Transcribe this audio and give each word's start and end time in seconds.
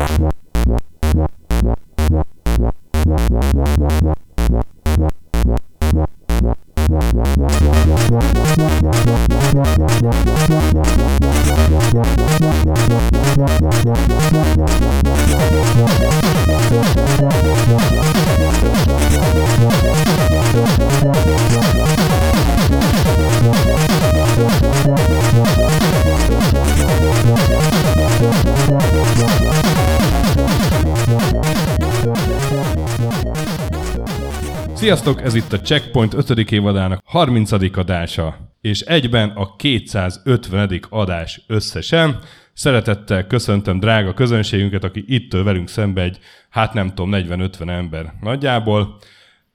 What? 0.00 0.40
Sziasztok, 34.90 35.22
ez 35.22 35.34
itt 35.34 35.52
a 35.52 35.60
Checkpoint 35.60 36.14
5. 36.14 36.50
évadának 36.50 37.00
30. 37.04 37.52
adása, 37.76 38.54
és 38.60 38.80
egyben 38.80 39.28
a 39.28 39.56
250. 39.56 40.80
adás 40.88 41.42
összesen. 41.46 42.18
Szeretettel 42.52 43.26
köszöntöm 43.26 43.80
drága 43.80 44.14
közönségünket, 44.14 44.84
aki 44.84 45.04
itt 45.06 45.32
velünk 45.32 45.68
szembe 45.68 46.02
egy, 46.02 46.18
hát 46.48 46.72
nem 46.72 46.88
tudom, 46.88 47.10
40-50 47.12 47.68
ember 47.68 48.14
nagyjából. 48.20 48.98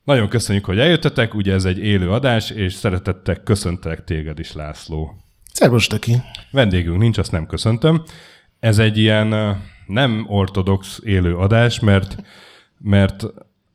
Nagyon 0.04 0.28
köszönjük, 0.28 0.66
hogy 0.66 0.80
eljöttetek, 0.80 1.34
ugye 1.34 1.54
ez 1.54 1.66
egy 1.66 1.80
élő 1.80 2.12
adás, 2.12 2.50
és 2.50 2.74
szeretettel 2.74 3.36
köszöntelek 3.36 4.04
téged 4.04 4.40
is, 4.40 4.54
László. 4.54 5.16
Szervus, 5.54 5.88
Töki. 5.88 6.16
Vendégünk 6.52 6.98
nincs, 6.98 7.18
azt 7.18 7.32
nem 7.32 7.48
köszöntöm. 7.48 8.04
Ez 8.60 8.80
egy 8.80 8.98
ilyen 8.98 9.58
nem 9.88 10.26
ortodox 10.28 11.00
élő 11.04 11.36
adás, 11.36 11.80
mert, 11.80 12.16
mert 12.78 13.26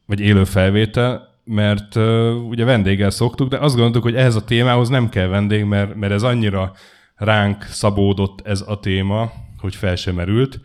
vagy 0.06 0.20
élő 0.20 0.44
felvétel, 0.44 1.29
mert 1.44 1.94
uh, 1.94 2.48
ugye 2.48 2.64
vendéggel 2.64 3.10
szoktuk, 3.10 3.48
de 3.48 3.58
azt 3.58 3.74
gondoltuk, 3.74 4.02
hogy 4.02 4.14
ehhez 4.14 4.34
a 4.34 4.44
témához 4.44 4.88
nem 4.88 5.08
kell 5.08 5.26
vendég, 5.26 5.64
mert, 5.64 5.94
mert 5.94 6.12
ez 6.12 6.22
annyira 6.22 6.72
ránk 7.14 7.62
szabódott 7.62 8.46
ez 8.46 8.64
a 8.66 8.80
téma, 8.80 9.32
hogy 9.58 9.74
fel 9.74 9.96
sem 9.96 10.14
merült. 10.14 10.60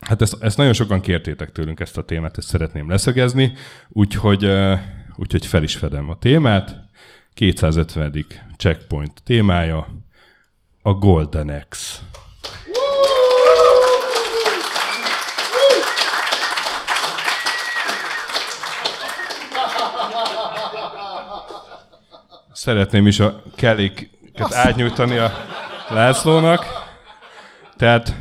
Hát 0.00 0.22
ezt, 0.22 0.42
ezt 0.42 0.56
nagyon 0.56 0.72
sokan 0.72 1.00
kértétek 1.00 1.52
tőlünk 1.52 1.80
ezt 1.80 1.98
a 1.98 2.04
témát, 2.04 2.38
ezt 2.38 2.48
szeretném 2.48 2.88
leszögezni, 2.88 3.52
úgyhogy, 3.88 4.44
uh, 4.44 4.78
úgyhogy 5.16 5.46
fel 5.46 5.62
is 5.62 5.76
fedem 5.76 6.08
a 6.08 6.18
témát. 6.18 6.88
250. 7.34 8.26
checkpoint 8.56 9.22
témája 9.24 9.88
a 10.82 10.92
Golden 10.92 11.64
X. 11.68 12.02
Szeretném 22.60 23.06
is 23.06 23.20
a 23.20 23.42
kelléket 23.56 24.54
átnyújtani 24.54 25.16
a 25.16 25.32
Lászlónak. 25.88 26.64
Tehát 27.76 28.14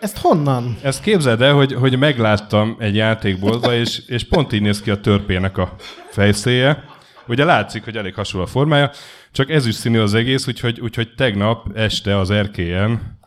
Ezt 0.00 0.18
honnan? 0.18 0.76
ezt 0.82 1.02
képzeld 1.02 1.42
el, 1.42 1.52
hogy, 1.54 1.72
hogy 1.72 1.98
megláttam 1.98 2.76
egy 2.78 2.94
játékboltba, 2.94 3.74
és, 3.74 4.02
és 4.06 4.24
pont 4.28 4.52
így 4.52 4.62
néz 4.62 4.80
ki 4.80 4.90
a 4.90 5.00
törpének 5.00 5.58
a 5.58 5.74
fejszéje. 6.10 6.84
Ugye 7.26 7.44
látszik, 7.44 7.84
hogy 7.84 7.96
elég 7.96 8.14
hasonló 8.14 8.46
a 8.46 8.48
formája, 8.48 8.90
csak 9.32 9.50
ezüst 9.50 9.78
színű 9.78 9.98
az 9.98 10.14
egész, 10.14 10.46
úgyhogy, 10.46 10.80
úgyhogy 10.80 11.14
tegnap 11.16 11.66
este 11.74 12.18
az 12.18 12.30
erkélyen 12.30 13.18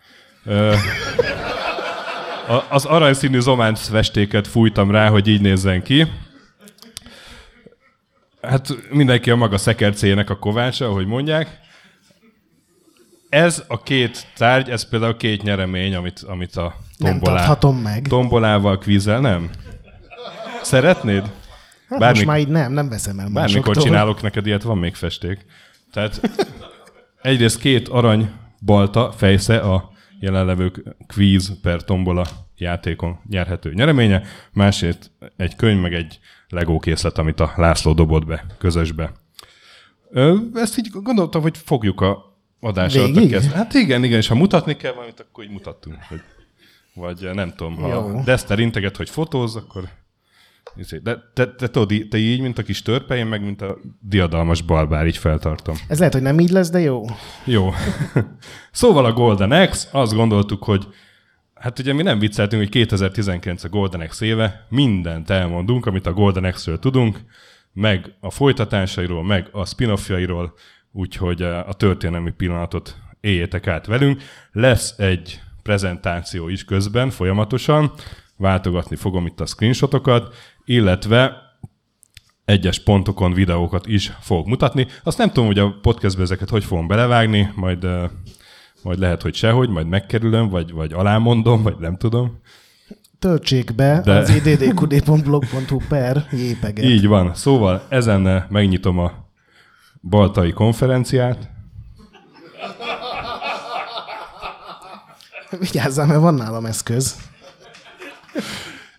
ö, 0.45 0.75
az 2.69 2.85
aranyszínű 2.85 3.39
zománc 3.39 3.87
festéket 3.87 4.47
fújtam 4.47 4.91
rá, 4.91 5.09
hogy 5.09 5.27
így 5.27 5.41
nézzen 5.41 5.83
ki. 5.83 6.07
Hát 8.47 8.67
mindenki 8.91 9.31
a 9.31 9.35
maga 9.35 9.57
szekercéjének 9.57 10.29
a 10.29 10.37
kovácsa, 10.39 10.85
ahogy 10.85 11.05
mondják. 11.05 11.59
Ez 13.29 13.63
a 13.67 13.83
két 13.83 14.27
tárgy, 14.37 14.69
ez 14.69 14.89
például 14.89 15.17
két 15.17 15.43
nyeremény, 15.43 15.95
amit, 15.95 16.19
amit 16.19 16.55
a 16.55 16.75
Nem 16.97 17.11
tombolá, 17.11 17.35
tarthatom 17.35 17.77
meg. 17.77 18.07
tombolával 18.07 18.77
kvízel, 18.77 19.19
nem? 19.19 19.49
Szeretnéd? 20.61 21.31
Hát 21.89 21.99
Bármi- 21.99 22.15
most 22.15 22.25
már 22.25 22.39
így 22.39 22.47
nem, 22.47 22.71
nem 22.73 22.89
veszem 22.89 23.19
el 23.19 23.29
Bármikor 23.29 23.59
másoktól. 23.59 23.83
csinálok 23.83 24.21
neked 24.21 24.45
ilyet, 24.45 24.63
van 24.63 24.77
még 24.77 24.95
festék. 24.95 25.45
Tehát 25.91 26.21
egyrészt 27.21 27.59
két 27.59 27.87
arany 27.87 28.31
balta 28.65 29.11
fejsze 29.11 29.57
a 29.57 29.91
jelenlevők 30.19 30.81
kvíz 31.07 31.59
per 31.61 31.83
tombola 31.83 32.25
játékon 32.55 33.19
nyerhető 33.29 33.73
nyereménye, 33.73 34.23
másrészt 34.53 35.11
egy 35.37 35.55
könyv, 35.55 35.81
meg 35.81 35.93
egy 35.93 36.19
Lego 36.53 36.79
készlet, 36.79 37.17
amit 37.17 37.39
a 37.39 37.53
László 37.55 37.93
dobott 37.93 38.25
be 38.25 38.45
közösbe. 38.57 39.11
Ö, 40.11 40.37
ezt 40.53 40.77
így 40.77 40.89
gondoltam, 40.91 41.41
hogy 41.41 41.57
fogjuk 41.57 42.01
a 42.01 42.37
adás 42.59 42.95
alatt 42.95 43.09
a 43.09 43.13
Végig? 43.13 43.31
kezd- 43.31 43.51
Hát 43.51 43.73
igen, 43.73 44.03
igen, 44.03 44.17
és 44.17 44.27
ha 44.27 44.35
mutatni 44.35 44.75
kell 44.75 44.93
valamit, 44.93 45.19
akkor 45.29 45.43
így 45.43 45.49
mutattunk. 45.49 45.95
Hogy, 46.09 46.21
vagy 46.93 47.29
nem 47.33 47.53
tudom, 47.55 47.75
ha 47.75 47.87
Jó. 47.87 48.21
Dexter 48.25 48.59
integet, 48.59 48.97
hogy 48.97 49.09
fotóz, 49.09 49.55
akkor 49.55 49.83
Izé, 50.75 50.97
De 50.97 51.17
te, 51.33 51.47
te 51.55 51.67
tudod, 51.69 52.07
te 52.09 52.17
így, 52.17 52.41
mint 52.41 52.57
a 52.57 52.63
kis 52.63 52.81
törpe, 52.81 53.15
én 53.15 53.25
meg, 53.25 53.41
mint 53.43 53.61
a 53.61 53.77
diadalmas 53.99 54.61
balbár, 54.61 55.07
így 55.07 55.17
feltartom. 55.17 55.75
Ez 55.87 55.97
lehet, 55.97 56.13
hogy 56.13 56.21
nem 56.21 56.39
így 56.39 56.49
lesz, 56.49 56.69
de 56.69 56.79
jó. 56.79 57.05
Jó. 57.45 57.69
szóval 58.71 59.05
a 59.05 59.13
Golden 59.13 59.69
X, 59.69 59.87
azt 59.91 60.13
gondoltuk, 60.13 60.63
hogy 60.63 60.87
hát 61.63 61.79
ugye 61.79 61.93
mi 61.93 62.01
nem 62.01 62.19
vicceltünk, 62.19 62.61
hogy 62.61 62.71
2019 62.71 63.63
a 63.63 63.69
Golden 63.69 64.07
X 64.07 64.21
éve, 64.21 64.65
mindent 64.69 65.29
elmondunk, 65.29 65.85
amit 65.85 66.05
a 66.05 66.13
Golden 66.13 66.51
X-ről 66.51 66.79
tudunk, 66.79 67.19
meg 67.73 68.13
a 68.19 68.31
folytatásairól, 68.31 69.23
meg 69.23 69.47
a 69.51 69.65
spin-offjairól, 69.65 70.53
úgyhogy 70.91 71.41
eh, 71.41 71.69
a 71.69 71.73
történelmi 71.73 72.31
pillanatot 72.31 72.97
éljétek 73.21 73.67
át 73.67 73.85
velünk. 73.85 74.21
Lesz 74.51 74.97
egy 74.97 75.41
prezentáció 75.61 76.47
is 76.47 76.65
közben, 76.65 77.09
folyamatosan, 77.09 77.91
váltogatni 78.37 78.95
fogom 78.95 79.25
itt 79.25 79.39
a 79.39 79.45
screenshotokat, 79.45 80.35
illetve 80.65 81.41
egyes 82.45 82.79
pontokon 82.79 83.33
videókat 83.33 83.87
is 83.87 84.11
fogok 84.19 84.45
mutatni. 84.45 84.87
Azt 85.03 85.17
nem 85.17 85.27
tudom, 85.27 85.45
hogy 85.45 85.59
a 85.59 85.79
podcastbe 85.81 86.21
ezeket 86.21 86.49
hogy 86.49 86.63
fogom 86.63 86.87
belevágni, 86.87 87.51
majd, 87.55 87.83
uh, 87.85 88.09
majd 88.83 88.99
lehet, 88.99 89.21
hogy 89.21 89.35
sehogy, 89.35 89.69
majd 89.69 89.87
megkerülöm, 89.87 90.49
vagy, 90.49 90.71
vagy 90.71 90.93
alámondom, 90.93 91.63
vagy 91.63 91.75
nem 91.79 91.97
tudom. 91.97 92.39
Töltsék 93.19 93.75
be 93.75 94.01
De- 94.03 94.17
az 94.17 94.29
iddqd.blog.hu 94.29 95.79
per 95.89 96.27
jépeget. 96.31 96.85
Így 96.85 97.07
van. 97.07 97.33
Szóval 97.35 97.85
ezen 97.89 98.45
megnyitom 98.49 98.99
a 98.99 99.11
Baltai 100.01 100.51
konferenciát. 100.51 101.49
Vigyázzál, 105.59 106.05
mert 106.07 106.19
van 106.19 106.33
nálam 106.33 106.65
eszköz. 106.65 107.17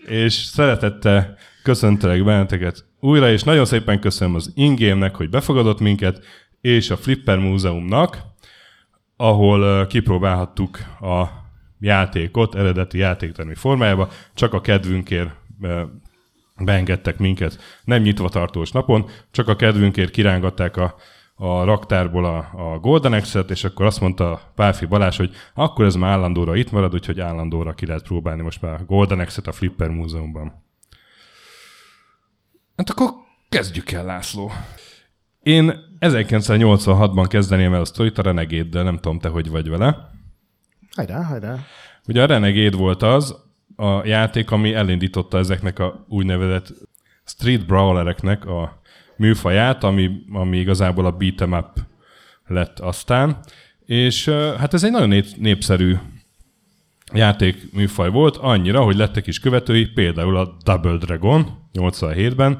és 0.06 0.32
szeretettel 0.34 1.36
köszöntelek 1.62 2.24
benneteket 2.24 2.84
újra, 3.00 3.30
és 3.30 3.42
nagyon 3.42 3.64
szépen 3.64 4.00
köszönöm 4.00 4.34
az 4.34 4.52
Ingémnek, 4.54 5.14
hogy 5.14 5.30
befogadott 5.30 5.80
minket, 5.80 6.24
és 6.60 6.90
a 6.90 6.96
Flipper 6.96 7.38
Múzeumnak, 7.38 8.18
ahol 9.16 9.86
kipróbálhattuk 9.86 10.78
a 11.00 11.24
játékot 11.78 12.54
eredeti 12.54 12.98
játéktermi 12.98 13.54
formájába, 13.54 14.08
csak 14.34 14.52
a 14.52 14.60
kedvünkért 14.60 15.30
beengedtek 16.56 17.18
minket 17.18 17.58
nem 17.84 18.02
nyitva 18.02 18.28
tartós 18.28 18.70
napon, 18.70 19.08
csak 19.30 19.48
a 19.48 19.56
kedvünkért 19.56 20.10
kirángatták 20.10 20.76
a, 20.76 20.94
a 21.34 21.64
raktárból 21.64 22.24
a, 22.24 22.36
a 22.36 22.78
Golden 22.78 23.20
X-et, 23.20 23.50
és 23.50 23.64
akkor 23.64 23.86
azt 23.86 24.00
mondta 24.00 24.52
Pálfi 24.54 24.86
Balázs, 24.86 25.16
hogy 25.16 25.34
akkor 25.54 25.84
ez 25.84 25.94
már 25.94 26.10
állandóra 26.10 26.56
itt 26.56 26.70
marad, 26.70 26.94
úgyhogy 26.94 27.20
állandóra 27.20 27.74
ki 27.74 27.86
lehet 27.86 28.02
próbálni 28.02 28.42
most 28.42 28.62
már 28.62 28.72
a 28.72 28.84
Golden 28.84 29.26
X-et 29.26 29.46
a 29.46 29.52
Flipper 29.52 29.88
Múzeumban. 29.88 30.62
Hát 32.76 32.90
akkor 32.90 33.10
kezdjük 33.48 33.90
el, 33.90 34.04
László. 34.04 34.52
Én 35.42 35.93
1986-ban 36.10 37.26
kezdeném 37.28 37.74
el 37.74 37.80
a 37.80 37.84
sztorit 37.84 38.18
a 38.18 38.22
Renegade-del, 38.22 38.82
nem 38.82 38.98
tudom 38.98 39.18
te, 39.18 39.28
hogy 39.28 39.50
vagy 39.50 39.68
vele. 39.68 40.10
Hajrá, 40.96 41.22
hajrá. 41.22 41.56
Ugye 42.06 42.22
a 42.22 42.26
Renegade 42.26 42.76
volt 42.76 43.02
az 43.02 43.34
a 43.76 44.06
játék, 44.06 44.50
ami 44.50 44.74
elindította 44.74 45.38
ezeknek 45.38 45.78
a 45.78 46.04
úgynevezett 46.08 46.72
street 47.24 47.66
brawlereknek 47.66 48.46
a 48.46 48.80
műfaját, 49.16 49.84
ami, 49.84 50.10
ami 50.32 50.58
igazából 50.58 51.06
a 51.06 51.16
beat'em 51.16 51.58
up 51.58 51.80
lett 52.46 52.78
aztán. 52.78 53.38
És 53.86 54.28
hát 54.58 54.74
ez 54.74 54.84
egy 54.84 54.90
nagyon 54.90 55.08
nép, 55.08 55.26
népszerű 55.36 55.96
játék 57.12 57.72
műfaj 57.72 58.10
volt, 58.10 58.36
annyira, 58.36 58.82
hogy 58.82 58.96
lettek 58.96 59.26
is 59.26 59.40
követői, 59.40 59.86
például 59.86 60.36
a 60.36 60.56
Double 60.64 60.96
Dragon 60.96 61.68
87-ben. 61.74 62.58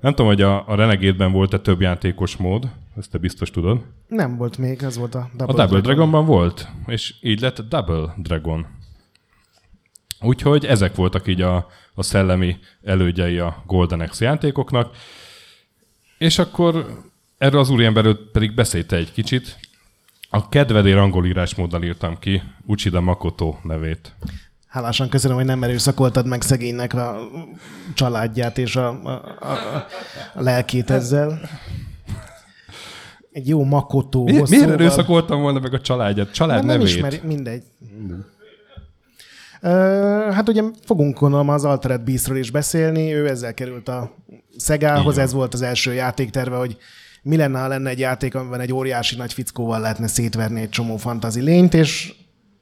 Nem 0.00 0.14
tudom, 0.14 0.26
hogy 0.26 0.42
a, 0.42 0.68
a 0.68 0.74
Renegade-ben 0.74 1.32
volt-e 1.32 1.58
több 1.58 1.80
játékos 1.80 2.36
mód, 2.36 2.70
ezt 2.96 3.10
te 3.10 3.18
biztos 3.18 3.50
tudod. 3.50 3.84
Nem 4.08 4.36
volt 4.36 4.58
még, 4.58 4.82
ez 4.82 4.96
volt 4.96 5.14
a 5.14 5.30
Double, 5.36 5.62
A 5.62 5.66
Double 5.66 5.80
Dragonban 5.80 6.26
volt, 6.26 6.68
és 6.86 7.14
így 7.20 7.40
lett 7.40 7.60
Double 7.60 8.14
Dragon. 8.16 8.66
Úgyhogy 10.20 10.64
ezek 10.64 10.94
voltak 10.94 11.26
így 11.26 11.40
a, 11.40 11.68
a 11.94 12.02
szellemi 12.02 12.56
elődjei 12.82 13.38
a 13.38 13.62
Golden 13.66 14.00
Axe 14.00 14.24
játékoknak. 14.24 14.96
És 16.18 16.38
akkor 16.38 17.02
erről 17.38 17.60
az 17.60 17.70
úriemberről 17.70 18.30
pedig 18.32 18.54
beszélte 18.54 18.96
egy 18.96 19.12
kicsit. 19.12 19.58
A 20.30 20.48
kedvedér 20.48 20.96
angol 20.96 21.26
írásmóddal 21.26 21.82
írtam 21.82 22.18
ki 22.18 22.42
Uchida 22.66 23.00
Makoto 23.00 23.56
nevét. 23.62 24.14
Hálásan 24.76 25.08
köszönöm, 25.08 25.36
hogy 25.36 25.46
nem 25.46 25.62
erőszakoltad 25.62 26.26
meg 26.26 26.42
szegénynek 26.42 26.94
a 26.94 27.28
családját 27.94 28.58
és 28.58 28.76
a, 28.76 28.88
a, 28.88 29.10
a, 29.40 29.86
a 30.34 30.42
lelkét 30.42 30.90
ezzel. 30.90 31.40
Egy 33.32 33.48
jó 33.48 33.64
makotó. 33.64 34.24
Mi, 34.24 34.42
miért 34.48 34.70
erőszakoltam 34.70 35.40
volna 35.40 35.60
meg 35.60 35.74
a 35.74 35.80
családját? 35.80 36.32
Család 36.32 36.56
nem 36.64 36.66
nevét. 36.66 36.86
ismeri, 36.86 37.20
mindegy. 37.22 37.62
Hát 40.30 40.48
ugye 40.48 40.62
fogunk 40.84 41.18
gondolom 41.18 41.48
az 41.48 41.64
Altered 41.64 42.00
Beastről 42.00 42.36
is 42.38 42.50
beszélni, 42.50 43.14
ő 43.14 43.28
ezzel 43.28 43.54
került 43.54 43.88
a 43.88 44.14
Szegához, 44.56 45.18
ez 45.18 45.32
volt 45.32 45.54
az 45.54 45.62
első 45.62 45.92
játékterve, 45.92 46.56
hogy 46.56 46.76
mi 47.22 47.36
lenne, 47.36 47.60
ha 47.60 47.68
lenne 47.68 47.90
egy 47.90 47.98
játék, 47.98 48.34
amiben 48.34 48.60
egy 48.60 48.72
óriási 48.72 49.16
nagy 49.16 49.32
fickóval 49.32 49.80
lehetne 49.80 50.06
szétverni 50.06 50.60
egy 50.60 50.68
csomó 50.68 50.96
fantazi 50.96 51.40
lényt, 51.40 51.74
és 51.74 52.14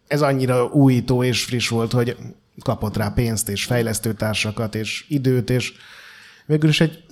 ez 0.07 0.23
annyira 0.23 0.65
újító 0.65 1.25
és 1.25 1.45
friss 1.45 1.69
volt, 1.69 1.93
hogy 1.93 2.17
kapott 2.63 2.97
rá 2.97 3.09
pénzt 3.09 3.49
és 3.49 3.65
fejlesztőtársakat 3.65 4.75
és 4.75 5.05
időt, 5.09 5.51
és 5.51 5.73
végül 6.47 6.69
is 6.69 6.81
egy 6.81 7.05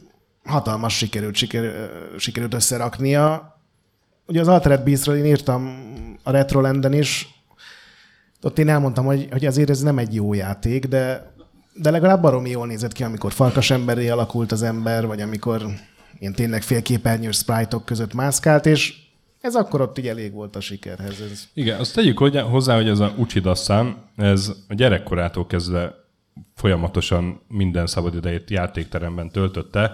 hatalmas 0.45 0.97
sikerült, 0.97 1.35
siker, 1.35 1.91
sikerült 2.19 2.55
összeraknia. 2.55 3.57
Ugye 4.27 4.41
az 4.41 4.49
Altered 4.49 4.85
Beastről 4.85 5.17
én 5.17 5.25
írtam 5.25 5.91
a 6.23 6.31
Retrolanden 6.31 6.93
is, 6.93 7.29
ott 8.43 8.59
én 8.59 8.69
elmondtam, 8.69 9.05
hogy, 9.05 9.29
hogy 9.31 9.47
azért 9.47 9.71
ez 9.71 9.81
nem 9.81 9.99
egy 9.99 10.15
jó 10.15 10.35
játék, 10.35 10.87
de, 10.87 11.33
de 11.75 11.91
legalább 11.91 12.21
baromi 12.21 12.51
jól 12.51 12.67
nézett 12.67 12.93
ki, 12.93 13.03
amikor 13.03 13.33
farkas 13.33 13.71
emberré 13.71 14.09
alakult 14.09 14.53
az 14.53 14.63
ember, 14.63 15.07
vagy 15.07 15.21
amikor 15.21 15.67
ilyen 16.19 16.33
tényleg 16.33 16.63
félképernyős 16.63 17.37
sprite 17.37 17.77
között 17.85 18.15
mászkált, 18.15 18.67
és 18.67 18.95
ez 19.43 19.55
akkor 19.55 19.81
ott 19.81 19.99
így 19.99 20.09
elég 20.09 20.33
volt 20.33 20.57
a 20.57 20.61
sikerhez. 20.61 21.21
Ez. 21.21 21.49
Igen, 21.55 21.81
azt 21.81 21.95
tegyük 21.95 22.19
hozzá, 22.19 22.77
hogy 22.77 22.89
ez 22.89 22.99
a 22.99 23.15
Uchida-san, 23.17 24.11
ez 24.17 24.53
a 24.69 24.75
gyerekkorától 24.75 25.47
kezdve 25.47 25.95
folyamatosan 26.55 27.41
minden 27.49 27.87
szabadidejét 27.87 28.51
játékteremben 28.51 29.31
töltötte, 29.31 29.93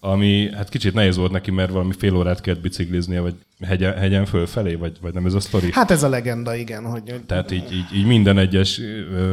ami 0.00 0.50
hát 0.54 0.68
kicsit 0.68 0.94
nehéz 0.94 1.16
volt 1.16 1.32
neki, 1.32 1.50
mert 1.50 1.70
valami 1.70 1.92
fél 1.98 2.16
órát 2.16 2.40
kellett 2.40 2.60
bicikliznie, 2.60 3.20
vagy 3.20 3.34
hegyen, 3.60 3.96
hegyen 3.96 4.26
fölfelé, 4.26 4.74
vagy, 4.74 4.96
vagy 5.00 5.14
nem 5.14 5.26
ez 5.26 5.34
a 5.34 5.40
sztori? 5.40 5.72
Hát 5.72 5.90
ez 5.90 6.02
a 6.02 6.08
legenda, 6.08 6.54
igen. 6.54 6.84
Hogy... 6.84 7.14
Tehát 7.26 7.50
így, 7.50 7.72
így, 7.72 7.86
így 7.94 8.06
minden 8.06 8.38
egyes 8.38 8.78
ö, 8.78 9.32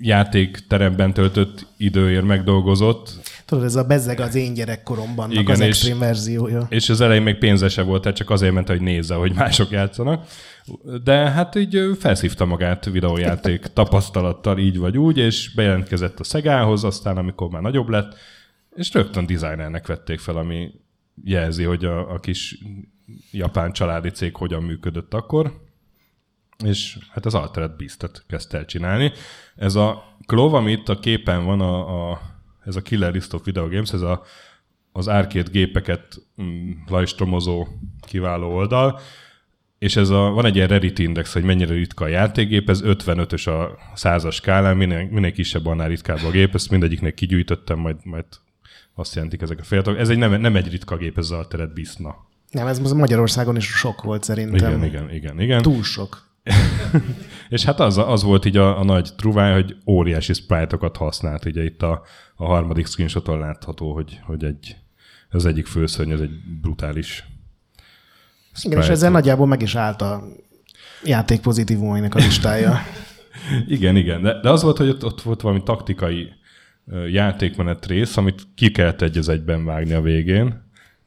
játékteremben 0.00 1.12
töltött 1.12 1.66
időért 1.76 2.24
megdolgozott. 2.24 3.10
Tudod, 3.44 3.64
ez 3.64 3.76
a 3.76 3.84
bezzeg 3.84 4.20
az 4.20 4.34
én 4.34 4.54
gyerekkoromban 4.54 5.30
Igen, 5.30 5.50
az 5.50 5.60
és, 5.60 5.66
extrém 5.66 5.98
verziója. 5.98 6.66
És 6.68 6.88
az 6.88 7.00
elején 7.00 7.22
még 7.22 7.38
pénzese 7.38 7.82
volt, 7.82 8.02
tehát 8.02 8.16
csak 8.16 8.30
azért 8.30 8.52
ment, 8.52 8.68
hogy 8.68 8.80
nézze, 8.80 9.14
hogy 9.14 9.34
mások 9.34 9.70
játszanak. 9.70 10.26
De 11.04 11.30
hát 11.30 11.54
így 11.54 11.96
felszívta 11.98 12.44
magát 12.44 12.84
videójáték 12.84 13.66
tapasztalattal 13.74 14.58
így 14.58 14.78
vagy 14.78 14.98
úgy, 14.98 15.18
és 15.18 15.54
bejelentkezett 15.54 16.20
a 16.20 16.24
Szegához, 16.24 16.84
aztán 16.84 17.16
amikor 17.16 17.48
már 17.48 17.62
nagyobb 17.62 17.88
lett, 17.88 18.14
és 18.74 18.92
rögtön 18.92 19.26
designernek 19.26 19.86
vették 19.86 20.18
fel, 20.18 20.36
ami 20.36 20.70
jelzi, 21.24 21.64
hogy 21.64 21.84
a, 21.84 22.12
a 22.12 22.20
kis 22.20 22.58
japán 23.30 23.72
családi 23.72 24.10
cég 24.10 24.36
hogyan 24.36 24.62
működött 24.62 25.14
akkor. 25.14 25.62
És 26.64 26.98
hát 27.10 27.26
az 27.26 27.34
Altered 27.34 27.76
Beast-et 27.76 28.24
kezdte 28.28 28.58
el 28.58 28.64
csinálni. 28.64 29.12
Ez 29.56 29.74
a 29.74 30.16
Clove, 30.26 30.56
ami 30.56 30.72
itt 30.72 30.88
a 30.88 30.98
képen 30.98 31.44
van, 31.44 31.60
a, 31.60 32.10
a, 32.10 32.20
ez 32.64 32.76
a 32.76 32.82
Killer 32.82 33.12
List 33.12 33.32
of 33.32 33.44
Video 33.44 33.68
Games, 33.68 33.92
ez 33.92 34.00
a, 34.00 34.22
az 34.92 35.08
arcade 35.08 35.50
gépeket 35.50 36.22
mm, 36.42 36.70
lajstromozó 36.86 37.66
kiváló 38.06 38.54
oldal, 38.54 39.00
és 39.78 39.96
ez 39.96 40.10
a, 40.10 40.30
van 40.30 40.44
egy 40.44 40.56
ilyen 40.56 40.68
Reddit 40.68 40.98
index, 40.98 41.32
hogy 41.32 41.42
mennyire 41.42 41.74
ritka 41.74 42.04
a 42.04 42.08
játékgép, 42.08 42.68
ez 42.68 42.80
55-ös 42.84 43.48
a 43.48 43.78
százas 43.94 44.34
skálán, 44.34 44.76
minél, 44.76 45.08
minél 45.10 45.32
kisebb, 45.32 45.66
annál 45.66 45.88
ritkább 45.88 46.22
a 46.24 46.30
gép, 46.30 46.54
ezt 46.54 46.70
mindegyiknek 46.70 47.14
kigyűjtöttem, 47.14 47.78
majd, 47.78 47.96
majd 48.02 48.24
azt 48.94 49.14
jelentik 49.14 49.42
ezek 49.42 49.58
a 49.58 49.62
feladatok. 49.62 50.00
Ez 50.00 50.08
egy 50.08 50.18
nem, 50.18 50.40
nem 50.40 50.56
egy 50.56 50.70
ritka 50.70 50.96
gép, 50.96 51.18
ez 51.18 51.30
az 51.30 51.38
Altered 51.38 51.70
Beast-na. 51.70 52.16
Nem, 52.50 52.66
ez 52.66 52.92
Magyarországon 52.92 53.56
is 53.56 53.66
sok 53.66 54.02
volt 54.02 54.22
szerintem. 54.22 54.54
Igen, 54.54 54.84
igen, 54.84 55.10
igen. 55.10 55.40
igen. 55.40 55.62
Túl 55.62 55.82
sok. 55.82 56.33
És 57.48 57.64
hát 57.64 57.80
az, 57.80 57.98
az 57.98 58.22
volt 58.22 58.44
így 58.44 58.56
a, 58.56 58.78
a 58.78 58.84
nagy 58.84 59.10
truváj, 59.16 59.52
hogy 59.52 59.76
óriási 59.86 60.32
sprite-okat 60.32 60.96
használt. 60.96 61.44
Ugye 61.44 61.64
itt 61.64 61.82
a, 61.82 62.02
a 62.36 62.44
harmadik 62.44 62.86
screenshoton 62.86 63.38
látható, 63.38 63.94
hogy, 63.94 64.20
hogy 64.22 64.44
egy, 64.44 64.76
az 65.30 65.46
egyik 65.46 65.66
főszörny, 65.66 66.10
ez 66.10 66.20
egy 66.20 66.30
brutális 66.60 67.24
sprite. 68.52 68.76
Igen, 68.76 68.82
és 68.82 68.88
ezzel 68.88 69.10
nagyjából 69.10 69.46
meg 69.46 69.62
is 69.62 69.74
állt 69.74 70.02
a 70.02 70.24
játék 71.04 71.40
pozitívumainak 71.40 72.14
a 72.14 72.18
listája. 72.18 72.78
igen, 73.66 73.96
igen. 73.96 74.22
De, 74.22 74.40
de 74.40 74.50
az 74.50 74.62
volt, 74.62 74.76
hogy 74.76 74.88
ott, 74.88 75.04
ott 75.04 75.22
volt 75.22 75.40
valami 75.40 75.62
taktikai 75.62 76.32
játékmenet 77.10 77.86
rész, 77.86 78.16
amit 78.16 78.42
ki 78.54 78.70
kellett 78.70 79.02
egy 79.02 79.18
az 79.18 79.28
egyben 79.28 79.64
vágni 79.64 79.92
a 79.92 80.00
végén. 80.00 80.62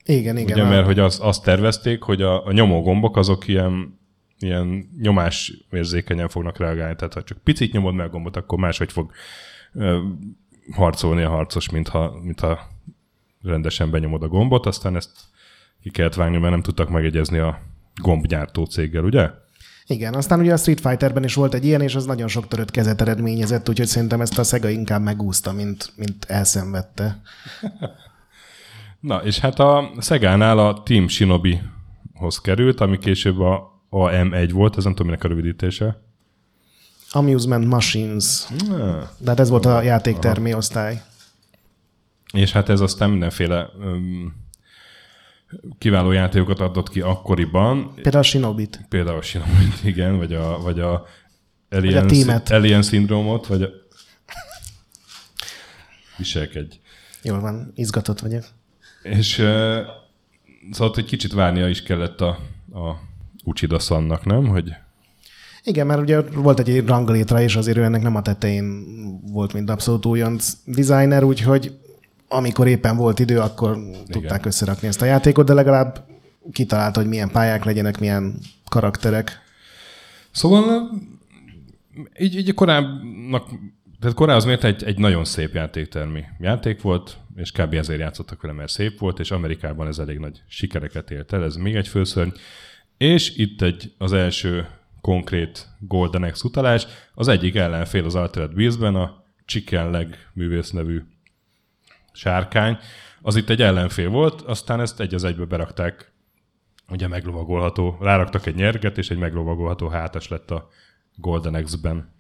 Igen, 0.05 0.37
igen. 0.37 0.59
Ugye, 0.59 0.69
mert 0.69 0.85
hogy 0.85 0.99
azt, 0.99 1.21
azt 1.21 1.43
tervezték, 1.43 2.01
hogy 2.01 2.21
a, 2.21 2.45
a 2.45 2.51
nyomógombok 2.51 3.17
azok 3.17 3.47
ilyen, 3.47 3.96
ilyen 4.39 4.89
nyomás 5.01 5.53
érzékenyen 5.71 6.29
fognak 6.29 6.57
reagálni, 6.57 6.95
tehát 6.95 7.13
ha 7.13 7.23
csak 7.23 7.37
picit 7.37 7.71
nyomod 7.71 7.93
meg 7.93 8.05
a 8.05 8.09
gombot, 8.09 8.35
akkor 8.35 8.59
máshogy 8.59 8.91
fog 8.91 9.11
ö, 9.73 9.99
harcolni 10.71 11.21
a 11.21 11.29
harcos, 11.29 11.69
mintha, 11.69 12.19
mintha 12.21 12.69
rendesen 13.41 13.91
benyomod 13.91 14.23
a 14.23 14.27
gombot, 14.27 14.65
aztán 14.65 14.95
ezt 14.95 15.11
ki 15.81 15.89
kellett 15.89 16.13
vágni, 16.13 16.37
mert 16.37 16.51
nem 16.51 16.61
tudtak 16.61 16.89
megegyezni 16.89 17.37
a 17.37 17.61
gombgyártó 18.01 18.65
céggel, 18.65 19.03
ugye? 19.03 19.29
Igen, 19.87 20.13
aztán 20.13 20.39
ugye 20.39 20.53
a 20.53 20.57
Street 20.57 20.79
Fighterben 20.79 21.23
is 21.23 21.33
volt 21.33 21.53
egy 21.53 21.65
ilyen, 21.65 21.81
és 21.81 21.95
az 21.95 22.05
nagyon 22.05 22.27
sok 22.27 22.47
törött 22.47 22.71
kezet 22.71 23.01
eredményezett, 23.01 23.69
úgyhogy 23.69 23.87
szerintem 23.87 24.21
ezt 24.21 24.39
a 24.39 24.43
Sega 24.43 24.69
inkább 24.69 25.01
megúszta, 25.01 25.51
mint, 25.51 25.91
mint 25.95 26.25
elszenvedte. 26.25 27.21
Na, 28.99 29.23
és 29.23 29.39
hát 29.39 29.59
a 29.59 29.91
Szegánál 29.97 30.59
a 30.59 30.83
Team 30.83 31.07
Shinobi-hoz 31.07 32.41
került, 32.41 32.79
ami 32.79 32.97
később 32.97 33.39
a 33.39 33.76
AM1 33.91 34.49
volt, 34.53 34.77
ez 34.77 34.83
nem 34.83 34.93
tudom, 34.93 35.07
minek 35.07 35.23
a 35.23 35.27
rövidítése. 35.27 36.01
Amusement 37.11 37.65
Machines. 37.65 38.47
De 39.17 39.29
hát 39.29 39.39
ez 39.39 39.49
volt 39.49 39.65
a 39.65 39.81
játéktermi 39.81 40.53
osztály. 40.53 41.01
És 42.33 42.51
hát 42.51 42.69
ez 42.69 42.79
aztán 42.79 43.09
mindenféle 43.09 43.69
um, 43.77 44.35
kiváló 45.77 46.11
játékokat 46.11 46.59
adott 46.59 46.89
ki 46.89 47.01
akkoriban. 47.01 47.93
Például 47.95 48.23
a 48.23 48.27
Shinobit. 48.27 48.85
Például 48.89 49.17
a 49.17 49.21
Shinobit, 49.21 49.83
igen, 49.83 50.17
vagy 50.17 50.33
a, 50.33 50.59
vagy 50.59 50.79
a 50.79 51.05
Alien, 51.69 52.07
vagy 52.07 52.29
a 52.29 52.41
Alien 52.53 52.81
Syndrome-ot, 52.81 53.47
vagy 53.47 53.61
a... 53.61 53.69
Viselkedj. 56.17 56.79
Jól 57.21 57.39
van, 57.39 57.71
izgatott 57.75 58.19
vagyok. 58.19 58.43
És 59.03 59.37
uh, 59.37 59.45
szóval 60.71 60.93
hogy 60.93 61.05
kicsit 61.05 61.33
várnia 61.33 61.69
is 61.69 61.83
kellett 61.83 62.21
a, 62.21 62.39
a 62.73 62.99
Uchida 63.47 63.79
Sannak, 63.79 64.25
nem? 64.25 64.47
Hogy 64.47 64.75
igen, 65.63 65.87
mert 65.87 66.01
ugye 66.01 66.21
volt 66.21 66.59
egy 66.59 66.85
ranglétra, 66.85 67.41
és 67.41 67.55
azért 67.55 67.77
ő 67.77 67.83
ennek 67.83 68.01
nem 68.01 68.15
a 68.15 68.21
tetején 68.21 68.85
volt, 69.31 69.53
mint 69.53 69.69
abszolút 69.69 70.05
újonc 70.05 70.53
designer, 70.65 71.23
úgyhogy 71.23 71.77
amikor 72.27 72.67
éppen 72.67 72.95
volt 72.95 73.19
idő, 73.19 73.39
akkor 73.39 73.77
Igen. 73.77 74.05
tudták 74.05 74.45
összerakni 74.45 74.87
ezt 74.87 75.01
a 75.01 75.05
játékot, 75.05 75.45
de 75.45 75.53
legalább 75.53 76.05
kitalálta, 76.51 76.99
hogy 76.99 77.09
milyen 77.09 77.31
pályák 77.31 77.63
legyenek, 77.63 77.99
milyen 77.99 78.39
karakterek. 78.69 79.41
Szóval 80.31 80.91
így, 82.19 82.35
így 82.35 82.53
korábbnak, 82.53 83.49
tehát 83.99 84.15
korábban 84.15 84.45
miért 84.45 84.63
egy, 84.63 84.83
egy 84.83 84.97
nagyon 84.97 85.25
szép 85.25 85.53
játéktermi 85.53 86.23
játék 86.39 86.81
volt, 86.81 87.17
és 87.35 87.51
kb. 87.51 87.73
ezért 87.73 87.99
játszottak 87.99 88.41
vele, 88.41 88.53
mert 88.53 88.71
szép 88.71 88.99
volt, 88.99 89.19
és 89.19 89.31
Amerikában 89.31 89.87
ez 89.87 89.97
elég 89.97 90.17
nagy 90.17 90.41
sikereket 90.47 91.11
ért 91.11 91.33
el, 91.33 91.43
ez 91.43 91.55
még 91.55 91.75
egy 91.75 91.87
főszörny. 91.87 92.29
És 92.97 93.37
itt 93.37 93.61
egy 93.61 93.93
az 93.97 94.13
első 94.13 94.67
konkrét 95.01 95.67
Golden 95.79 96.31
X 96.31 96.43
utalás, 96.43 96.87
az 97.13 97.27
egyik 97.27 97.55
ellenfél 97.55 98.05
az 98.05 98.15
Altered 98.15 98.53
Beast-ben, 98.53 98.95
a 98.95 99.23
Chicken 99.45 99.91
Leg 99.91 100.29
művész 100.33 100.71
nevű 100.71 101.01
sárkány, 102.11 102.77
az 103.21 103.35
itt 103.35 103.49
egy 103.49 103.61
ellenfél 103.61 104.09
volt, 104.09 104.41
aztán 104.41 104.79
ezt 104.79 104.99
egy 104.99 105.13
az 105.13 105.23
egybe 105.23 105.45
berakták, 105.45 106.11
ugye 106.89 107.07
meglovagolható, 107.07 107.97
ráraktak 108.01 108.45
egy 108.45 108.55
nyerget, 108.55 108.97
és 108.97 109.09
egy 109.09 109.17
meglovagolható 109.17 109.87
hátas 109.87 110.27
lett 110.27 110.51
a 110.51 110.69
Golden 111.15 111.63
X-ben. 111.63 112.15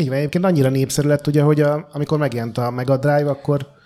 Igen, 0.00 0.12
egyébként 0.12 0.44
annyira 0.44 0.68
népszerű 0.68 1.08
lett, 1.08 1.26
ugye, 1.26 1.42
hogy 1.42 1.60
a, 1.60 1.88
amikor 1.92 2.18
megjelent 2.18 2.58
a 2.58 2.70
Mega 2.70 2.96
Drive, 2.96 3.30
akkor 3.30 3.78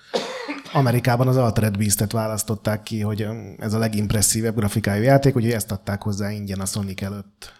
Amerikában 0.75 1.29
az 1.29 1.37
Altered 1.37 1.77
Beast-et 1.77 2.13
választották 2.13 2.83
ki, 2.83 3.01
hogy 3.01 3.27
ez 3.59 3.73
a 3.73 3.79
legimpresszívebb 3.79 4.57
grafikájú 4.57 5.03
játék, 5.03 5.37
úgyhogy 5.37 5.53
ezt 5.53 5.73
adták 5.73 6.03
hozzá 6.03 6.31
ingyen 6.31 6.61
a 6.61 6.65
Sonic 6.65 7.03
előtt. 7.03 7.53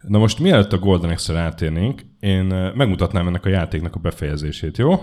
Na 0.00 0.18
most 0.18 0.38
mielőtt 0.38 0.72
a 0.72 0.78
Golden 0.78 1.10
Axe-re 1.10 1.38
átérnénk, 1.38 2.02
én 2.20 2.44
megmutatnám 2.74 3.26
ennek 3.26 3.44
a 3.44 3.48
játéknak 3.48 3.94
a 3.94 3.98
befejezését, 3.98 4.78
jó? 4.78 5.00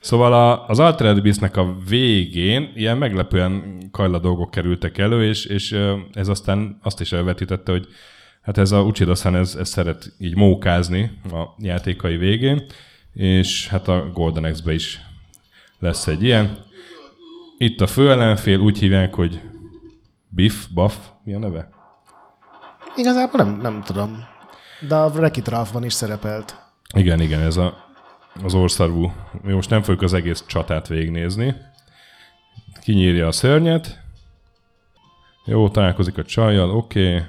Szóval 0.00 0.32
a, 0.32 0.68
az 0.68 0.78
Altered 0.78 1.22
Beast-nek 1.22 1.56
a 1.56 1.76
végén 1.88 2.72
ilyen 2.74 2.98
meglepően 2.98 3.82
kajla 3.90 4.18
dolgok 4.18 4.50
kerültek 4.50 4.98
elő, 4.98 5.28
és, 5.28 5.44
és 5.44 5.78
ez 6.12 6.28
aztán 6.28 6.78
azt 6.82 7.00
is 7.00 7.12
elvetítette, 7.12 7.72
hogy 7.72 7.86
hát 8.42 8.58
ez 8.58 8.72
a 8.72 8.82
Uchida 8.82 9.12
ez, 9.32 9.54
ez 9.54 9.68
szeret 9.68 10.12
így 10.18 10.36
mókázni 10.36 11.10
a 11.30 11.44
játékai 11.58 12.16
végén, 12.16 12.66
és 13.12 13.68
hát 13.68 13.88
a 13.88 14.10
Golden 14.12 14.44
Axe-be 14.44 14.72
is 14.72 15.00
lesz 15.78 16.06
egy 16.06 16.22
ilyen. 16.22 16.66
Itt 17.58 17.80
a 17.80 17.86
főellenfél 17.86 18.58
úgy 18.58 18.78
hívják, 18.78 19.14
hogy 19.14 19.40
Biff, 20.28 20.66
Buff, 20.74 20.94
mi 21.24 21.34
a 21.34 21.38
neve? 21.38 21.68
Igazából 22.96 23.44
nem, 23.44 23.58
nem 23.60 23.82
tudom. 23.82 24.24
De 24.88 24.94
a 24.94 25.08
Wreck-It 25.08 25.48
Ralph-ban 25.48 25.84
is 25.84 25.92
szerepelt. 25.92 26.56
Igen, 26.94 27.20
igen, 27.20 27.40
ez 27.40 27.56
a, 27.56 27.84
az 28.44 28.54
orszarvú. 28.54 29.12
Mi 29.42 29.52
most 29.52 29.70
nem 29.70 29.82
fogjuk 29.82 30.02
az 30.02 30.12
egész 30.12 30.44
csatát 30.46 30.88
végignézni. 30.88 31.56
Kinyírja 32.80 33.26
a 33.26 33.32
szörnyet. 33.32 34.00
Jó, 35.44 35.68
találkozik 35.68 36.18
a 36.18 36.24
csajjal, 36.24 36.70
oké. 36.70 37.14
Okay. 37.14 37.26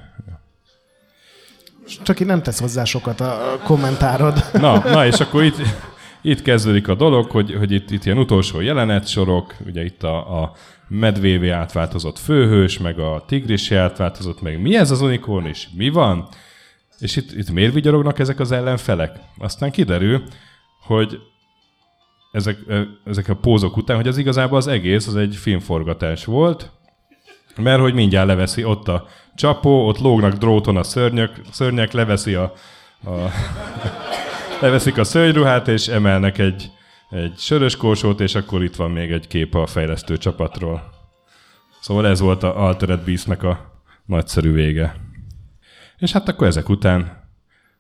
Csak 2.04 2.20
így 2.20 2.28
nem 2.28 2.44
tesz 2.44 2.60
hozzá 2.60 2.84
sokat 2.84 3.20
a 3.20 3.60
kommentárod. 3.64 4.46
Na, 4.54 4.78
na 4.78 5.06
és 5.06 5.20
akkor 5.20 5.44
itt, 5.44 5.56
itt 6.22 6.42
kezdődik 6.42 6.88
a 6.88 6.96
dolog, 6.96 7.32
hogy, 7.32 7.54
hogy 7.54 7.72
itt, 7.72 7.92
itt 7.92 8.06
ilyen 8.06 8.18
utolsó 8.18 8.62
jelenet 8.62 9.08
sorok, 9.08 9.56
ugye 9.66 9.84
itt 9.84 10.04
a, 10.04 10.42
a 10.42 10.54
medvévé 10.88 11.50
átváltozott 11.50 12.20
főhős, 12.20 12.78
meg 12.78 13.00
a 13.00 13.24
tigrisé 13.28 13.76
átváltozott, 13.76 14.42
meg 14.42 14.62
mi 14.62 14.76
ez 14.76 14.92
az 14.92 15.02
unikorn, 15.02 15.46
és 15.46 15.68
mi 15.76 15.90
van? 15.90 16.28
És 17.00 17.16
itt, 17.16 17.32
itt 17.32 17.52
miért 17.52 17.74
vigyorognak 17.74 18.20
ezek 18.20 18.40
az 18.40 18.52
ellenfelek? 18.52 19.20
Aztán 19.38 19.72
kiderül, 19.72 20.24
hogy 20.82 21.20
ezek, 22.32 22.58
ezek 23.06 23.30
a 23.30 23.36
pózok 23.36 23.78
után, 23.78 23.96
hogy 23.96 24.08
az 24.08 24.18
igazából 24.18 24.58
az 24.58 24.68
egész 24.68 25.08
az 25.08 25.16
egy 25.16 25.36
filmforgatás 25.36 26.26
volt, 26.26 26.72
mert 27.56 27.80
hogy 27.80 27.94
mindjárt 27.94 28.28
leveszi 28.28 28.64
ott 28.64 28.88
a 28.88 29.08
csapó, 29.36 29.88
ott 29.88 30.00
lógnak 30.00 30.34
dróton 30.34 30.78
a 30.78 30.84
szörnyek, 30.84 31.42
szörnyek 31.52 31.92
leveszi 31.92 32.34
a, 32.34 32.54
a 33.04 33.32
leveszik 34.62 34.98
a 34.98 35.04
szörnyruhát, 35.04 35.68
és 35.68 35.88
emelnek 35.88 36.38
egy, 36.38 36.72
egy 37.10 37.38
sörös 37.38 37.76
korsót, 37.78 38.20
és 38.20 38.36
akkor 38.36 38.64
itt 38.64 38.76
van 38.76 38.92
még 38.92 39.12
egy 39.12 39.28
kép 39.28 39.56
a 39.56 39.66
fejlesztő 39.66 40.18
csapatról. 40.18 40.92
Szóval 41.82 42.08
ez 42.08 42.20
volt 42.20 42.44
a 42.44 42.66
Altered 42.66 43.04
Beast-nek 43.04 43.44
a 43.44 43.82
nagyszerű 44.06 44.52
vége. 44.52 44.96
És 45.98 46.12
hát 46.12 46.30
akkor 46.30 46.48
ezek 46.48 46.70
után, 46.70 47.28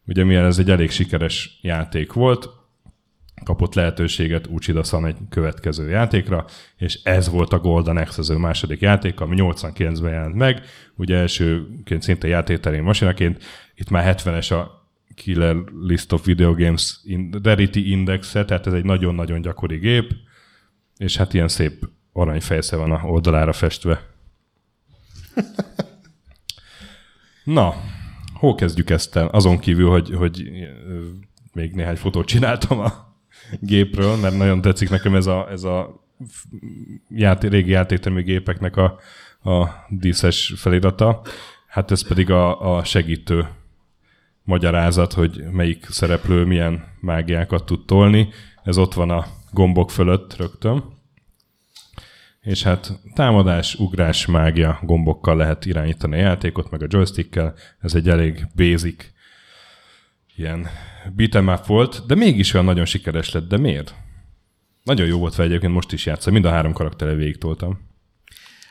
ugye 0.05 0.23
mivel 0.23 0.45
ez 0.45 0.57
egy 0.57 0.69
elég 0.69 0.91
sikeres 0.91 1.59
játék 1.61 2.13
volt, 2.13 2.49
kapott 3.43 3.73
lehetőséget 3.73 4.47
Uchida 4.47 4.83
San 4.83 5.05
egy 5.05 5.17
következő 5.29 5.89
játékra, 5.89 6.45
és 6.77 6.99
ez 7.03 7.29
volt 7.29 7.53
a 7.53 7.59
Golden 7.59 7.97
Axe, 7.97 8.37
második 8.37 8.81
játék, 8.81 9.19
ami 9.19 9.35
89-ben 9.39 10.11
jelent 10.11 10.35
meg, 10.35 10.61
ugye 10.95 11.17
elsőként 11.17 12.01
szinte 12.01 12.27
játékterén 12.27 12.83
masinaként, 12.83 13.43
itt 13.75 13.89
már 13.89 14.15
70-es 14.17 14.51
a 14.51 14.78
Killer 15.19 15.55
List 15.79 16.11
of 16.11 16.25
Video 16.25 16.53
Games 16.53 16.99
Rarity 17.43 17.91
Index-e, 17.91 18.45
tehát 18.45 18.67
ez 18.67 18.73
egy 18.73 18.83
nagyon-nagyon 18.83 19.41
gyakori 19.41 19.77
gép, 19.77 20.11
és 20.97 21.17
hát 21.17 21.33
ilyen 21.33 21.47
szép 21.47 21.89
aranyfejsze 22.13 22.75
van 22.75 22.91
a 22.91 23.03
oldalára 23.03 23.53
festve. 23.53 24.07
Na, 27.43 27.73
hol 28.33 28.55
kezdjük 28.55 28.89
ezt 28.89 29.15
el? 29.15 29.27
Azon 29.27 29.59
kívül, 29.59 29.89
hogy, 29.89 30.13
hogy 30.15 30.49
még 31.53 31.73
néhány 31.73 31.95
fotót 31.95 32.27
csináltam 32.27 32.79
a 32.79 33.17
gépről, 33.59 34.15
mert 34.15 34.37
nagyon 34.37 34.61
tetszik 34.61 34.89
nekem 34.89 35.15
ez 35.15 35.25
a, 35.25 35.47
ez 35.51 35.63
a 35.63 36.03
játé, 37.09 37.47
régi 37.47 37.71
játéktermű 37.71 38.23
gépeknek 38.23 38.75
a, 38.77 38.99
a 39.51 39.67
díszes 39.89 40.53
felirata. 40.55 41.21
Hát 41.67 41.91
ez 41.91 42.07
pedig 42.07 42.31
a, 42.31 42.75
a 42.77 42.83
segítő 42.83 43.47
magyarázat, 44.49 45.13
hogy 45.13 45.43
melyik 45.51 45.85
szereplő 45.89 46.45
milyen 46.45 46.83
mágiákat 46.99 47.65
tud 47.65 47.85
tolni. 47.85 48.29
Ez 48.63 48.77
ott 48.77 48.93
van 48.93 49.09
a 49.09 49.25
gombok 49.51 49.91
fölött 49.91 50.35
rögtön. 50.35 50.83
És 52.41 52.63
hát 52.63 52.99
támadás, 53.13 53.75
ugrás, 53.75 54.25
mágia 54.25 54.79
gombokkal 54.81 55.35
lehet 55.35 55.65
irányítani 55.65 56.15
a 56.15 56.21
játékot, 56.21 56.71
meg 56.71 56.83
a 56.83 56.87
joystickkel. 56.89 57.53
Ez 57.79 57.95
egy 57.95 58.09
elég 58.09 58.47
basic 58.55 59.05
ilyen 60.35 60.67
beat'em 61.17 61.59
up 61.59 61.65
volt, 61.65 62.03
de 62.07 62.15
mégis 62.15 62.53
olyan 62.53 62.65
nagyon 62.65 62.85
sikeres 62.85 63.31
lett. 63.31 63.47
De 63.47 63.57
miért? 63.57 63.93
Nagyon 64.83 65.07
jó 65.07 65.19
volt 65.19 65.33
fel 65.33 65.45
egyébként, 65.45 65.73
most 65.73 65.91
is 65.91 66.05
játszom. 66.05 66.33
Mind 66.33 66.45
a 66.45 66.49
három 66.49 66.73
karaktere 66.73 67.13
végig 67.13 67.37
toltam. 67.37 67.79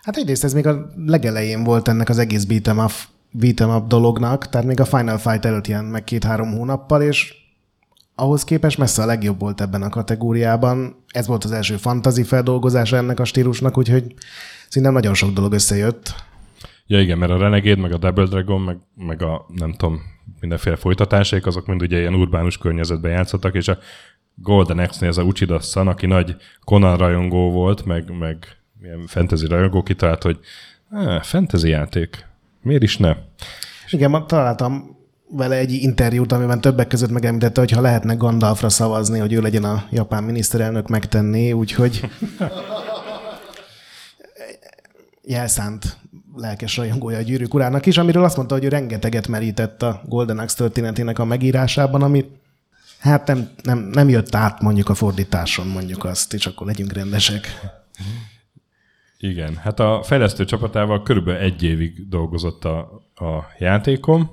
Hát 0.03 0.17
egyrészt 0.17 0.45
ez 0.45 0.53
még 0.53 0.67
a 0.67 0.91
legelején 1.07 1.65
volt 1.65 1.89
ennek 1.89 2.09
az 2.09 2.19
egész 2.19 2.45
beat'em 2.49 2.85
up 2.85 2.93
beat'em 3.33 3.77
up 3.77 3.87
dolognak, 3.87 4.49
tehát 4.49 4.67
még 4.67 4.81
a 4.81 4.85
Final 4.85 5.19
Fight 5.19 5.45
előtt 5.45 5.67
jelent 5.67 5.91
meg 5.91 6.05
két-három 6.05 6.57
hónappal, 6.57 7.03
és 7.03 7.35
ahhoz 8.15 8.45
képest 8.45 8.79
messze 8.79 9.03
a 9.03 9.07
legjobb 9.07 9.41
volt 9.41 9.61
ebben 9.61 9.83
a 9.83 9.89
kategóriában. 9.89 11.05
Ez 11.09 11.27
volt 11.27 11.45
az 11.45 11.53
első 11.53 11.77
fantazi 11.77 12.23
feldolgozása 12.23 12.97
ennek 12.97 13.21
a 13.21 13.25
stílusnak, 13.25 13.79
úgyhogy 13.79 14.15
szinte 14.69 14.91
nagyon 14.91 15.15
sok 15.15 15.33
dolog 15.33 15.53
összejött. 15.53 16.15
Ja 16.87 17.01
igen, 17.01 17.19
mert 17.19 17.33
a 17.33 17.39
Renegade, 17.39 17.81
meg 17.81 17.93
a 17.93 17.99
Double 17.99 18.25
Dragon, 18.25 18.61
meg, 18.61 18.77
meg 18.95 19.23
a 19.23 19.47
nem 19.55 19.73
tudom, 19.73 20.01
mindenféle 20.41 20.77
folytatásaik, 20.77 21.47
azok 21.47 21.67
mind 21.67 21.83
ugye 21.83 21.99
ilyen 21.99 22.15
urbánus 22.15 22.59
környezetben 22.59 23.11
játszottak, 23.11 23.55
és 23.55 23.69
a 23.69 23.79
Golden 24.35 24.79
Axe-nél 24.79 25.09
ez 25.09 25.17
a 25.17 25.23
Uchida 25.23 25.61
San, 25.61 25.89
aki 25.89 26.07
nagy 26.07 26.37
Conan 26.65 26.97
rajongó 26.97 27.51
volt, 27.51 27.85
meg, 27.85 28.19
meg 28.19 28.47
ilyen 28.83 29.07
fantasy 29.07 29.47
rajongó 29.47 29.83
kitalált, 29.83 30.23
hogy 30.23 30.39
eh, 30.91 31.23
fantasy 31.23 31.69
játék, 31.69 32.28
Miért 32.63 32.83
is 32.83 32.97
ne? 32.97 33.17
Igen, 33.91 34.27
találtam 34.27 34.97
vele 35.31 35.57
egy 35.57 35.73
interjút, 35.73 36.33
amiben 36.33 36.61
többek 36.61 36.87
között 36.87 37.11
megemlítette, 37.11 37.61
hogy 37.61 37.71
ha 37.71 37.81
lehetne 37.81 38.15
Gandalfra 38.15 38.69
szavazni, 38.69 39.19
hogy 39.19 39.33
ő 39.33 39.41
legyen 39.41 39.65
a 39.65 39.85
japán 39.91 40.25
miniszterelnök, 40.25 40.89
megtenni, 40.89 41.53
úgyhogy 41.53 42.11
jelszánt 45.23 45.97
lelkes 46.35 46.77
rajongója 46.77 47.19
a 47.19 47.23
gyűrűk 47.23 47.55
urának 47.55 47.87
is, 47.87 47.99
amiről 47.99 48.25
azt 48.25 48.37
mondta, 48.37 48.55
hogy 48.55 48.65
ő 48.65 48.69
rengeteget 48.69 49.29
merített 49.29 49.83
a 49.83 50.03
Golden 50.05 50.39
Axe 50.39 50.57
történetének 50.57 51.19
a 51.19 51.25
megírásában, 51.25 52.03
amit 52.03 52.29
hát 52.99 53.27
nem, 53.27 53.51
nem, 53.63 53.79
nem 53.79 54.09
jött 54.09 54.35
át 54.35 54.61
mondjuk 54.61 54.89
a 54.89 54.95
fordításon, 54.95 55.67
mondjuk 55.67 56.05
azt, 56.05 56.35
és 56.35 56.47
akkor 56.47 56.67
legyünk 56.67 56.93
rendesek. 56.93 57.61
Igen, 59.21 59.57
hát 59.57 59.81
a 59.81 60.03
fejlesztő 60.03 60.45
csapatával 60.45 61.03
körülbelül 61.03 61.41
egy 61.41 61.63
évig 61.63 62.09
dolgozott 62.09 62.65
a, 62.65 62.79
a 63.15 63.47
játékom, 63.59 64.31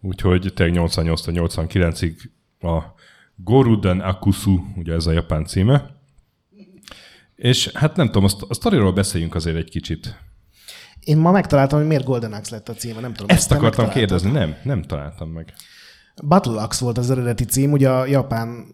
úgyhogy 0.00 0.52
tényleg 0.54 0.84
88-89-ig 0.88 2.14
a 2.60 2.78
Goruden 3.36 4.00
Akusu, 4.00 4.60
ugye 4.76 4.94
ez 4.94 5.06
a 5.06 5.12
japán 5.12 5.44
címe. 5.44 6.00
És 7.36 7.70
hát 7.74 7.96
nem 7.96 8.06
tudom, 8.06 8.24
a 8.48 8.54
sztoriról 8.54 8.92
beszéljünk 8.92 9.34
azért 9.34 9.56
egy 9.56 9.70
kicsit. 9.70 10.18
Én 11.00 11.16
ma 11.16 11.30
megtaláltam, 11.30 11.78
hogy 11.78 11.88
miért 11.88 12.04
Golden 12.04 12.32
Axe 12.32 12.54
lett 12.54 12.68
a 12.68 12.74
címe, 12.74 13.00
nem 13.00 13.12
tudom. 13.12 13.36
Ezt, 13.36 13.52
akartam 13.52 13.88
kérdezni, 13.88 14.30
nem, 14.30 14.56
nem 14.62 14.82
találtam 14.82 15.28
meg. 15.28 15.54
Battle 16.24 16.60
Axe 16.60 16.84
volt 16.84 16.98
az 16.98 17.10
eredeti 17.10 17.44
cím, 17.44 17.72
ugye 17.72 17.90
a 17.90 18.06
japán 18.06 18.66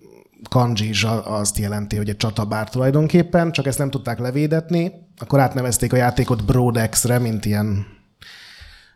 kanji 0.51 0.89
is 0.89 1.05
azt 1.25 1.59
jelenti, 1.59 1.97
hogy 1.97 2.09
egy 2.09 2.17
csatabár 2.17 2.71
tulajdonképpen, 2.71 3.53
csak 3.53 3.67
ezt 3.67 3.79
nem 3.79 3.91
tudták 3.91 4.19
levédetni, 4.19 4.93
akkor 5.19 5.41
átnevezték 5.41 5.93
a 5.93 5.97
játékot 5.97 6.45
Brodex-re, 6.45 7.19
mint 7.19 7.45
ilyen 7.45 7.87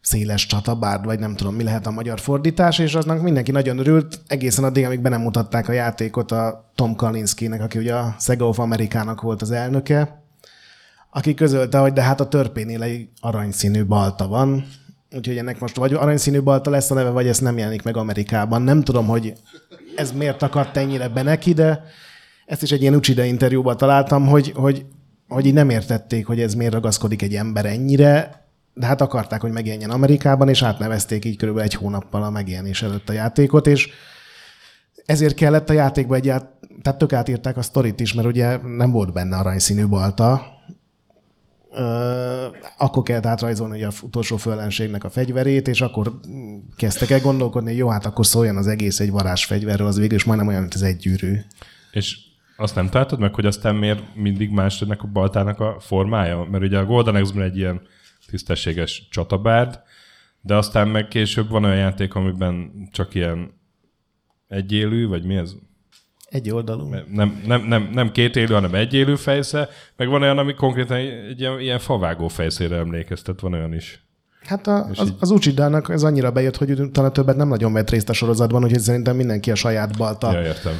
széles 0.00 0.46
csatabár, 0.46 1.04
vagy 1.04 1.18
nem 1.18 1.36
tudom, 1.36 1.54
mi 1.54 1.62
lehet 1.62 1.86
a 1.86 1.90
magyar 1.90 2.20
fordítás, 2.20 2.78
és 2.78 2.94
aznak 2.94 3.22
mindenki 3.22 3.50
nagyon 3.50 3.78
örült, 3.78 4.20
egészen 4.26 4.64
addig, 4.64 4.84
amíg 4.84 5.00
be 5.00 5.08
nem 5.08 5.20
mutatták 5.20 5.68
a 5.68 5.72
játékot 5.72 6.32
a 6.32 6.70
Tom 6.74 6.94
Kalinskinek, 6.94 7.62
aki 7.62 7.78
ugye 7.78 7.94
a 7.94 8.16
Sega 8.18 8.48
of 8.48 8.58
Amerikának 8.58 9.20
volt 9.20 9.42
az 9.42 9.50
elnöke, 9.50 10.22
aki 11.10 11.34
közölte, 11.34 11.78
hogy 11.78 11.92
de 11.92 12.02
hát 12.02 12.20
a 12.20 12.28
törpénél 12.28 12.82
egy 12.82 13.08
aranyszínű 13.20 13.84
balta 13.84 14.28
van, 14.28 14.66
úgyhogy 15.14 15.38
ennek 15.38 15.60
most 15.60 15.76
vagy 15.76 15.92
aranyszínű 15.92 16.42
balta 16.42 16.70
lesz 16.70 16.90
a 16.90 16.94
neve, 16.94 17.10
vagy 17.10 17.26
ez 17.26 17.38
nem 17.38 17.58
jelenik 17.58 17.82
meg 17.82 17.96
Amerikában. 17.96 18.62
Nem 18.62 18.82
tudom, 18.82 19.06
hogy 19.06 19.32
ez 19.96 20.12
miért 20.12 20.42
akadt 20.42 20.76
ennyire 20.76 21.08
be 21.08 21.22
neki, 21.22 21.52
de 21.52 21.84
ezt 22.46 22.62
is 22.62 22.70
egy 22.70 22.80
ilyen 22.80 22.94
Uchida 22.94 23.24
interjúban 23.24 23.76
találtam, 23.76 24.26
hogy, 24.26 24.52
hogy, 24.54 24.84
hogy 25.28 25.46
így 25.46 25.52
nem 25.52 25.70
értették, 25.70 26.26
hogy 26.26 26.40
ez 26.40 26.54
miért 26.54 26.72
ragaszkodik 26.72 27.22
egy 27.22 27.34
ember 27.34 27.66
ennyire, 27.66 28.44
de 28.74 28.86
hát 28.86 29.00
akarták, 29.00 29.40
hogy 29.40 29.52
megjelenjen 29.52 29.90
Amerikában, 29.90 30.48
és 30.48 30.62
átnevezték 30.62 31.24
így 31.24 31.36
körülbelül 31.36 31.68
egy 31.68 31.76
hónappal 31.76 32.22
a 32.22 32.30
megjelenés 32.30 32.82
előtt 32.82 33.08
a 33.08 33.12
játékot, 33.12 33.66
és 33.66 33.88
ezért 35.06 35.34
kellett 35.34 35.70
a 35.70 35.72
játékba 35.72 36.14
egy 36.14 36.28
át, 36.28 36.46
tehát 36.82 36.98
tök 36.98 37.12
átírták 37.12 37.56
a 37.56 37.62
sztorit 37.62 38.00
is, 38.00 38.14
mert 38.14 38.28
ugye 38.28 38.56
nem 38.56 38.90
volt 38.90 39.12
benne 39.12 39.36
aranyszínű 39.36 39.86
balta, 39.86 40.51
akkor 42.76 43.02
kellett 43.02 43.26
átrajzolni 43.26 43.82
az 43.82 44.02
utolsó 44.02 44.36
föllenségnek 44.36 45.04
a 45.04 45.10
fegyverét, 45.10 45.68
és 45.68 45.80
akkor 45.80 46.20
kezdtek 46.76 47.10
el 47.10 47.20
gondolkodni, 47.20 47.68
hogy 47.68 47.78
jó, 47.78 47.88
hát 47.88 48.06
akkor 48.06 48.26
szóljon 48.26 48.56
az 48.56 48.66
egész 48.66 49.00
egy 49.00 49.10
varázsfegyverről, 49.10 49.86
az 49.86 49.98
végül 49.98 50.16
is 50.16 50.24
majdnem 50.24 50.48
olyan, 50.48 50.60
mint 50.60 50.74
az 50.74 50.82
egy 50.82 50.96
gyűrű. 50.96 51.36
És 51.92 52.16
azt 52.56 52.74
nem 52.74 52.88
találtad 52.88 53.18
meg, 53.18 53.34
hogy 53.34 53.46
aztán 53.46 53.74
miért 53.74 54.14
mindig 54.14 54.50
más 54.50 54.82
ennek 54.82 55.02
a 55.02 55.06
baltának 55.06 55.60
a 55.60 55.76
formája? 55.80 56.46
Mert 56.50 56.64
ugye 56.64 56.78
a 56.78 56.84
Golden 56.84 57.14
Axe-ben 57.14 57.44
egy 57.44 57.56
ilyen 57.56 57.80
tisztességes 58.26 59.08
csatabárd, 59.10 59.80
de 60.40 60.56
aztán 60.56 60.88
meg 60.88 61.08
később 61.08 61.48
van 61.48 61.64
olyan 61.64 61.76
játék, 61.76 62.14
amiben 62.14 62.72
csak 62.92 63.14
ilyen 63.14 63.60
egyélű, 64.48 65.06
vagy 65.06 65.24
mi 65.24 65.36
ez? 65.36 65.54
Egy 66.32 66.50
oldalú. 66.50 66.94
Nem, 67.08 67.42
nem, 67.46 67.62
nem, 67.62 67.90
nem 67.92 68.12
két 68.12 68.36
élő, 68.36 68.54
hanem 68.54 68.74
egy 68.74 68.94
élő 68.94 69.16
fejsze, 69.16 69.68
meg 69.96 70.08
van 70.08 70.22
olyan, 70.22 70.38
ami 70.38 70.54
konkrétan 70.54 70.96
egy 70.96 71.40
ilyen, 71.40 71.60
ilyen 71.60 71.78
favágó 71.78 72.28
fejszére 72.28 72.76
emlékeztet, 72.76 73.40
van 73.40 73.52
olyan 73.52 73.74
is. 73.74 74.06
Hát 74.44 74.66
a, 74.66 74.86
az, 74.94 75.14
az 75.18 75.30
Uchidának 75.30 75.88
ez 75.88 76.02
annyira 76.02 76.32
bejött, 76.32 76.56
hogy 76.56 76.90
talán 76.92 77.12
többet 77.12 77.36
nem 77.36 77.48
nagyon 77.48 77.72
vett 77.72 77.90
részt 77.90 78.08
a 78.08 78.12
sorozatban, 78.12 78.64
úgyhogy 78.64 78.80
szerintem 78.80 79.16
mindenki 79.16 79.50
a 79.50 79.54
saját 79.54 79.96
balta 79.96 80.32
Ja, 80.32 80.42
értem. 80.42 80.74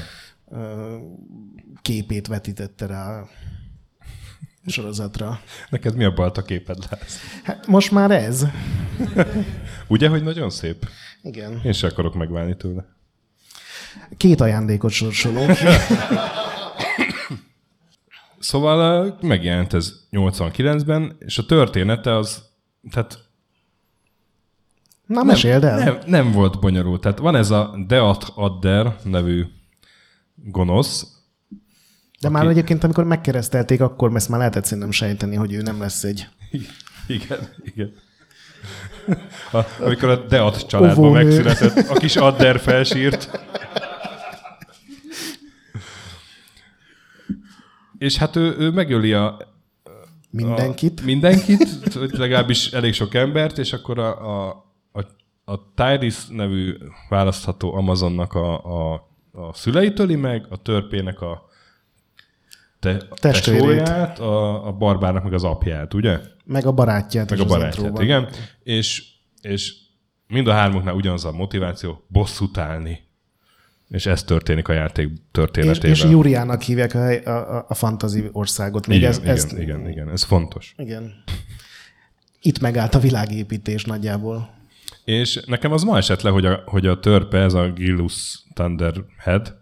képét 1.83 2.27
vetítette 2.27 2.87
rá 2.87 3.21
a 3.21 4.71
sorozatra. 4.71 5.41
Neked 5.71 5.97
mi 5.97 6.05
a 6.05 6.13
balta 6.13 6.43
képed 6.43 6.79
lesz? 6.91 7.21
Hát 7.43 7.67
most 7.67 7.91
már 7.91 8.11
ez. 8.11 8.47
Ugye, 9.89 10.09
hogy 10.09 10.23
nagyon 10.23 10.51
szép? 10.51 10.89
Igen. 11.23 11.61
Én 11.65 11.73
se 11.73 11.87
akarok 11.87 12.15
megválni 12.15 12.57
tőle. 12.57 12.85
Két 14.17 14.41
ajándékot 14.41 14.91
sorsolunk. 14.91 15.57
Szóval 18.39 19.19
megjelent 19.21 19.73
ez 19.73 19.93
89-ben, 20.13 21.17
és 21.19 21.39
a 21.39 21.47
története 21.47 22.17
az, 22.17 22.43
tehát 22.91 23.19
Na, 25.07 25.23
meséld 25.23 25.65
el. 25.65 25.79
nem, 25.79 25.99
nem 26.07 26.33
volt 26.33 26.61
bonyolult. 26.61 27.01
Tehát 27.01 27.19
van 27.19 27.37
ez 27.37 27.51
a 27.51 27.85
Deat 27.87 28.33
Adder 28.35 28.97
nevű 29.05 29.45
gonosz, 30.35 31.07
De 32.21 32.29
már 32.29 32.47
egyébként, 32.47 32.85
amikor 32.85 33.05
megkeresztelték, 33.05 33.81
akkor 33.81 34.15
ezt 34.15 34.29
már 34.29 34.39
lehetett 34.39 34.65
szerintem 34.65 34.91
sejteni, 34.91 35.37
hogy 35.37 35.53
ő 35.53 35.63
nem 35.63 35.81
lesz 35.81 36.05
egy 36.05 36.29
Igen, 37.07 37.39
igen. 37.65 37.93
A, 39.53 39.59
amikor 39.81 40.09
a 40.09 40.17
Deat 40.17 40.67
családban 40.67 41.05
Óvónő. 41.05 41.25
megszületett, 41.25 41.89
a 41.89 41.95
kis 41.95 42.17
Adder 42.17 42.61
felsírt. 42.61 43.41
És 47.99 48.17
hát 48.17 48.37
ő, 48.37 48.55
ő 48.59 48.71
megöli 48.71 49.13
a, 49.13 49.37
mindenkit. 50.31 51.01
A, 51.01 51.05
mindenkit, 51.05 51.85
legalábbis 51.95 52.73
elég 52.73 52.93
sok 52.93 53.15
embert, 53.15 53.59
és 53.59 53.73
akkor 53.73 53.99
a, 53.99 54.47
a, 54.47 54.65
a, 54.93 55.01
a 55.53 55.73
Tyrese 55.75 56.23
nevű 56.29 56.77
választható 57.09 57.75
Amazonnak 57.75 58.35
a, 58.35 58.65
a, 58.65 59.09
a 59.33 59.55
szüleit 59.55 59.99
öli 59.99 60.17
meg, 60.17 60.47
a 60.49 60.57
törpének 60.57 61.21
a 61.21 61.51
te, 62.83 62.97
Testvérét. 63.15 63.89
a, 64.19 64.67
a 64.67 64.73
barbárnak 64.73 65.23
meg 65.23 65.33
az 65.33 65.45
apját, 65.45 65.95
ugye? 65.95 66.21
Meg 66.45 66.67
a 66.67 66.73
barátját. 66.73 67.31
Meg 67.31 67.41
a 67.41 67.45
barátját, 67.45 67.77
intróban. 67.77 68.03
igen. 68.03 68.29
És, 68.63 69.05
és 69.41 69.75
mind 70.27 70.47
a 70.47 70.53
hármuknál 70.53 70.95
ugyanaz 70.95 71.25
a 71.25 71.33
motiváció, 71.33 72.05
bosszút 72.09 72.59
állni. 72.59 73.01
És 73.89 74.07
ez 74.07 74.23
történik 74.23 74.69
a 74.69 74.73
játék 74.73 75.11
És, 75.13 75.19
történetével. 75.31 75.91
és 75.91 76.05
Júriának 76.05 76.63
hívják 76.63 76.95
a, 76.95 77.31
a, 77.31 77.65
a, 77.69 77.75
fantasy 77.75 78.29
országot. 78.33 78.87
Még 78.87 78.99
igen, 78.99 79.11
ez, 79.11 79.19
igen, 79.19 79.31
ez, 79.31 79.53
igen, 79.59 79.89
igen, 79.89 80.11
ez 80.11 80.23
fontos. 80.23 80.75
igen. 80.77 81.25
Itt 82.41 82.61
megállt 82.61 82.95
a 82.95 82.99
világépítés 82.99 83.85
nagyjából. 83.85 84.55
És 85.05 85.41
nekem 85.47 85.73
az 85.73 85.83
ma 85.83 85.97
esett 85.97 86.23
le, 86.23 86.31
hogy 86.31 86.47
a, 86.47 86.63
hogy 86.67 86.87
a 86.87 87.01
törpe, 87.01 87.39
ez 87.39 87.55
a 87.55 87.73
Gilus 87.73 88.45
Thunderhead, 88.55 89.61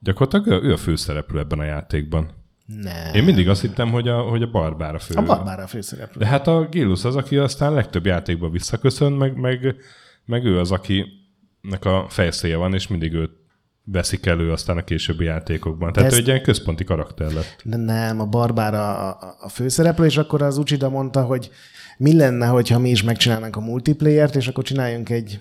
gyakorlatilag 0.00 0.62
ő, 0.62 0.68
ő 0.68 0.72
a 0.72 0.76
főszereplő 0.76 1.38
ebben 1.38 1.58
a 1.58 1.64
játékban. 1.64 2.40
Nem. 2.80 3.14
Én 3.14 3.24
mindig 3.24 3.48
azt 3.48 3.60
hittem, 3.60 3.90
hogy 3.90 4.08
a, 4.08 4.20
hogy 4.20 4.42
a 4.42 4.50
Barbár 4.50 4.94
a 4.94 4.98
fő. 4.98 5.14
A 5.14 5.22
barbára 5.22 5.62
a 5.62 5.66
főszereplő. 5.66 6.20
De 6.20 6.26
hát 6.26 6.46
a 6.46 6.68
Gilus 6.70 7.04
az, 7.04 7.16
aki 7.16 7.36
aztán 7.36 7.72
legtöbb 7.72 8.06
játékban 8.06 8.50
visszaköszön, 8.50 9.12
meg, 9.12 9.36
meg, 9.36 9.74
meg 10.24 10.44
ő 10.44 10.58
az, 10.58 10.70
akinek 10.70 11.84
a 11.84 12.06
fejszéje 12.08 12.56
van, 12.56 12.74
és 12.74 12.88
mindig 12.88 13.12
őt 13.12 13.30
veszik 13.84 14.26
elő 14.26 14.52
aztán 14.52 14.76
a 14.76 14.84
későbbi 14.84 15.24
játékokban. 15.24 15.92
Tehát 15.92 16.12
ő 16.12 16.16
egy 16.16 16.26
ilyen 16.26 16.42
központi 16.42 16.84
karakter 16.84 17.32
lett. 17.32 17.62
De 17.64 17.76
nem, 17.76 18.20
a 18.20 18.26
barbára 18.26 19.10
a, 19.10 19.36
a 19.40 19.48
főszereplő, 19.48 20.04
és 20.04 20.16
akkor 20.16 20.42
az 20.42 20.58
Uchida 20.58 20.88
mondta, 20.88 21.22
hogy 21.22 21.50
mi 21.96 22.16
lenne, 22.16 22.46
hogyha 22.46 22.78
mi 22.78 22.90
is 22.90 23.02
megcsinálnánk 23.02 23.56
a 23.56 23.60
multiplayert, 23.60 24.36
és 24.36 24.48
akkor 24.48 24.64
csináljunk 24.64 25.10
egy, 25.10 25.40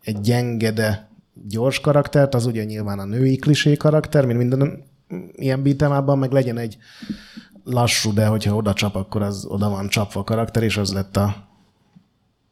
egy 0.00 0.20
gyenge, 0.20 0.72
de 0.72 1.10
gyors 1.48 1.80
karaktert, 1.80 2.34
az 2.34 2.46
ugye 2.46 2.64
nyilván 2.64 2.98
a 2.98 3.04
női 3.04 3.36
klisé 3.36 3.76
karakter, 3.76 4.26
mint 4.26 4.38
minden 4.38 4.84
ilyen 5.32 5.62
beat'em 5.64 6.18
meg 6.18 6.32
legyen 6.32 6.58
egy 6.58 6.78
lassú, 7.64 8.12
de 8.12 8.26
hogyha 8.26 8.54
oda 8.54 8.72
csap, 8.72 8.94
akkor 8.94 9.22
az 9.22 9.46
oda 9.48 9.68
van 9.68 9.88
csapva 9.88 10.20
a 10.20 10.24
karakter, 10.24 10.62
és 10.62 10.76
az 10.76 10.92
lett 10.92 11.16
a, 11.16 11.48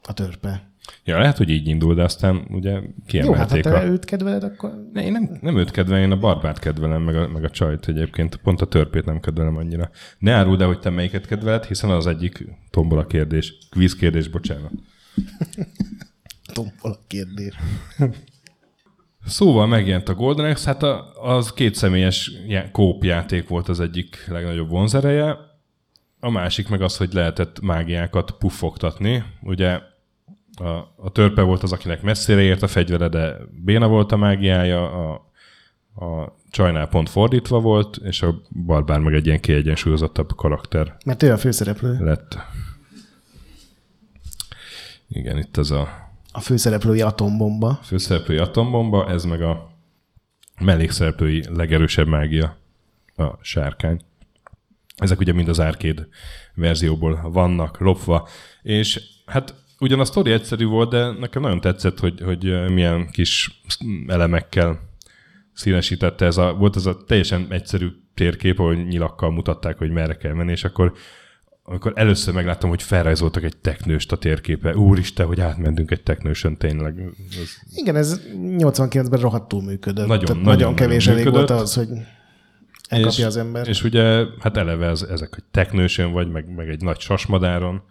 a 0.03 0.13
törpe. 0.13 0.73
Ja, 1.05 1.19
lehet, 1.19 1.37
hogy 1.37 1.51
így 1.51 1.69
indul, 1.69 1.95
de 1.95 2.03
aztán 2.03 2.47
ugye 2.51 2.71
Jó, 2.71 2.79
hát 2.79 3.51
ha 3.51 3.57
kiemelték 3.57 3.63
te 3.63 3.79
a... 3.79 3.85
őt 3.85 4.05
kedveled, 4.05 4.43
akkor 4.43 4.89
Ne, 4.93 5.05
én 5.05 5.13
nem, 5.13 5.39
nem 5.41 5.57
őt 5.57 5.71
kedvelem, 5.71 6.03
én 6.03 6.11
a 6.11 6.19
barbárt 6.19 6.59
kedvelem, 6.59 7.03
meg 7.03 7.17
a, 7.17 7.29
meg 7.29 7.45
a 7.45 7.51
csajt 7.51 7.89
egyébként. 7.89 8.37
Pont 8.37 8.61
a 8.61 8.67
törpét 8.67 9.05
nem 9.05 9.21
kedvelem 9.21 9.57
annyira. 9.57 9.91
Ne 10.19 10.33
áruld 10.33 10.61
el, 10.61 10.67
hogy 10.67 10.79
te 10.79 10.91
melyiket 10.91 11.27
kedveled, 11.27 11.65
hiszen 11.65 11.91
az 11.91 12.07
egyik 12.07 12.45
tombola 12.71 13.07
kérdés. 13.07 13.59
Kvíz 13.71 13.95
kérdés, 13.95 14.29
bocsánat. 14.29 14.73
tombol 16.53 16.91
a 16.91 16.99
kérdés. 17.07 17.55
Szóval 19.27 19.67
megjelent 19.67 20.09
a 20.09 20.15
Golden 20.15 20.51
Axe, 20.51 20.67
hát 20.71 20.83
a, 20.83 21.13
az 21.23 21.53
két 21.53 21.75
személyes 21.75 22.31
já- 22.47 22.71
kóp 22.71 23.05
játék 23.05 23.49
volt 23.49 23.69
az 23.69 23.81
egyik 23.81 24.25
legnagyobb 24.29 24.69
vonzereje. 24.69 25.37
A 26.21 26.31
másik 26.31 26.69
meg 26.69 26.83
az, 26.83 26.97
hogy 26.97 27.13
lehetett 27.13 27.61
mágiákat 27.61 28.31
puffogtatni. 28.31 29.25
Ugye 29.43 29.81
a, 30.57 30.69
a 30.97 31.11
törpe 31.13 31.43
volt 31.43 31.63
az, 31.63 31.73
akinek 31.73 32.03
messzire 32.03 32.41
ért 32.41 32.63
a 32.63 32.67
fegyvere, 32.67 33.09
de 33.09 33.37
béna 33.65 33.89
volt 33.89 34.13
a 34.13 34.17
mágiája, 34.17 34.91
a, 35.11 35.13
a 36.05 36.37
csajnál 36.51 36.89
pont 36.89 37.09
fordítva 37.09 37.61
volt, 37.61 37.97
és 37.97 38.23
a 38.23 38.41
barbár 38.67 38.99
meg 38.99 39.15
egy 39.15 39.27
ilyen 39.27 39.41
kiegyensúlyozottabb 39.41 40.35
karakter 40.37 40.97
Mert 41.05 41.23
ő 41.23 41.33
a 41.33 41.37
főszereplő. 41.37 41.97
lett. 42.05 42.39
Igen, 45.09 45.39
itt 45.39 45.57
ez 45.57 45.71
a 45.71 46.04
A 46.37 46.41
főszereplői 46.41 47.01
atombomba. 47.01 47.79
főszereplői 47.83 48.39
atombomba, 48.39 49.11
ez 49.11 49.25
meg 49.25 49.43
a 49.43 49.71
mellékszereplői 50.61 51.45
legerősebb 51.49 52.07
mágia, 52.07 52.57
a 53.17 53.25
sárkány. 53.41 54.01
Ezek 54.97 55.19
ugye 55.19 55.33
mind 55.33 55.49
az 55.49 55.59
arcade 55.59 56.09
verzióból 56.55 57.31
vannak 57.31 57.79
lopva, 57.79 58.29
és 58.63 59.01
hát 59.27 59.55
ugyan 59.79 60.01
a 60.01 60.05
sztori 60.05 60.33
egyszerű 60.33 60.67
volt, 60.67 60.91
de 60.91 61.11
nekem 61.11 61.43
nagyon 61.43 61.61
tetszett, 61.61 61.99
hogy, 61.99 62.21
hogy 62.21 62.73
milyen 62.73 63.11
kis 63.11 63.63
elemekkel 64.07 64.81
színesítette 65.53 66.27
ez 66.27 66.37
a, 66.37 66.53
volt 66.53 66.77
ez 66.77 66.87
a 66.87 67.05
teljesen 67.05 67.47
egyszerű 67.51 67.89
térkép, 68.15 68.59
ahol 68.59 68.75
nyilakkal 68.75 69.31
mutatták, 69.31 69.79
hogy 69.79 69.91
merre 69.91 70.17
kell 70.17 70.33
menni, 70.33 70.51
és 70.51 70.65
akkor 70.65 70.93
amikor 71.67 71.93
először 71.95 72.35
megláttam, 72.35 72.69
hogy 72.69 72.83
felrajzoltak 72.83 73.43
egy 73.43 73.57
teknőst 73.57 74.13
a 74.13 74.17
térképe, 74.17 74.77
úristen, 74.77 75.27
hogy 75.27 75.41
átmentünk 75.41 75.91
egy 75.91 76.03
teknősön 76.03 76.57
tényleg. 76.57 76.99
Ez 77.31 77.57
Igen, 77.75 77.97
ez 77.97 78.21
89-ben 78.37 79.21
rohadtul 79.21 79.63
működött. 79.63 80.07
Nagyon, 80.07 80.25
Tehát 80.25 80.43
nagyon, 80.43 80.59
nagyon 80.59 80.75
kevés 80.75 81.07
elég 81.07 81.25
volt 81.25 81.37
működött. 81.37 81.61
az, 81.61 81.75
hogy 81.75 81.89
elkapja 82.89 83.27
az 83.27 83.37
ember. 83.37 83.69
És 83.69 83.85
ugye, 83.85 84.25
hát 84.41 84.57
eleve 84.57 84.87
ez, 84.87 85.03
ezek, 85.03 85.35
hogy 85.35 85.45
teknősön 85.51 86.13
vagy, 86.13 86.31
meg, 86.31 86.55
meg 86.55 86.69
egy 86.69 86.83
nagy 86.83 87.01
sasmadáron, 87.01 87.83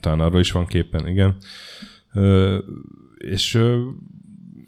talán 0.00 0.20
arról 0.20 0.40
is 0.40 0.52
van 0.52 0.66
képen, 0.66 1.08
igen. 1.08 1.36
Ö, 2.12 2.58
és 3.16 3.54
ö, 3.54 3.88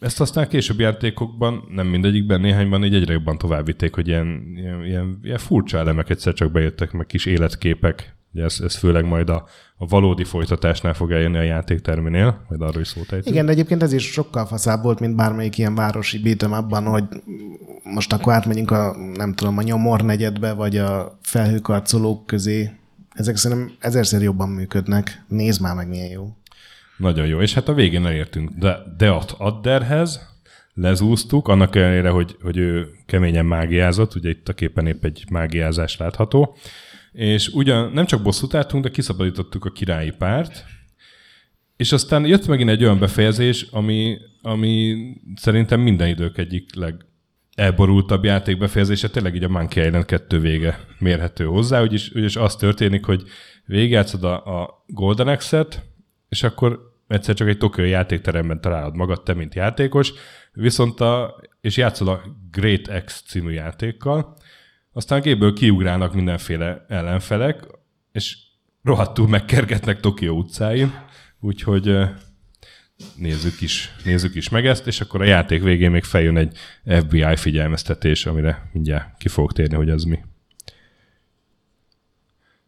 ezt 0.00 0.20
aztán 0.20 0.48
későbbi 0.48 0.82
játékokban, 0.82 1.64
nem 1.68 1.86
mindegyikben, 1.86 2.40
néhányban 2.40 2.84
így 2.84 2.94
egyre 2.94 3.12
jobban 3.12 3.38
továbbvitték, 3.38 3.94
hogy 3.94 4.08
ilyen, 4.08 4.42
ilyen, 4.56 4.84
ilyen, 4.84 5.18
ilyen 5.22 5.38
furcsa 5.38 5.78
elemek 5.78 6.10
egyszer 6.10 6.32
csak 6.32 6.52
bejöttek, 6.52 6.92
meg 6.92 7.06
kis 7.06 7.26
életképek. 7.26 8.18
Ugye 8.32 8.44
ez, 8.44 8.60
ez 8.64 8.76
főleg 8.76 9.04
majd 9.04 9.28
a, 9.28 9.44
a 9.76 9.86
valódi 9.86 10.24
folytatásnál 10.24 10.94
fog 10.94 11.12
eljönni 11.12 11.38
a 11.38 11.42
játékterminél, 11.42 12.44
majd 12.48 12.60
arról 12.62 12.80
is 12.80 12.88
szót 12.88 13.12
ejtünk. 13.12 13.26
Igen, 13.26 13.46
de 13.46 13.52
egyébként 13.52 13.82
ez 13.82 13.92
is 13.92 14.04
sokkal 14.04 14.46
faszább 14.46 14.82
volt, 14.82 15.00
mint 15.00 15.16
bármelyik 15.16 15.58
ilyen 15.58 15.74
városi 15.74 16.20
beat'em 16.24 16.50
abban, 16.50 16.84
hogy 16.84 17.04
most 17.82 18.12
akkor 18.12 18.32
átmegyünk 18.32 18.70
a, 18.70 18.96
nem 19.14 19.34
tudom, 19.34 19.58
a 19.58 19.62
nyomor 19.62 20.02
negyedbe, 20.02 20.52
vagy 20.52 20.76
a 20.76 21.18
felhőkarcolók 21.22 22.26
közé. 22.26 22.70
Ezek 23.14 23.36
szerintem 23.36 23.72
ezerszer 23.78 24.22
jobban 24.22 24.48
működnek. 24.48 25.24
Nézd 25.28 25.60
már 25.60 25.74
meg, 25.74 25.88
milyen 25.88 26.10
jó. 26.10 26.36
Nagyon 26.96 27.26
jó. 27.26 27.40
És 27.40 27.54
hát 27.54 27.68
a 27.68 27.74
végén 27.74 28.06
elértünk 28.06 28.50
de 28.50 28.78
Deat 28.96 29.34
Adderhez, 29.38 30.28
lezúztuk, 30.74 31.48
annak 31.48 31.76
ellenére, 31.76 32.08
hogy, 32.08 32.36
hogy 32.42 32.56
ő 32.56 32.88
keményen 33.06 33.46
mágiázott, 33.46 34.14
ugye 34.14 34.28
itt 34.28 34.48
a 34.48 34.52
képen 34.52 34.86
épp 34.86 35.04
egy 35.04 35.24
mágiázás 35.30 35.96
látható, 35.96 36.56
És 37.12 37.48
ugyan 37.48 37.92
nem 37.92 38.06
csak 38.06 38.22
bosszút 38.22 38.54
álltunk, 38.54 38.84
de 38.84 38.90
kiszabadítottuk 38.90 39.64
a 39.64 39.70
királyi 39.70 40.10
párt, 40.10 40.64
és 41.76 41.92
aztán 41.92 42.26
jött 42.26 42.46
megint 42.46 42.70
egy 42.70 42.84
olyan 42.84 42.98
befejezés, 42.98 43.62
ami, 43.70 44.18
ami 44.42 44.96
szerintem 45.34 45.80
minden 45.80 46.08
idők 46.08 46.38
egyik 46.38 46.74
leg 46.74 47.04
elborultabb 47.54 48.24
játékbefejezése, 48.24 49.08
tényleg 49.08 49.34
így 49.34 49.44
a 49.44 49.48
Monkey 49.48 49.86
Island 49.86 50.04
2 50.04 50.40
vége 50.40 50.80
mérhető 50.98 51.44
hozzá, 51.44 51.82
úgyis, 51.82 52.14
úgyis 52.14 52.36
az 52.36 52.56
történik, 52.56 53.04
hogy 53.04 53.22
végigjátszod 53.66 54.24
a, 54.24 54.60
a 54.60 54.84
Golden 54.86 55.28
Axe-et, 55.28 55.82
és 56.28 56.42
akkor 56.42 56.92
egyszer 57.08 57.34
csak 57.34 57.48
egy 57.48 57.58
Tokyo 57.58 57.84
játékteremben 57.84 58.60
találod 58.60 58.96
magad, 58.96 59.22
te 59.22 59.34
mint 59.34 59.54
játékos, 59.54 60.12
viszont 60.52 61.00
a, 61.00 61.40
és 61.60 61.76
játszol 61.76 62.08
a 62.08 62.22
Great 62.50 63.04
X 63.04 63.22
című 63.26 63.52
játékkal, 63.52 64.36
aztán 64.92 65.18
a 65.18 65.22
gépből 65.22 65.52
kiugrálnak 65.52 66.14
mindenféle 66.14 66.84
ellenfelek, 66.88 67.64
és 68.12 68.36
rohadtul 68.82 69.28
megkergetnek 69.28 70.00
Tokió 70.00 70.36
utcáin, 70.36 70.92
úgyhogy 71.40 71.96
nézzük 73.16 73.60
is, 73.60 73.94
nézzük 74.04 74.34
is 74.34 74.48
meg 74.48 74.66
ezt, 74.66 74.86
és 74.86 75.00
akkor 75.00 75.20
a 75.20 75.24
játék 75.24 75.62
végén 75.62 75.90
még 75.90 76.04
feljön 76.04 76.36
egy 76.36 76.56
FBI 76.84 77.36
figyelmeztetés, 77.36 78.26
amire 78.26 78.70
mindjárt 78.72 79.18
ki 79.18 79.28
fogok 79.28 79.52
térni, 79.52 79.74
hogy 79.74 79.90
az 79.90 80.02
mi. 80.02 80.18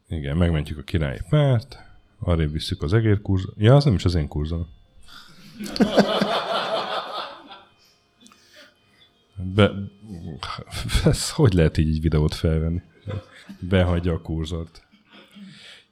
Igen, 0.09 0.37
megmentjük 0.37 0.79
a 0.79 0.83
királyi 0.83 1.21
párt, 1.29 1.79
arrébb 2.19 2.53
visszük 2.53 2.83
az 2.83 2.93
egér. 2.93 3.21
Ja, 3.57 3.77
az 3.77 3.85
nem 3.85 3.95
is 3.95 4.05
az 4.05 4.15
én 4.15 4.29
kurzom. 4.29 4.69
Be, 9.55 9.71
ez 11.05 11.31
hogy 11.31 11.53
lehet 11.53 11.79
így 11.79 11.89
egy 11.89 12.01
videót 12.01 12.35
felvenni? 12.35 12.81
Behagyja 13.61 14.13
a 14.13 14.21
kurzort. 14.21 14.83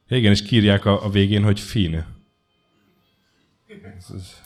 Igen, 0.09 0.33
és 0.33 0.43
kírják 0.43 0.85
a, 0.85 1.05
a 1.05 1.11
végén, 1.11 1.43
hogy 1.43 1.61
fin. 1.61 2.05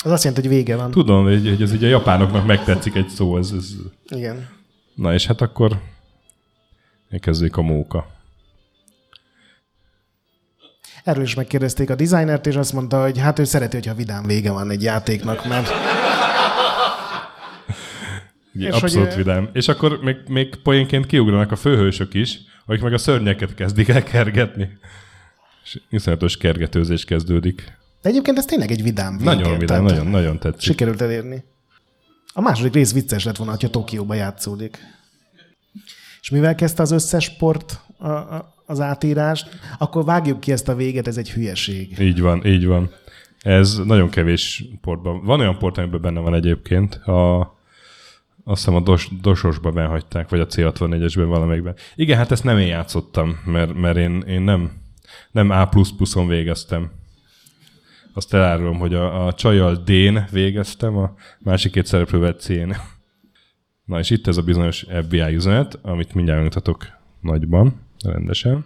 Az 0.04 0.10
azt 0.10 0.24
jelenti, 0.24 0.46
hogy 0.46 0.56
vége 0.56 0.76
van. 0.76 0.90
Tudom, 0.90 1.24
hogy, 1.24 1.48
hogy 1.48 1.62
ez 1.62 1.72
ugye 1.72 1.86
a 1.86 1.90
japánoknak 1.90 2.46
megtetszik 2.46 2.94
egy 2.94 3.08
szó. 3.08 3.38
Ez, 3.38 3.52
ez... 3.56 3.70
Igen. 4.08 4.48
Na 4.94 5.14
és 5.14 5.26
hát 5.26 5.40
akkor 5.40 5.80
elkezdődik 7.10 7.56
a 7.56 7.62
móka. 7.62 8.12
Erről 11.04 11.24
is 11.24 11.34
megkérdezték 11.34 11.90
a 11.90 11.94
designert, 11.94 12.46
és 12.46 12.56
azt 12.56 12.72
mondta, 12.72 13.02
hogy 13.02 13.18
hát 13.18 13.38
ő 13.38 13.44
szereti, 13.44 13.76
hogyha 13.76 13.94
vidám 13.94 14.26
vége 14.26 14.52
van 14.52 14.70
egy 14.70 14.82
játéknak, 14.82 15.48
mert... 15.48 15.93
Igen, 18.54 18.72
és 18.72 18.80
abszolút 18.80 19.08
hogy, 19.08 19.16
vidám. 19.16 19.48
És 19.52 19.68
akkor 19.68 19.98
még, 20.02 20.16
még 20.28 20.54
poénként 20.62 21.06
kiugranak 21.06 21.52
a 21.52 21.56
főhősök 21.56 22.14
is, 22.14 22.38
akik 22.66 22.82
meg 22.82 22.92
a 22.92 22.98
szörnyeket 22.98 23.54
kezdik 23.54 23.88
el 23.88 24.02
kergetni. 24.02 24.68
És 25.64 25.80
iszonyatos 25.90 26.36
kergetőzés 26.36 27.04
kezdődik. 27.04 27.72
De 28.02 28.08
egyébként 28.08 28.38
ez 28.38 28.44
tényleg 28.44 28.70
egy 28.70 28.82
vidám 28.82 29.18
vége. 29.18 29.34
Nagyon 29.34 29.58
vidám, 29.58 29.82
nagyon, 29.82 30.06
nagyon 30.06 30.38
tetszik. 30.38 30.60
Sikerült 30.60 31.00
elérni. 31.00 31.44
A 32.32 32.40
második 32.40 32.72
rész 32.74 32.92
vicces 32.92 33.24
lett 33.24 33.36
volna, 33.36 33.56
ha 33.60 33.68
Tokióba 33.68 34.14
játszódik. 34.14 34.78
És 36.20 36.30
mivel 36.30 36.54
kezdte 36.54 36.82
az 36.82 36.90
összes 36.90 37.24
sport 37.24 37.80
a, 37.98 38.08
a, 38.08 38.54
az 38.66 38.80
átírást, 38.80 39.48
akkor 39.78 40.04
vágjuk 40.04 40.40
ki 40.40 40.52
ezt 40.52 40.68
a 40.68 40.74
véget, 40.74 41.06
ez 41.06 41.16
egy 41.16 41.30
hülyeség. 41.30 41.98
Így 41.98 42.20
van, 42.20 42.46
így 42.46 42.66
van. 42.66 42.90
Ez 43.40 43.76
nagyon 43.84 44.08
kevés 44.08 44.64
portban. 44.80 45.24
Van 45.24 45.40
olyan 45.40 45.58
port, 45.58 45.78
amiben 45.78 46.00
benne 46.00 46.20
van 46.20 46.34
egyébként. 46.34 46.94
A, 46.94 47.40
azt 48.44 48.64
hiszem 48.64 48.74
a 48.74 48.80
dos, 48.80 49.08
dososba 49.20 49.70
benhagyták, 49.70 50.28
vagy 50.28 50.40
a 50.40 50.46
C64-esben 50.46 51.24
valamelyikben. 51.26 51.74
Igen, 51.94 52.16
hát 52.16 52.30
ezt 52.30 52.44
nem 52.44 52.58
én 52.58 52.66
játszottam, 52.66 53.40
mert, 53.44 53.74
mert 53.74 53.96
én, 53.96 54.20
én 54.20 54.42
nem, 54.42 54.72
nem 55.30 55.50
A++-on 55.50 56.28
végeztem 56.28 56.90
azt 58.14 58.34
elárulom, 58.34 58.78
hogy 58.78 58.94
a, 58.94 59.26
a 59.26 59.32
csajjal 59.32 59.74
D-n 59.74 60.18
végeztem, 60.30 60.96
a 60.96 61.14
másik 61.38 61.72
két 61.72 61.86
szereplővel 61.86 62.32
C-n. 62.32 62.72
Na 63.84 63.98
és 63.98 64.10
itt 64.10 64.26
ez 64.26 64.36
a 64.36 64.42
bizonyos 64.42 64.86
FBI 65.04 65.34
üzenet, 65.34 65.78
amit 65.82 66.14
mindjárt 66.14 66.42
mutatok 66.42 66.86
nagyban, 67.20 67.80
rendesen. 68.04 68.64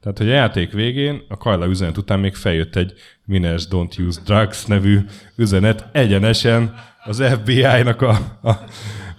Tehát, 0.00 0.18
hogy 0.18 0.28
a 0.28 0.32
játék 0.32 0.72
végén, 0.72 1.22
a 1.28 1.36
Kajla 1.36 1.66
üzenet 1.66 1.96
után 1.96 2.20
még 2.20 2.34
feljött 2.34 2.76
egy 2.76 2.92
Winners 3.26 3.66
Don't 3.70 4.06
Use 4.06 4.20
Drugs 4.24 4.64
nevű 4.64 5.00
üzenet 5.36 5.88
egyenesen 5.92 6.74
az 7.04 7.22
FBI-nak 7.32 8.02
a, 8.02 8.10
a 8.42 8.52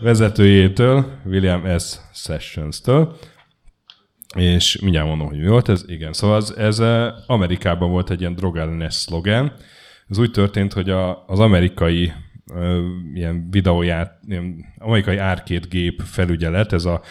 vezetőjétől, 0.02 1.06
William 1.26 1.80
S. 1.80 1.96
Sessions-től. 2.14 3.18
És 4.36 4.80
mindjárt 4.80 5.08
mondom, 5.08 5.28
hogy 5.28 5.40
mi 5.40 5.48
volt 5.48 5.70
ez. 5.70 5.84
Igen, 5.88 6.14
szóval 6.14 6.38
ez, 6.38 6.50
ez 6.58 6.80
eh, 6.80 7.14
Amerikában 7.26 7.90
volt 7.90 8.10
egy 8.10 8.20
ilyen 8.20 8.36
drogellenes 8.36 8.94
szlogen. 8.94 9.54
Ez 10.10 10.18
úgy 10.18 10.32
történt, 10.32 10.74
hogy 10.74 10.90
a, 10.90 11.26
az 11.28 11.40
amerikai 11.40 12.12
uh, 12.54 12.78
ilyen 13.14 13.48
videóját, 13.50 14.20
ilyen 14.28 14.66
amerikai 14.78 15.18
arcade 15.18 15.68
gép 15.70 16.02
felügyelet, 16.06 16.74
ez 16.74 16.86
a 16.86 17.02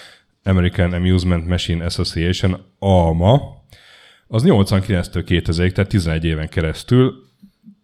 American 0.43 0.93
Amusement 0.93 1.47
Machine 1.47 1.85
Association, 1.85 2.61
AMA, 2.79 3.59
az 4.27 4.43
89-től 4.47 5.25
2000-ig, 5.27 5.73
tehát 5.73 5.91
11 5.91 6.25
éven 6.25 6.49
keresztül 6.49 7.30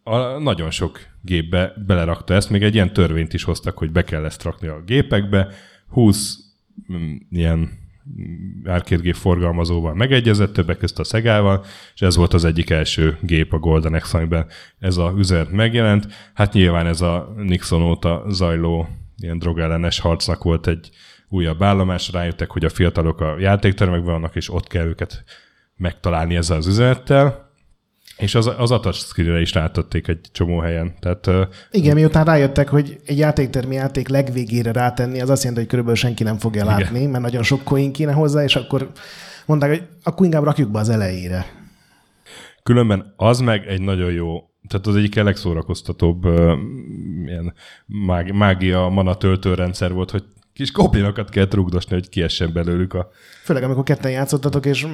a, 0.09 0.39
nagyon 0.39 0.71
sok 0.71 0.99
gépbe 1.23 1.73
belerakta 1.87 2.35
ezt, 2.35 2.51
még 2.51 2.63
egy 2.63 2.75
ilyen 2.75 2.93
törvényt 2.93 3.33
is 3.33 3.45
hoztak, 3.45 3.79
hogy 3.79 3.91
be 3.91 4.05
kell 4.05 4.25
ezt 4.25 4.43
rakni 4.43 4.69
a 4.69 4.83
gépekbe, 4.87 5.49
20 5.89 6.39
mm, 6.93 7.15
ilyen 7.31 7.71
arcade 8.65 9.03
gép 9.03 9.15
forgalmazóval 9.15 9.95
megegyezett, 9.95 10.53
többek 10.53 10.79
között 10.79 10.99
a 10.99 11.05
Szegával, 11.05 11.65
és 11.95 12.01
ez 12.01 12.17
volt 12.17 12.35
az 12.35 12.45
egyik 12.45 12.71
első 12.71 13.19
gép 13.21 13.53
a 13.53 13.59
Golden 13.59 13.95
Axe, 13.95 14.19
amiben 14.19 14.47
ez 14.79 14.97
a 14.97 15.15
üzenet 15.17 15.51
megjelent. 15.51 16.07
Hát 16.35 16.53
nyilván 16.53 16.87
ez 16.87 17.01
a 17.01 17.35
Nixon 17.37 17.83
óta 17.83 18.25
zajló 18.29 18.89
ilyen 19.19 19.39
drogellenes 19.39 19.99
harcnak 19.99 20.43
volt 20.43 20.67
egy 20.67 20.91
újabb 21.29 21.63
állomás, 21.63 22.13
rájöttek, 22.13 22.51
hogy 22.51 22.65
a 22.65 22.69
fiatalok 22.69 23.21
a 23.21 23.39
játéktermekben 23.39 24.13
vannak, 24.13 24.37
és 24.37 24.53
ott 24.53 24.67
kell 24.67 24.87
őket 24.87 25.25
megtalálni 25.77 26.37
ezzel 26.37 26.57
az 26.57 26.67
üzenettel, 26.67 27.46
és 28.17 28.35
az, 28.35 28.51
az 28.59 28.71
a 28.71 28.81
touchscreen 28.81 29.41
is 29.41 29.53
rátették 29.53 30.09
egy 30.09 30.21
csomó 30.33 30.59
helyen. 30.59 30.95
Tehát, 31.01 31.31
Igen, 31.71 31.95
miután 31.95 32.25
rájöttek, 32.25 32.69
hogy 32.69 33.01
egy 33.05 33.19
játéktermi 33.19 33.75
játék 33.75 34.09
legvégére 34.09 34.73
rátenni, 34.73 35.21
az 35.21 35.31
azt 35.31 35.41
jelenti, 35.41 35.61
hogy 35.61 35.71
körülbelül 35.71 36.01
senki 36.01 36.23
nem 36.23 36.39
fogja 36.39 36.65
igen. 36.65 36.77
látni, 36.77 37.07
mert 37.07 37.25
nagyon 37.25 37.43
sok 37.43 37.65
coin 37.65 37.93
kéne 37.93 38.13
hozzá, 38.13 38.43
és 38.43 38.57
akkor 38.57 38.91
mondták, 39.47 39.71
hogy 39.71 39.83
akkor 40.03 40.25
inkább 40.25 40.45
rakjuk 40.45 40.71
be 40.71 40.79
az 40.79 40.89
elejére. 40.89 41.47
Különben 42.63 43.13
az 43.17 43.41
meg 43.41 43.67
egy 43.67 43.81
nagyon 43.81 44.13
jó, 44.13 44.51
tehát 44.69 44.87
az 44.87 44.97
egyik 44.97 45.15
legszórakoztatóbb 45.15 46.25
uh, 46.25 46.53
ilyen 47.27 47.55
mágia 48.33 48.89
mana 48.89 49.17
töltőrendszer 49.17 49.93
volt, 49.93 50.11
hogy 50.11 50.25
kis 50.53 50.73
goblinokat 50.73 51.31
kell 51.31 51.49
rugdosni, 51.51 51.95
hogy 51.95 52.09
kiessen 52.09 52.53
belőlük 52.53 52.95
a... 52.95 53.09
Főleg, 53.45 53.63
amikor 53.63 53.83
ketten 53.83 54.11
játszottatok, 54.11 54.67
és 54.67 54.87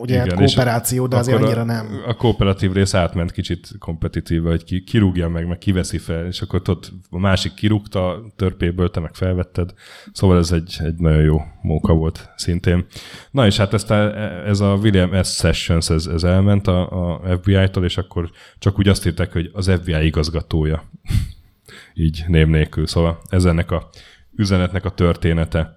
ugye 0.00 0.14
Igen, 0.14 0.28
hát 0.28 0.38
kooperáció, 0.38 1.06
de 1.06 1.16
azért 1.16 1.42
annyira 1.42 1.60
a, 1.60 1.64
nem. 1.64 2.02
A 2.06 2.14
kooperatív 2.14 2.72
rész 2.72 2.94
átment 2.94 3.32
kicsit 3.32 3.68
kompetitív, 3.78 4.42
hogy 4.42 4.64
ki, 4.64 4.84
kirúgja 4.84 5.28
meg, 5.28 5.46
meg 5.46 5.58
kiveszi 5.58 5.98
fel, 5.98 6.26
és 6.26 6.40
akkor 6.40 6.62
ott 6.66 6.92
a 7.10 7.18
másik 7.18 7.54
kirúgta 7.54 8.08
a 8.08 8.22
törpéből, 8.36 8.90
te 8.90 9.00
meg 9.00 9.14
felvetted. 9.14 9.72
Szóval 10.12 10.38
ez 10.38 10.52
egy, 10.52 10.76
egy 10.84 10.96
nagyon 10.96 11.22
jó 11.22 11.40
móka 11.62 11.92
volt 11.92 12.30
szintén. 12.36 12.86
Na 13.30 13.46
és 13.46 13.56
hát 13.56 13.72
ezt 13.74 13.90
a, 13.90 14.16
ez 14.46 14.60
a 14.60 14.74
William 14.74 15.22
S. 15.22 15.34
Sessions, 15.34 15.90
ez, 15.90 16.06
ez 16.06 16.24
elment 16.24 16.66
a, 16.66 17.12
a 17.14 17.38
FBI-tól, 17.38 17.84
és 17.84 17.96
akkor 17.96 18.30
csak 18.58 18.78
úgy 18.78 18.88
azt 18.88 19.06
írták, 19.06 19.32
hogy 19.32 19.50
az 19.52 19.70
FBI 19.80 20.04
igazgatója. 20.04 20.82
Így 21.94 22.24
név 22.26 22.46
nélkül. 22.46 22.86
Szóval 22.86 23.18
ez 23.28 23.44
ennek 23.44 23.70
a 23.70 23.88
üzenetnek 24.36 24.84
a 24.84 24.90
története. 24.90 25.74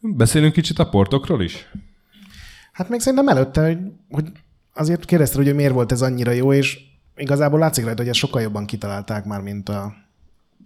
Beszélünk 0.00 0.52
kicsit 0.52 0.78
a 0.78 0.88
portokról 0.88 1.42
is? 1.42 1.68
Hát 2.76 2.88
még 2.88 3.00
szerintem 3.00 3.28
előtte, 3.28 3.66
hogy, 3.66 3.78
hogy 4.10 4.32
azért 4.74 5.04
kérdezted, 5.04 5.44
hogy 5.44 5.54
miért 5.54 5.72
volt 5.72 5.92
ez 5.92 6.02
annyira 6.02 6.30
jó, 6.30 6.52
és 6.52 6.78
igazából 7.16 7.58
látszik 7.58 7.84
rajta, 7.84 8.00
hogy 8.00 8.10
ezt 8.10 8.18
sokkal 8.18 8.42
jobban 8.42 8.66
kitalálták 8.66 9.24
már, 9.24 9.40
mint 9.40 9.68
a, 9.68 9.94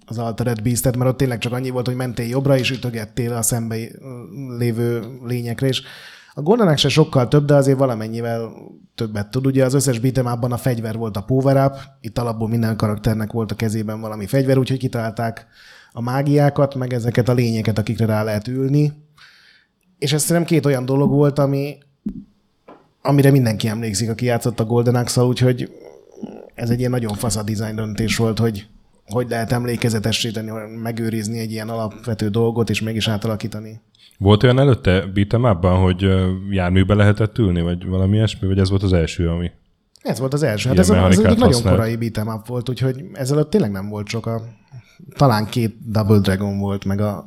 az 0.06 0.18
Altered 0.18 0.62
Beast-et, 0.62 0.96
mert 0.96 1.10
ott 1.10 1.16
tényleg 1.16 1.38
csak 1.38 1.52
annyi 1.52 1.70
volt, 1.70 1.86
hogy 1.86 1.96
mentél 1.96 2.26
jobbra, 2.26 2.58
és 2.58 2.70
ütögettél 2.70 3.32
a 3.32 3.42
szembe 3.42 3.76
lévő 4.58 5.02
lényekre, 5.24 5.66
és 5.66 5.82
a 6.34 6.42
Golden 6.42 6.68
Axe 6.68 6.88
sokkal 6.88 7.28
több, 7.28 7.44
de 7.44 7.54
azért 7.54 7.78
valamennyivel 7.78 8.52
többet 8.94 9.30
tud. 9.30 9.46
Ugye 9.46 9.64
az 9.64 9.74
összes 9.74 10.00
beat'em 10.00 10.50
a 10.50 10.56
fegyver 10.56 10.96
volt 10.96 11.16
a 11.16 11.22
power 11.22 11.66
up, 11.66 11.76
itt 12.00 12.18
alapból 12.18 12.48
minden 12.48 12.76
karakternek 12.76 13.32
volt 13.32 13.52
a 13.52 13.54
kezében 13.54 14.00
valami 14.00 14.26
fegyver, 14.26 14.58
úgyhogy 14.58 14.78
kitalálták 14.78 15.46
a 15.92 16.00
mágiákat, 16.00 16.74
meg 16.74 16.92
ezeket 16.92 17.28
a 17.28 17.32
lényeket, 17.32 17.78
akikre 17.78 18.06
rá 18.06 18.22
lehet 18.22 18.48
ülni. 18.48 18.92
És 19.98 20.12
ez 20.12 20.22
szerintem 20.22 20.44
két 20.44 20.66
olyan 20.66 20.84
dolog 20.84 21.10
volt, 21.10 21.38
ami, 21.38 21.78
amire 23.02 23.30
mindenki 23.30 23.68
emlékszik, 23.68 24.10
aki 24.10 24.24
játszott 24.24 24.60
a 24.60 24.64
Golden 24.64 24.94
Axe-szal, 24.94 25.26
úgyhogy 25.26 25.70
ez 26.54 26.70
egy 26.70 26.78
ilyen 26.78 26.90
nagyon 26.90 27.14
fasz 27.14 27.36
a 27.36 27.42
design 27.42 27.76
döntés 27.76 28.16
volt, 28.16 28.38
hogy 28.38 28.66
hogy 29.10 29.28
lehet 29.28 29.52
emlékezetesíteni, 29.52 30.50
megőrizni 30.82 31.38
egy 31.38 31.50
ilyen 31.50 31.68
alapvető 31.68 32.28
dolgot, 32.28 32.70
és 32.70 32.80
mégis 32.80 33.08
átalakítani. 33.08 33.80
Volt 34.18 34.42
olyan 34.42 34.58
előtte 34.58 35.04
beat'em 35.14 35.42
abban, 35.42 35.80
hogy 35.80 36.06
járműbe 36.50 36.94
lehetett 36.94 37.38
ülni, 37.38 37.60
vagy 37.60 37.86
valami 37.86 38.16
ilyesmi, 38.16 38.48
vagy 38.48 38.58
ez 38.58 38.70
volt 38.70 38.82
az 38.82 38.92
első, 38.92 39.28
ami... 39.28 39.50
Ez 40.02 40.18
volt 40.18 40.32
az 40.32 40.42
első. 40.42 40.68
Hát 40.68 40.78
ez, 40.78 40.90
az 40.90 41.18
egyik 41.18 41.38
nagyon 41.38 41.62
korai 41.62 41.96
beat'em 42.00 42.34
up 42.34 42.46
volt, 42.46 42.68
úgyhogy 42.68 43.04
ezelőtt 43.12 43.50
tényleg 43.50 43.70
nem 43.70 43.88
volt 43.88 44.08
sok 44.08 44.26
a... 44.26 44.42
Talán 45.16 45.46
két 45.46 45.90
Double 45.90 46.18
Dragon 46.18 46.58
volt, 46.58 46.84
meg 46.84 47.00
a 47.00 47.26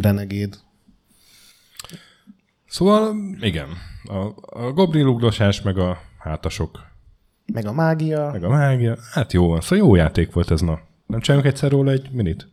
Renegade. 0.00 0.56
Szóval 2.74 3.16
igen, 3.40 3.68
a, 4.04 4.16
a 4.64 4.72
goblin 4.72 5.18
meg 5.64 5.78
a 5.78 5.98
hátasok. 6.18 6.86
Meg 7.52 7.66
a 7.66 7.72
mágia. 7.72 8.30
Meg 8.32 8.44
a 8.44 8.48
mágia. 8.48 8.96
Hát 9.12 9.32
jó 9.32 9.48
van. 9.48 9.60
Szóval 9.60 9.78
jó 9.78 9.94
játék 9.94 10.32
volt 10.32 10.50
ez, 10.50 10.60
na. 10.60 10.80
Nem 11.06 11.20
csinálunk 11.20 11.48
egyszer 11.48 11.70
róla 11.70 11.90
egy 11.90 12.08
minit? 12.12 12.48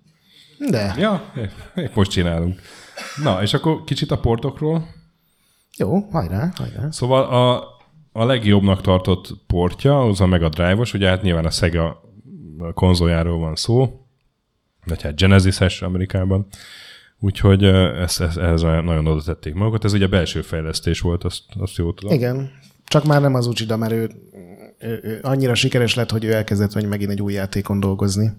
De. 0.69 0.95
Ja, 0.97 1.31
épp 1.75 1.95
most 1.95 2.11
csinálunk. 2.11 2.61
Na, 3.23 3.41
és 3.41 3.53
akkor 3.53 3.83
kicsit 3.83 4.11
a 4.11 4.19
portokról. 4.19 4.87
Jó, 5.77 5.99
hajrá, 6.11 6.51
hajrá. 6.55 6.91
Szóval 6.91 7.23
a, 7.23 7.63
a 8.11 8.25
legjobbnak 8.25 8.81
tartott 8.81 9.27
portja 9.47 10.01
az 10.01 10.21
a 10.21 10.25
Mega 10.25 10.49
Drive-os, 10.49 10.93
ugye 10.93 11.07
hát 11.07 11.21
nyilván 11.21 11.45
a 11.45 11.51
Sega 11.51 12.01
konzoljáról 12.73 13.39
van 13.39 13.55
szó, 13.55 14.05
vagy 14.85 15.01
hát 15.01 15.15
Genesis-es 15.15 15.81
Amerikában. 15.81 16.47
Úgyhogy 17.23 17.63
ezt, 17.63 18.21
ezt, 18.21 18.37
ehhez 18.37 18.61
nagyon 18.61 19.07
oda 19.07 19.21
tették 19.21 19.53
magukat. 19.53 19.83
Ez 19.83 19.93
ugye 19.93 20.07
belső 20.07 20.41
fejlesztés 20.41 20.99
volt, 20.99 21.23
azt, 21.23 21.43
azt 21.59 21.75
jól 21.75 21.93
tudom. 21.93 22.13
Igen, 22.13 22.51
csak 22.85 23.05
már 23.05 23.21
nem 23.21 23.33
az 23.33 23.47
Uchida, 23.47 23.77
mert 23.77 23.91
ő, 23.91 24.11
ő, 24.79 24.99
ő 25.03 25.19
annyira 25.21 25.55
sikeres 25.55 25.95
lett, 25.95 26.11
hogy 26.11 26.23
ő 26.23 26.33
elkezdett 26.33 26.71
vagy 26.71 26.85
megint 26.85 27.11
egy 27.11 27.21
új 27.21 27.33
játékon 27.33 27.79
dolgozni. 27.79 28.31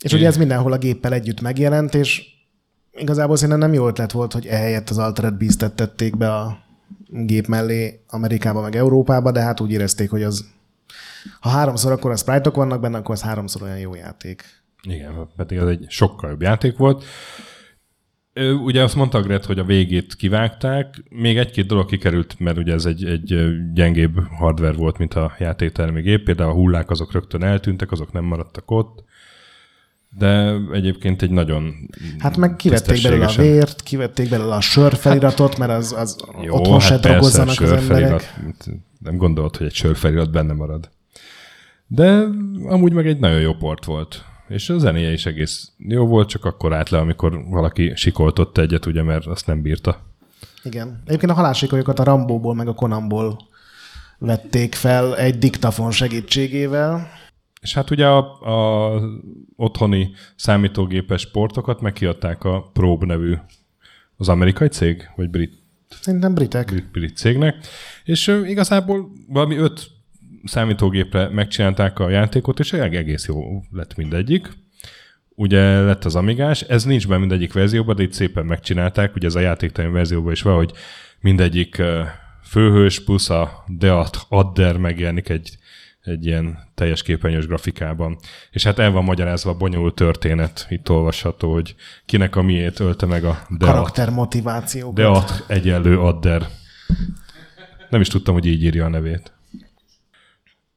És 0.00 0.12
ugye 0.12 0.26
ez 0.26 0.36
mindenhol 0.36 0.72
a 0.72 0.78
géppel 0.78 1.12
együtt 1.12 1.40
megjelent, 1.40 1.94
és 1.94 2.22
igazából 2.92 3.36
szerintem 3.36 3.58
nem 3.58 3.72
jó 3.72 3.86
ötlet 3.86 4.12
volt, 4.12 4.32
hogy 4.32 4.46
ehelyett 4.46 4.90
az 4.90 4.98
Altered 4.98 5.34
Beast-et 5.34 5.74
tették 5.74 6.16
be 6.16 6.34
a 6.34 6.58
gép 7.08 7.46
mellé 7.46 8.04
Amerikába 8.08 8.60
meg 8.60 8.76
Európába, 8.76 9.30
de 9.30 9.40
hát 9.40 9.60
úgy 9.60 9.72
érezték, 9.72 10.10
hogy 10.10 10.22
az 10.22 10.44
ha 11.40 11.48
háromszor 11.48 11.92
akkor 11.92 12.10
a 12.10 12.16
sprite 12.16 12.50
vannak 12.50 12.80
benne, 12.80 12.98
akkor 12.98 13.14
az 13.14 13.22
háromszor 13.22 13.62
olyan 13.62 13.78
jó 13.78 13.94
játék. 13.94 14.44
Igen, 14.86 15.28
pedig 15.36 15.58
ez 15.58 15.66
egy 15.66 15.84
sokkal 15.88 16.30
jobb 16.30 16.42
játék 16.42 16.76
volt. 16.76 17.04
Ugye 18.64 18.82
azt 18.82 18.94
mondta 18.94 19.20
Gret, 19.20 19.44
hogy 19.44 19.58
a 19.58 19.64
végét 19.64 20.14
kivágták, 20.14 21.02
még 21.08 21.38
egy-két 21.38 21.66
dolog 21.66 21.86
kikerült, 21.86 22.38
mert 22.38 22.58
ugye 22.58 22.72
ez 22.72 22.84
egy, 22.84 23.04
egy 23.04 23.48
gyengébb 23.72 24.18
hardware 24.38 24.76
volt, 24.76 24.98
mint 24.98 25.14
a 25.14 25.34
játéktermi 25.38 26.00
gép, 26.00 26.24
például 26.24 26.50
a 26.50 26.54
hullák 26.54 26.90
azok 26.90 27.12
rögtön 27.12 27.42
eltűntek, 27.42 27.92
azok 27.92 28.12
nem 28.12 28.24
maradtak 28.24 28.70
ott, 28.70 29.04
de 30.18 30.56
egyébként 30.72 31.22
egy 31.22 31.30
nagyon 31.30 31.74
Hát 32.18 32.36
meg 32.36 32.56
kivették 32.56 33.02
belőle 33.02 33.26
a 33.26 33.32
vért, 33.36 33.82
kivették 33.82 34.28
belőle 34.28 34.54
a 34.54 34.60
sörfeliratot, 34.60 35.58
mert 35.58 35.70
az, 35.70 35.92
az 35.92 36.16
Jó, 36.42 36.54
otthon 36.54 36.80
hát 36.80 36.88
se 36.88 36.96
drogozzanak 36.96 37.60
az 37.60 37.72
emberek. 37.72 38.34
Nem 38.98 39.16
gondolod, 39.16 39.56
hogy 39.56 39.66
egy 39.66 39.74
sörfelirat 39.74 40.30
benne 40.30 40.52
marad. 40.52 40.90
De 41.86 42.26
amúgy 42.64 42.92
meg 42.92 43.06
egy 43.06 43.18
nagyon 43.18 43.40
jó 43.40 43.54
port 43.54 43.84
volt 43.84 44.24
és 44.48 44.68
a 44.68 44.78
zenéje 44.78 45.12
is 45.12 45.26
egész 45.26 45.72
jó 45.78 46.06
volt, 46.06 46.28
csak 46.28 46.44
akkor 46.44 46.74
állt 46.74 46.90
le, 46.90 46.98
amikor 46.98 47.44
valaki 47.48 47.92
sikoltott 47.94 48.58
egyet, 48.58 48.86
ugye, 48.86 49.02
mert 49.02 49.26
azt 49.26 49.46
nem 49.46 49.62
bírta. 49.62 50.04
Igen. 50.62 51.02
Egyébként 51.06 51.32
a 51.32 51.34
halálsikolyokat 51.34 51.98
a 51.98 52.04
Rambóból 52.04 52.54
meg 52.54 52.68
a 52.68 52.74
Konamból 52.74 53.38
vették 54.18 54.74
fel 54.74 55.16
egy 55.16 55.38
diktafon 55.38 55.90
segítségével. 55.90 57.08
És 57.60 57.74
hát 57.74 57.90
ugye 57.90 58.06
a, 58.06 58.40
a 58.40 59.00
otthoni 59.56 60.10
számítógépes 60.36 61.30
portokat 61.30 61.80
megkiadták 61.80 62.44
a 62.44 62.70
Probe 62.72 63.06
nevű 63.06 63.34
az 64.16 64.28
amerikai 64.28 64.68
cég, 64.68 65.10
vagy 65.16 65.30
brit? 65.30 65.54
Szerintem 66.00 66.34
britek. 66.34 66.66
Brit, 66.66 66.90
brit 66.90 67.16
cégnek. 67.16 67.66
És 68.04 68.26
igazából 68.26 69.10
valami 69.28 69.56
öt 69.56 69.90
számítógépre 70.46 71.28
megcsinálták 71.28 71.98
a 71.98 72.10
játékot, 72.10 72.58
és 72.58 72.72
egész 72.72 73.26
jó 73.26 73.62
lett 73.70 73.96
mindegyik. 73.96 74.48
Ugye 75.28 75.80
lett 75.80 76.04
az 76.04 76.16
Amigás, 76.16 76.62
ez 76.62 76.84
nincs 76.84 77.08
benne 77.08 77.20
mindegyik 77.20 77.52
verzióban, 77.52 77.96
de 77.96 78.02
itt 78.02 78.12
szépen 78.12 78.46
megcsinálták, 78.46 79.14
ugye 79.14 79.26
ez 79.26 79.34
a 79.34 79.40
játéktelen 79.40 79.92
verzióban 79.92 80.32
is 80.32 80.42
valahogy 80.42 80.72
mindegyik 81.20 81.82
főhős 82.42 83.04
plusz 83.04 83.30
a 83.30 83.64
Deat 83.66 84.26
Adder 84.28 84.76
megjelenik 84.76 85.28
egy, 85.28 85.58
egy 86.02 86.26
ilyen 86.26 86.58
teljes 86.74 87.02
képernyős 87.02 87.46
grafikában. 87.46 88.18
És 88.50 88.64
hát 88.64 88.78
el 88.78 88.90
van 88.90 89.04
magyarázva 89.04 89.50
a 89.50 89.56
bonyolult 89.56 89.94
történet, 89.94 90.66
itt 90.68 90.90
olvasható, 90.90 91.52
hogy 91.52 91.74
kinek 92.06 92.36
a 92.36 92.42
miét 92.42 92.80
ölte 92.80 93.06
meg 93.06 93.24
a 93.24 93.46
Deat. 93.48 93.72
Karakter 93.72 94.10
motiváció. 94.10 94.92
Deat 94.92 95.44
egyenlő 95.46 96.00
Adder. 96.00 96.46
Nem 97.90 98.00
is 98.00 98.08
tudtam, 98.08 98.34
hogy 98.34 98.46
így 98.46 98.62
írja 98.62 98.84
a 98.84 98.88
nevét. 98.88 99.35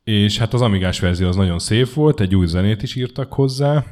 És 0.09 0.37
hát 0.37 0.53
az 0.53 0.61
Amigás 0.61 0.99
verzió 0.99 1.27
az 1.27 1.35
nagyon 1.35 1.59
szép 1.59 1.93
volt, 1.93 2.19
egy 2.19 2.35
új 2.35 2.47
zenét 2.47 2.83
is 2.83 2.95
írtak 2.95 3.33
hozzá, 3.33 3.85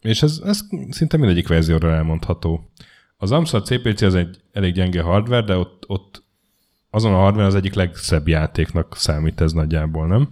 és 0.00 0.22
ez, 0.22 0.40
ez 0.44 0.60
szinte 0.90 1.16
mindegyik 1.16 1.48
verzióra 1.48 1.92
elmondható. 1.92 2.70
Az 3.16 3.32
Amstrad 3.32 3.66
CPC 3.66 4.02
az 4.02 4.14
egy 4.14 4.40
elég 4.52 4.74
gyenge 4.74 5.02
hardware, 5.02 5.42
de 5.44 5.56
ott, 5.56 5.84
ott 5.86 6.22
azon 6.90 7.12
a 7.14 7.16
hardware 7.16 7.46
az 7.46 7.54
egyik 7.54 7.74
legszebb 7.74 8.28
játéknak 8.28 8.96
számít 8.96 9.40
ez 9.40 9.52
nagyjából, 9.52 10.06
nem? 10.06 10.28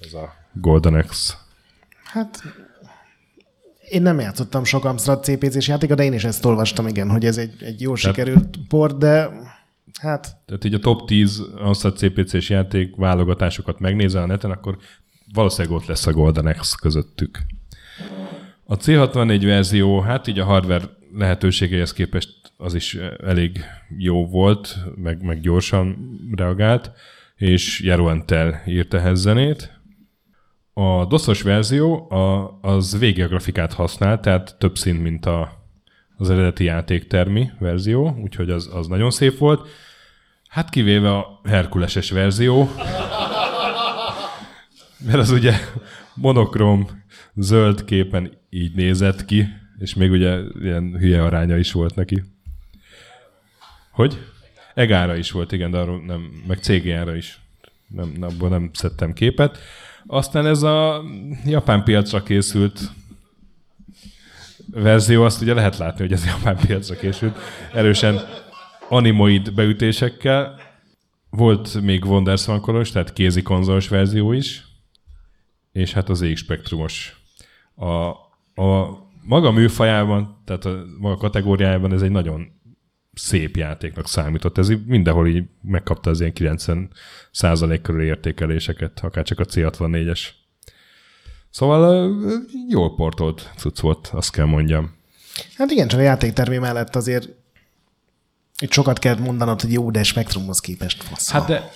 Ez 0.00 0.12
a 0.12 0.32
Golden 0.52 0.94
Axe. 0.94 1.34
Hát 2.04 2.42
én 3.88 4.02
nem 4.02 4.20
játszottam 4.20 4.64
sok 4.64 4.84
Amstrad 4.84 5.24
CPC-s 5.24 5.68
játékot, 5.68 5.96
de 5.96 6.04
én 6.04 6.12
is 6.12 6.24
ezt 6.24 6.44
olvastam, 6.44 6.86
igen, 6.86 7.10
hogy 7.10 7.24
ez 7.24 7.36
egy, 7.36 7.62
egy 7.62 7.80
jó 7.80 7.94
sikerült 7.94 8.58
port, 8.68 8.98
de 8.98 9.30
Hát... 10.00 10.36
Tehát 10.46 10.64
így 10.64 10.74
a 10.74 10.78
top 10.78 11.06
10 11.06 11.42
Amstrad 11.56 11.96
CPC-s 11.96 12.50
játék 12.50 12.96
válogatásokat 12.96 13.78
megnézel 13.78 14.22
a 14.22 14.26
neten, 14.26 14.50
akkor 14.50 14.76
valószínűleg 15.32 15.76
ott 15.76 15.86
lesz 15.86 16.06
a 16.06 16.12
Golden 16.12 16.54
X 16.58 16.74
közöttük. 16.74 17.38
A 18.64 18.76
C64 18.76 19.40
verzió, 19.42 20.00
hát 20.00 20.26
így 20.26 20.38
a 20.38 20.44
hardware 20.44 20.84
lehetőségeihez 21.14 21.92
képest 21.92 22.42
az 22.56 22.74
is 22.74 22.94
elég 23.24 23.60
jó 23.98 24.26
volt, 24.26 24.76
meg, 24.94 25.22
meg 25.22 25.40
gyorsan 25.40 25.96
reagált, 26.36 26.92
és 27.36 27.80
Jaro 27.80 28.08
Entel 28.08 28.62
írt 28.66 28.94
ehhez 28.94 29.20
zenét. 29.20 29.80
A 30.72 31.04
DOS-os 31.04 31.42
verzió 31.42 32.10
a, 32.10 32.58
az 32.62 32.98
vége 32.98 33.26
grafikát 33.26 33.72
használ, 33.72 34.20
tehát 34.20 34.56
több 34.58 34.76
szín, 34.76 34.94
mint 34.94 35.26
a, 35.26 35.61
az 36.16 36.30
eredeti 36.30 36.64
játéktermi 36.64 37.50
verzió, 37.58 38.18
úgyhogy 38.22 38.50
az, 38.50 38.70
az 38.72 38.86
nagyon 38.86 39.10
szép 39.10 39.38
volt. 39.38 39.68
Hát 40.48 40.70
kivéve 40.70 41.16
a 41.16 41.40
Herkuleses 41.44 42.10
verzió, 42.10 42.70
mert 45.06 45.18
az 45.18 45.30
ugye 45.30 45.54
monokrom 46.14 46.86
zöld 47.34 47.84
képen 47.84 48.32
így 48.50 48.74
nézett 48.74 49.24
ki, 49.24 49.46
és 49.78 49.94
még 49.94 50.10
ugye 50.10 50.38
ilyen 50.60 50.96
hülye 50.98 51.22
aránya 51.22 51.56
is 51.56 51.72
volt 51.72 51.94
neki. 51.94 52.22
Hogy? 53.90 54.18
Egára 54.74 55.16
is 55.16 55.30
volt, 55.30 55.52
igen, 55.52 55.70
de 55.70 55.78
arról 55.78 56.02
nem, 56.06 56.42
meg 56.46 56.58
cégjára 56.58 57.16
is. 57.16 57.40
Nem, 57.88 58.16
abból 58.20 58.48
nem 58.48 58.70
szedtem 58.72 59.12
képet. 59.12 59.58
Aztán 60.06 60.46
ez 60.46 60.62
a 60.62 61.04
japán 61.44 61.84
piacra 61.84 62.22
készült 62.22 62.80
verzió, 64.72 65.24
azt 65.24 65.42
ugye 65.42 65.54
lehet 65.54 65.76
látni, 65.76 66.00
hogy 66.00 66.12
ez 66.12 66.26
japán 66.26 66.56
piacra 66.56 66.94
készült. 66.94 67.38
Erősen 67.72 68.20
animoid 68.88 69.54
beütésekkel. 69.54 70.60
Volt 71.30 71.80
még 71.80 72.04
Wonderswan 72.04 72.84
tehát 72.92 73.12
kézi 73.12 73.42
konzolos 73.42 73.88
verzió 73.88 74.32
is, 74.32 74.64
és 75.72 75.92
hát 75.92 76.08
az 76.08 76.26
X-spektrumos. 76.32 77.22
A, 77.74 77.86
a 78.62 78.98
maga 79.22 79.50
műfajában, 79.50 80.42
tehát 80.44 80.64
a 80.64 80.84
maga 80.98 81.16
kategóriájában 81.16 81.92
ez 81.92 82.02
egy 82.02 82.10
nagyon 82.10 82.46
szép 83.12 83.56
játéknak 83.56 84.08
számított. 84.08 84.58
Ez 84.58 84.72
mindenhol 84.86 85.28
így 85.28 85.44
megkapta 85.62 86.10
az 86.10 86.20
ilyen 86.20 86.32
90 86.32 86.90
százalék 87.30 87.80
körül 87.80 88.02
értékeléseket, 88.02 89.00
akár 89.02 89.24
csak 89.24 89.40
a 89.40 89.44
C64-es. 89.44 90.28
Szóval 91.52 92.10
jól 92.68 92.94
portolt 92.94 93.50
cucc 93.56 93.80
volt, 93.80 94.10
azt 94.12 94.30
kell 94.30 94.44
mondjam. 94.44 94.94
Hát 95.56 95.70
igen, 95.70 95.88
csak 95.88 96.00
a 96.00 96.02
játéktermé 96.02 96.58
mellett 96.58 96.96
azért 96.96 97.28
itt 98.60 98.72
sokat 98.72 98.98
kell 98.98 99.18
mondanod, 99.18 99.60
hogy 99.60 99.72
jó, 99.72 99.90
de 99.90 100.02
Spectrumhoz 100.02 100.60
képest 100.60 101.02
fasz. 101.02 101.30
Hát 101.30 101.46
de 101.46 101.70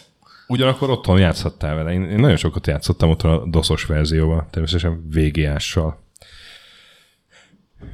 ugyanakkor 0.46 0.90
otthon 0.90 1.18
játszhattál 1.18 1.74
vele. 1.74 1.92
Én, 1.92 2.02
én 2.02 2.18
nagyon 2.18 2.36
sokat 2.36 2.66
játszottam 2.66 3.10
otthon 3.10 3.30
a 3.30 3.46
doszos 3.46 3.84
verzióval, 3.84 4.46
természetesen 4.50 5.08
VGA-ssal. 5.10 6.04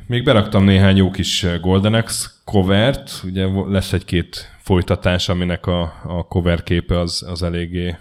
Még 0.07 0.25
beraktam 0.25 0.65
néhány 0.65 0.97
jó 0.97 1.11
kis 1.11 1.47
Golden 1.61 2.05
X 2.05 2.41
covert, 2.45 3.21
ugye 3.25 3.47
lesz 3.67 3.93
egy-két 3.93 4.51
folytatás, 4.59 5.29
aminek 5.29 5.67
a, 5.67 5.83
a 6.05 6.27
cover 6.29 6.63
képe 6.63 6.99
az, 6.99 7.25
az 7.29 7.43
eléggé 7.43 7.97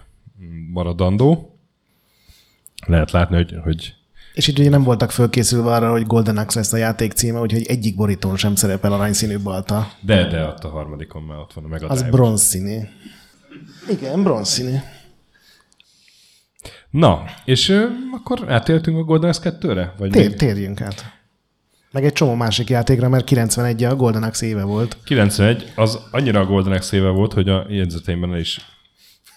maradandó. 0.72 1.51
Lehet 2.86 3.12
látni, 3.12 3.36
hogy, 3.36 3.56
hogy 3.64 3.94
És 4.34 4.48
itt 4.48 4.60
ugye 4.60 4.70
nem 4.70 4.84
voltak 4.84 5.12
fölkészülve 5.12 5.74
arra, 5.74 5.92
hogy 5.92 6.06
Golden 6.06 6.38
Axe 6.38 6.60
lesz 6.60 6.74
a 6.74 6.78
játék 6.78 7.12
címe, 7.12 7.40
úgyhogy 7.40 7.66
egyik 7.66 7.96
borítón 7.96 8.38
sem 8.38 8.56
szerepel 8.56 8.94
aranyszínű 8.94 9.40
balta. 9.40 9.92
de, 10.02 10.28
de 10.28 10.46
ott 10.46 10.64
a 10.64 10.70
harmadikon 10.70 11.24
már 11.24 11.38
ott 11.38 11.54
van 11.54 11.64
a 11.64 11.68
Mega 11.68 11.88
Az 11.88 12.04
bronzszínű. 12.04 12.80
Igen, 13.90 14.24
bronzszínű. 14.24 14.76
Na, 16.90 17.24
és 17.46 17.70
ö, 17.70 17.86
akkor 18.14 18.52
átéltünk 18.52 18.98
a 18.98 19.04
Golden 19.04 19.30
Axe 19.30 19.58
2-re? 19.62 19.94
Vagy 19.98 20.10
Tér, 20.10 20.28
még? 20.28 20.38
térjünk 20.38 20.82
át. 20.82 21.20
Meg 21.92 22.06
egy 22.06 22.14
csomó 22.14 22.34
másik 22.36 22.70
játékra, 22.70 23.10
mert 23.10 23.24
91 23.24 23.84
a 23.84 23.96
Golden 23.96 24.24
Axe 24.24 24.46
éve 24.46 24.64
volt. 24.64 24.98
91, 25.04 25.72
az 25.76 26.00
annyira 26.12 26.40
a 26.40 26.46
Golden 26.46 26.74
Axe 26.74 26.98
éve 26.98 27.10
volt, 27.10 27.34
hogy 27.34 27.50
a 27.50 27.66
jegyzeteimben 27.70 28.38
is 28.38 28.60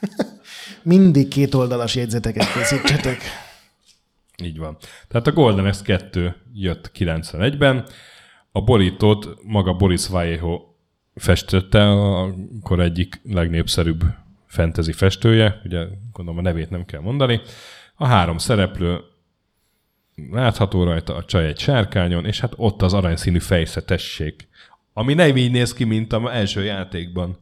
Mindig 0.83 1.29
két 1.29 1.55
oldalas 1.55 1.95
jegyzeteket 1.95 2.53
készítsetek. 2.53 3.19
Így 4.43 4.59
van. 4.59 4.77
Tehát 5.09 5.27
a 5.27 5.33
Golden 5.33 5.67
Axe 5.67 5.83
2 5.85 6.37
jött 6.55 6.91
91-ben, 6.95 7.87
a 8.53 8.61
borítót 8.61 9.29
maga 9.43 9.75
Boris 9.75 10.07
Vallejo 10.07 10.61
festette, 11.15 11.91
akkor 11.91 12.81
egyik 12.81 13.21
legnépszerűbb 13.25 14.05
fantasy 14.47 14.93
festője, 14.93 15.61
ugye 15.65 15.87
gondolom 16.13 16.39
a 16.39 16.43
nevét 16.43 16.71
nem 16.71 16.85
kell 16.85 17.01
mondani. 17.01 17.41
A 17.95 18.07
három 18.07 18.39
szereplő 18.39 19.01
látható 20.31 20.85
rajta, 20.85 21.15
a 21.15 21.25
csaj 21.25 21.47
egy 21.47 21.59
sárkányon, 21.59 22.25
és 22.25 22.41
hát 22.41 22.53
ott 22.57 22.83
az 22.83 22.95
aranyszínű 22.95 23.39
fejsze, 23.39 23.83
tessék. 23.83 24.49
Ami 24.93 25.15
nem 25.15 25.37
így 25.37 25.51
néz 25.51 25.73
ki, 25.73 25.85
mint 25.85 26.13
a 26.13 26.35
első 26.35 26.65
játékban. 26.65 27.39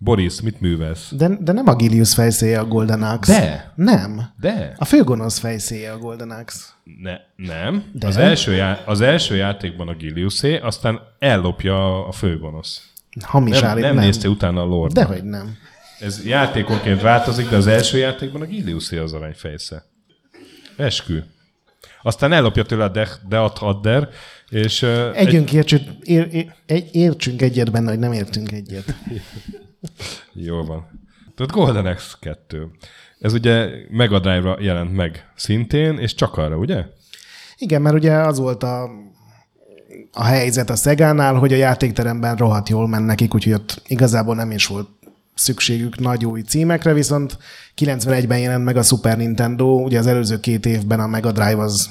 Boris, 0.00 0.40
mit 0.40 0.60
művelsz? 0.60 1.12
De, 1.16 1.28
de 1.40 1.52
nem 1.52 1.66
a 1.68 1.74
Gilius 1.76 2.14
fejszéje 2.14 2.58
a 2.58 2.64
Golden 2.64 3.02
Axe. 3.02 3.40
De. 3.40 3.72
Nem. 3.76 4.22
De. 4.40 4.74
A 4.76 4.84
főgonosz 4.84 5.38
fejszéje 5.38 5.92
a 5.92 5.98
Golden 5.98 6.30
Axe. 6.30 6.64
Ne, 7.00 7.16
nem. 7.36 7.84
De? 7.92 8.06
Az 8.06 8.16
első, 8.16 8.52
já- 8.54 8.86
az 8.86 9.00
első 9.00 9.36
játékban 9.36 9.88
a 9.88 9.94
Giliusé, 9.94 10.56
aztán 10.58 11.00
ellopja 11.18 12.06
a 12.06 12.12
főgonosz. 12.12 12.82
Hamis 13.20 13.60
Nem, 13.60 13.70
állít, 13.70 13.84
nem, 13.84 13.96
nézte 13.96 14.28
utána 14.28 14.60
a 14.62 14.64
lord. 14.64 14.92
Dehogy 14.92 15.24
nem. 15.24 15.56
Ez 16.00 16.26
játékonként 16.26 17.00
változik, 17.00 17.48
de 17.48 17.56
az 17.56 17.66
első 17.66 17.98
játékban 17.98 18.42
a 18.42 18.44
Giliusé 18.44 18.98
az 18.98 19.12
aranyfejsze. 19.12 19.84
Eskü. 20.76 21.22
Aztán 22.02 22.32
ellopja 22.32 22.62
tőle 22.64 22.84
a 22.84 22.88
De- 22.88 23.18
Death 23.28 23.62
Adder, 23.62 24.08
és 24.48 24.82
uh, 24.82 25.10
egy, 25.14 25.26
Együnk 25.26 25.52
értsük, 25.52 25.82
ér, 26.02 26.28
ér, 26.66 26.84
értsünk 26.92 27.42
egyet 27.42 27.70
benne, 27.72 27.88
hogy 27.90 27.98
nem 27.98 28.12
értünk 28.12 28.52
egyet. 28.52 28.94
Jól 30.32 30.64
van. 30.64 30.86
Tehát 31.36 31.52
Golden 31.52 31.86
Axe 31.86 32.16
2. 32.20 32.70
Ez 33.18 33.32
ugye 33.32 33.68
Mega 33.90 34.18
Drive-ra 34.18 34.56
jelent 34.60 34.94
meg 34.94 35.30
szintén, 35.36 35.98
és 35.98 36.14
csak 36.14 36.36
arra, 36.36 36.56
ugye? 36.56 36.84
Igen, 37.56 37.82
mert 37.82 37.94
ugye 37.94 38.12
az 38.12 38.38
volt 38.38 38.62
a, 38.62 38.90
a 40.12 40.24
helyzet 40.24 40.70
a 40.70 40.76
Szegánál, 40.76 41.34
hogy 41.34 41.52
a 41.52 41.56
játékteremben 41.56 42.36
rohadt 42.36 42.68
jól 42.68 42.88
ment 42.88 43.06
nekik, 43.06 43.34
úgyhogy 43.34 43.52
ott 43.52 43.82
igazából 43.86 44.34
nem 44.34 44.50
is 44.50 44.66
volt 44.66 44.88
szükségük 45.34 45.98
nagy 45.98 46.24
új 46.24 46.40
címekre, 46.40 46.92
viszont 46.92 47.38
91-ben 47.76 48.38
jelent 48.38 48.64
meg 48.64 48.76
a 48.76 48.82
Super 48.82 49.16
Nintendo, 49.16 49.66
ugye 49.66 49.98
az 49.98 50.06
előző 50.06 50.40
két 50.40 50.66
évben 50.66 51.00
a 51.00 51.06
Mega 51.06 51.32
Drive 51.32 51.62
az 51.62 51.90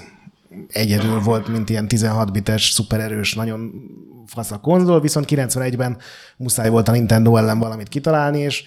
egyedül 0.68 1.20
volt, 1.20 1.48
mint 1.48 1.70
ilyen 1.70 1.88
16 1.88 2.32
bites, 2.32 2.70
szupererős, 2.70 3.34
nagyon 3.34 3.72
fasz 4.28 4.52
a 4.52 4.60
konzol, 4.60 5.02
viszont 5.02 5.26
91-ben 5.30 5.98
muszáj 6.38 6.70
volt 6.70 6.88
a 6.88 6.92
Nintendo 6.92 7.36
ellen 7.36 7.60
valamit 7.60 7.88
kitalálni, 7.88 8.40
és 8.40 8.64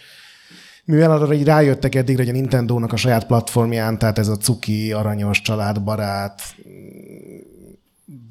mivel 0.84 1.10
arra 1.10 1.32
így 1.34 1.44
rájöttek 1.44 1.94
eddig, 1.94 2.16
hogy 2.16 2.28
a 2.28 2.32
Nintendo-nak 2.32 2.92
a 2.92 2.96
saját 2.96 3.26
platformján, 3.26 3.98
tehát 3.98 4.18
ez 4.18 4.28
a 4.28 4.36
cuki, 4.36 4.92
aranyos, 4.92 5.42
családbarát 5.42 6.42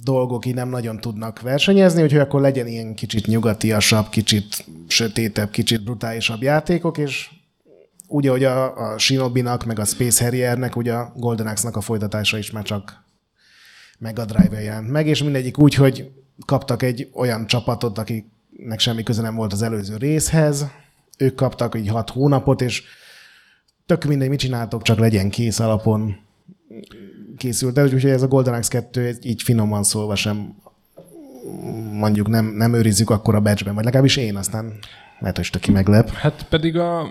dolgok 0.03 0.45
így 0.45 0.53
nem 0.53 0.69
nagyon 0.69 0.99
tudnak 0.99 1.41
versenyezni, 1.41 2.01
úgyhogy 2.01 2.19
akkor 2.19 2.41
legyen 2.41 2.67
ilyen 2.67 2.93
kicsit 2.95 3.27
nyugatiasabb, 3.27 4.09
kicsit 4.09 4.65
sötétebb, 4.87 5.49
kicsit 5.49 5.83
brutálisabb 5.83 6.41
játékok, 6.41 6.97
és 6.97 7.29
úgy, 8.07 8.27
ahogy 8.27 8.43
a, 8.43 8.91
a 8.91 8.97
Shinobi-nak, 8.97 9.65
meg 9.65 9.79
a 9.79 9.85
Space 9.85 10.23
Harrier-nek, 10.23 10.75
ugye 10.75 10.93
a 10.93 11.13
Golden 11.15 11.47
Axe-nak 11.47 11.75
a 11.75 11.81
folytatása 11.81 12.37
is 12.37 12.51
már 12.51 12.63
csak 12.63 13.03
Mega 13.99 14.25
Drive-en 14.25 14.61
jelent 14.61 14.89
meg, 14.89 15.07
és 15.07 15.23
mindegyik 15.23 15.57
úgy, 15.57 15.73
hogy 15.73 16.11
kaptak 16.45 16.83
egy 16.83 17.09
olyan 17.13 17.47
csapatot, 17.47 17.97
akiknek 17.97 18.79
semmi 18.79 19.03
köze 19.03 19.21
nem 19.21 19.35
volt 19.35 19.53
az 19.53 19.61
előző 19.61 19.97
részhez, 19.97 20.65
ők 21.17 21.35
kaptak 21.35 21.75
így 21.75 21.87
hat 21.87 22.09
hónapot, 22.09 22.61
és 22.61 22.83
tök 23.85 24.03
mindegy, 24.03 24.29
mit 24.29 24.39
csináltok, 24.39 24.81
csak 24.81 24.99
legyen 24.99 25.29
kész 25.29 25.59
alapon 25.59 26.15
készült 27.37 27.77
el, 27.77 27.83
úgyhogy 27.83 28.05
ez 28.05 28.21
a 28.21 28.27
Golden 28.27 28.53
Axe 28.53 28.69
2 28.69 29.07
ez 29.07 29.17
így 29.21 29.41
finoman 29.41 29.83
szólva 29.83 30.15
sem 30.15 30.55
mondjuk 31.91 32.27
nem, 32.27 32.45
nem 32.45 32.73
őrizzük 32.73 33.09
akkor 33.09 33.35
a 33.35 33.39
batchben, 33.39 33.75
vagy 33.75 33.83
legalábbis 33.83 34.17
én, 34.17 34.35
aztán 34.35 34.73
lehet, 35.19 35.35
hogy 35.35 35.49
töki 35.49 35.71
meglep. 35.71 36.09
Hát 36.09 36.45
pedig 36.49 36.77
a, 36.77 37.01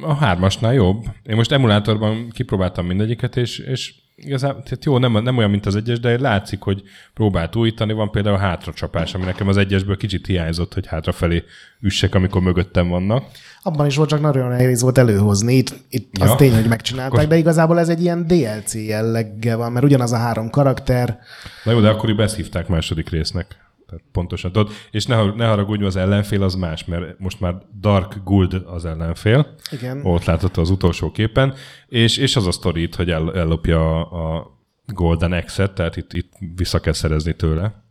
a 0.00 0.14
hármasnál 0.14 0.74
jobb. 0.74 1.04
Én 1.22 1.36
most 1.36 1.52
emulátorban 1.52 2.30
kipróbáltam 2.30 2.86
mindegyiket, 2.86 3.36
és, 3.36 3.58
és 3.58 3.94
igazából 4.24 4.62
tehát 4.62 4.84
jó, 4.84 4.98
nem, 4.98 5.12
nem 5.22 5.36
olyan, 5.36 5.50
mint 5.50 5.66
az 5.66 5.76
egyes, 5.76 6.00
de 6.00 6.20
látszik, 6.20 6.60
hogy 6.60 6.82
próbált 7.14 7.56
újítani. 7.56 7.92
Van 7.92 8.10
például 8.10 8.34
a 8.34 8.38
hátracsapás, 8.38 9.14
ami 9.14 9.24
nekem 9.24 9.48
az 9.48 9.56
egyesből 9.56 9.96
kicsit 9.96 10.26
hiányzott, 10.26 10.74
hogy 10.74 10.86
hátrafelé 10.86 11.44
üssek, 11.80 12.14
amikor 12.14 12.42
mögöttem 12.42 12.88
vannak. 12.88 13.24
Abban 13.62 13.86
is 13.86 13.96
volt, 13.96 14.08
csak 14.08 14.20
nagyon 14.20 14.48
nehéz 14.48 14.82
volt 14.82 14.98
előhozni. 14.98 15.54
Itt, 15.54 15.74
itt. 15.88 16.18
Ja. 16.18 16.24
az 16.24 16.36
tény, 16.36 16.54
hogy 16.54 16.68
megcsinálták, 16.68 17.12
Akkor- 17.12 17.28
de 17.28 17.36
igazából 17.36 17.78
ez 17.78 17.88
egy 17.88 18.00
ilyen 18.00 18.26
DLC 18.26 18.74
jelleggel 18.74 19.56
van, 19.56 19.72
mert 19.72 19.84
ugyanaz 19.84 20.12
a 20.12 20.16
három 20.16 20.50
karakter, 20.50 21.18
Na 21.64 21.72
jó, 21.72 21.80
de 21.80 21.88
akkor 21.88 22.14
beszívták 22.14 22.68
második 22.68 23.08
résznek. 23.08 23.56
Tehát 23.92 24.06
pontosan 24.12 24.52
tudod. 24.52 24.72
És 24.90 25.06
ne, 25.06 25.32
ne 25.32 25.46
haragudj, 25.46 25.84
az 25.84 25.96
ellenfél 25.96 26.42
az 26.42 26.54
más, 26.54 26.84
mert 26.84 27.18
most 27.18 27.40
már 27.40 27.54
Dark 27.80 28.20
Guld 28.24 28.62
az 28.66 28.84
ellenfél. 28.84 29.54
Igen. 29.70 30.06
Ott 30.06 30.24
látható 30.24 30.62
az 30.62 30.70
utolsó 30.70 31.10
képen. 31.10 31.54
És, 31.86 32.16
és 32.16 32.36
az 32.36 32.46
a 32.46 32.50
sztori 32.52 32.82
itt, 32.82 32.94
hogy 32.94 33.10
el, 33.10 33.34
ellopja 33.34 34.10
a, 34.10 34.36
a 34.36 34.58
Golden 34.86 35.32
Axe-et, 35.32 35.74
tehát 35.74 35.96
itt, 35.96 36.12
itt 36.12 36.32
vissza 36.56 36.80
kell 36.80 36.92
szerezni 36.92 37.34
tőle. 37.34 37.84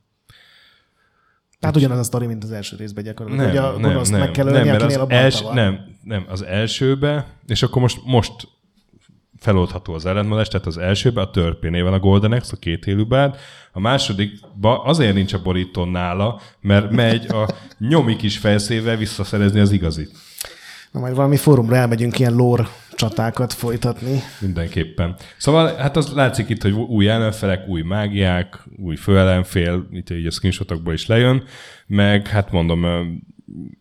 tehát 1.60 1.76
ugyanaz 1.76 2.00
a 2.00 2.04
sztori, 2.04 2.26
mint 2.26 2.44
az 2.44 2.52
első 2.52 2.76
részben 2.76 3.04
gyakorlatilag. 3.04 3.50
hogy 3.50 3.58
a 3.58 3.78
nem, 3.78 4.02
nem, 4.02 4.20
meg 4.20 4.32
kell 4.32 4.46
nem, 4.46 4.54
ölni, 4.54 4.70
mert 4.70 4.82
akinél 4.82 5.02
az 5.02 5.10
els, 5.10 5.42
nem, 5.42 5.80
nem, 6.04 6.26
az 6.30 6.42
elsőbe, 6.42 7.28
és 7.48 7.64
akkor 7.64 7.82
most, 7.82 8.00
most 8.06 8.48
feloldható 9.41 9.93
az 9.93 10.06
ellentmondás, 10.06 10.47
tehát 10.47 10.65
az 10.65 10.77
elsőbe 10.77 11.21
a 11.21 11.30
törpénél 11.30 11.84
van 11.84 11.93
a 11.93 11.99
Golden 11.99 12.32
Axe, 12.32 12.51
a 12.56 12.60
két 12.60 12.86
élő 12.86 13.06
bárd, 13.06 13.36
a 13.71 13.80
másodikba 13.80 14.84
azért 14.84 15.13
nincs 15.13 15.34
a 15.34 15.41
borítón 15.41 15.88
nála, 15.88 16.41
mert 16.60 16.91
megy 16.91 17.25
a 17.27 17.47
nyomi 17.77 18.15
kis 18.15 18.38
felszével 18.38 18.95
visszaszerezni 18.95 19.60
az 19.60 19.71
igazit. 19.71 20.12
Na 20.91 20.99
majd 20.99 21.15
valami 21.15 21.38
fórumra 21.38 21.75
elmegyünk 21.75 22.19
ilyen 22.19 22.36
lore 22.36 22.67
csatákat 22.95 23.54
folytatni. 23.54 24.19
Mindenképpen. 24.39 25.15
Szóval 25.38 25.75
hát 25.75 25.97
az 25.97 26.13
látszik 26.13 26.49
itt, 26.49 26.62
hogy 26.62 26.71
új 26.71 27.10
ellenfelek, 27.10 27.67
új 27.67 27.82
mágiák, 27.82 28.63
új 28.77 28.95
főellenfél, 28.95 29.88
itt 29.91 30.10
így 30.10 30.25
a 30.25 30.32
screenshotokból 30.32 30.93
is 30.93 31.08
lejön, 31.08 31.43
meg 31.88 32.27
hát 32.27 32.51
mondom, 32.51 32.86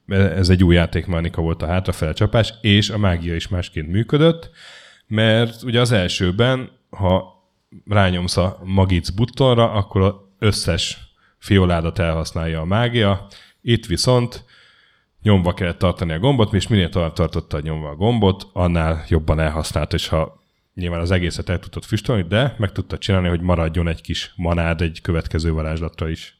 ez 0.08 0.48
egy 0.48 0.64
új 0.64 0.74
játékmechanika 0.74 1.42
volt 1.42 1.62
a 1.62 1.66
hátrafele 1.66 2.12
csapás, 2.12 2.54
és 2.60 2.90
a 2.90 2.98
mágia 2.98 3.34
is 3.34 3.48
másként 3.48 3.88
működött, 3.88 4.50
mert 5.10 5.62
ugye 5.62 5.80
az 5.80 5.92
elsőben, 5.92 6.70
ha 6.90 7.42
rányomsz 7.88 8.36
a 8.36 8.60
magic 8.64 9.10
buttonra, 9.10 9.72
akkor 9.72 10.02
az 10.02 10.14
összes 10.38 10.98
fioládat 11.38 11.98
elhasználja 11.98 12.60
a 12.60 12.64
mágia, 12.64 13.26
itt 13.62 13.86
viszont 13.86 14.44
nyomva 15.22 15.54
kellett 15.54 15.78
tartani 15.78 16.12
a 16.12 16.18
gombot, 16.18 16.54
és 16.54 16.68
minél 16.68 16.88
tovább 16.88 17.12
tartotta 17.12 17.60
nyomva 17.60 17.88
a 17.88 17.94
gombot, 17.94 18.46
annál 18.52 19.04
jobban 19.08 19.40
elhasznált, 19.40 19.92
és 19.92 20.08
ha 20.08 20.42
nyilván 20.74 21.00
az 21.00 21.10
egészet 21.10 21.48
el 21.48 21.58
tudtad 21.58 21.84
füstölni, 21.84 22.22
de 22.28 22.54
meg 22.58 22.72
tudtad 22.72 22.98
csinálni, 22.98 23.28
hogy 23.28 23.40
maradjon 23.40 23.88
egy 23.88 24.00
kis 24.00 24.32
manád 24.36 24.80
egy 24.80 25.00
következő 25.00 25.52
varázslatra 25.52 26.08
is. 26.08 26.38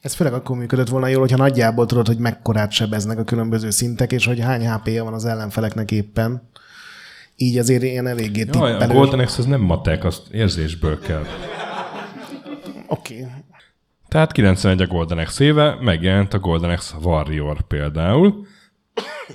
Ez 0.00 0.14
főleg 0.14 0.34
akkor 0.34 0.56
működött 0.56 0.88
volna 0.88 1.06
jól, 1.06 1.20
hogyha 1.20 1.36
nagyjából 1.36 1.86
tudod, 1.86 2.06
hogy 2.06 2.18
mekkorát 2.18 2.72
sebeznek 2.72 3.18
a 3.18 3.24
különböző 3.24 3.70
szintek, 3.70 4.12
és 4.12 4.26
hogy 4.26 4.40
hány 4.40 4.70
HP-ja 4.70 5.04
van 5.04 5.12
az 5.12 5.24
ellenfeleknek 5.24 5.90
éppen. 5.90 6.50
Így 7.36 7.58
azért 7.58 7.82
ilyen 7.82 8.06
eléggé 8.06 8.44
Jaj, 8.52 8.72
a. 8.72 8.86
Golden 8.86 9.18
Axe 9.18 9.38
az 9.38 9.46
nem 9.46 9.60
matek, 9.60 10.04
azt 10.04 10.22
érzésből 10.30 11.00
kell. 11.00 11.24
Oké. 12.86 13.14
Okay. 13.14 13.26
Tehát 14.08 14.32
91 14.32 14.82
a 14.82 14.86
Golden 14.86 15.18
Axe 15.18 15.44
éve, 15.44 15.76
megjelent 15.80 16.34
a 16.34 16.38
Golden 16.38 16.70
Axe 16.70 16.96
Warrior 17.02 17.62
például. 17.62 18.46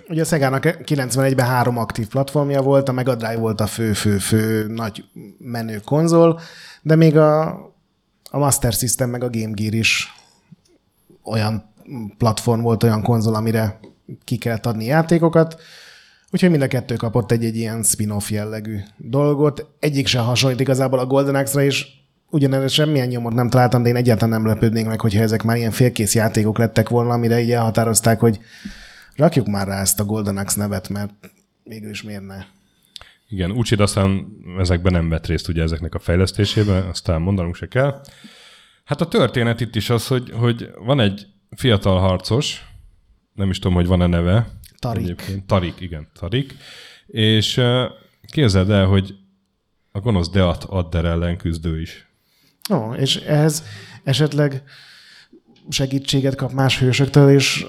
Ugye 0.07 0.21
a 0.21 0.25
Szegának 0.25 0.63
91-ben 0.63 1.45
három 1.45 1.77
aktív 1.77 2.07
platformja 2.07 2.61
volt, 2.61 2.89
a 2.89 2.91
Mega 2.91 3.15
Drive 3.15 3.37
volt 3.37 3.61
a 3.61 3.67
fő-fő-fő 3.67 4.67
nagy 4.67 5.03
menő 5.37 5.81
konzol, 5.85 6.39
de 6.81 6.95
még 6.95 7.17
a, 7.17 7.49
a 8.31 8.37
Master 8.37 8.73
System 8.73 9.09
meg 9.09 9.23
a 9.23 9.29
Game 9.29 9.53
Gear 9.53 9.73
is 9.73 10.13
olyan 11.23 11.73
platform 12.17 12.61
volt, 12.61 12.83
olyan 12.83 13.01
konzol, 13.01 13.35
amire 13.35 13.79
ki 14.23 14.37
kellett 14.37 14.65
adni 14.65 14.85
játékokat. 14.85 15.61
Úgyhogy 16.31 16.49
mind 16.49 16.61
a 16.61 16.67
kettő 16.67 16.95
kapott 16.95 17.31
egy-egy 17.31 17.55
ilyen 17.55 17.83
spin-off 17.83 18.29
jellegű 18.29 18.77
dolgot. 18.97 19.65
Egyik 19.79 20.07
se 20.07 20.19
hasonlít 20.19 20.59
igazából 20.59 20.99
a 20.99 21.05
Golden 21.05 21.35
Axe-ra, 21.35 21.63
és 21.63 21.87
ugyanerre 22.29 22.67
semmilyen 22.67 23.07
nyomot 23.07 23.33
nem 23.33 23.49
találtam, 23.49 23.83
de 23.83 23.89
én 23.89 23.95
egyáltalán 23.95 24.41
nem 24.41 24.51
lepődnék 24.51 24.85
meg, 24.85 25.01
hogyha 25.01 25.21
ezek 25.21 25.43
már 25.43 25.57
ilyen 25.57 25.71
félkész 25.71 26.15
játékok 26.15 26.57
lettek 26.57 26.89
volna, 26.89 27.13
amire 27.13 27.41
így 27.41 27.51
elhatározták, 27.51 28.19
hogy 28.19 28.39
rakjuk 29.15 29.47
már 29.47 29.67
rá 29.67 29.81
ezt 29.81 29.99
a 29.99 30.05
Golden 30.05 30.37
Axe 30.37 30.59
nevet, 30.59 30.89
mert 30.89 31.11
végül 31.63 31.89
is 31.89 32.03
miért 32.03 32.25
ne. 32.25 32.43
Igen, 33.29 33.51
úgyhogy 33.51 33.81
aztán 33.81 34.27
ezekben 34.59 34.91
nem 34.91 35.09
vett 35.09 35.25
részt 35.25 35.47
ugye 35.47 35.61
ezeknek 35.61 35.95
a 35.95 35.99
fejlesztésében, 35.99 36.83
aztán 36.83 37.21
mondanunk 37.21 37.55
se 37.55 37.67
kell. 37.67 38.01
Hát 38.85 39.01
a 39.01 39.07
történet 39.07 39.61
itt 39.61 39.75
is 39.75 39.89
az, 39.89 40.07
hogy, 40.07 40.31
hogy 40.31 40.69
van 40.85 40.99
egy 40.99 41.27
fiatal 41.55 41.99
harcos, 41.99 42.65
nem 43.33 43.49
is 43.49 43.59
tudom, 43.59 43.75
hogy 43.75 43.87
van-e 43.87 44.07
neve. 44.07 44.47
Tarik. 44.81 45.03
Egyébként. 45.03 45.45
Tarik, 45.45 45.79
igen, 45.79 46.07
Tarik. 46.19 46.55
És 47.07 47.61
képzeld 48.31 48.69
el, 48.69 48.85
hogy 48.85 49.15
a 49.91 49.99
gonosz 49.99 50.29
Deat 50.29 50.63
Adder 50.63 51.05
ellen 51.05 51.37
küzdő 51.37 51.81
is. 51.81 52.07
Ó, 52.73 52.93
és 52.93 53.15
ehhez 53.15 53.63
esetleg 54.03 54.63
segítséget 55.69 56.35
kap 56.35 56.51
más 56.51 56.79
hősöktől, 56.79 57.29
és 57.29 57.65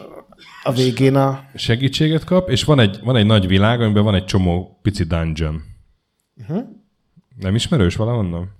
a 0.62 0.72
végén 0.72 1.14
a... 1.14 1.44
Segítséget 1.54 2.24
kap, 2.24 2.50
és 2.50 2.64
van 2.64 2.80
egy, 2.80 2.98
van 3.02 3.16
egy 3.16 3.26
nagy 3.26 3.46
világ, 3.46 3.80
amiben 3.80 4.04
van 4.04 4.14
egy 4.14 4.24
csomó 4.24 4.78
pici 4.82 5.04
dungeon. 5.04 5.62
Uh-huh. 6.36 6.64
Nem 7.38 7.54
ismerős 7.54 7.96
valahonnan? 7.96 8.50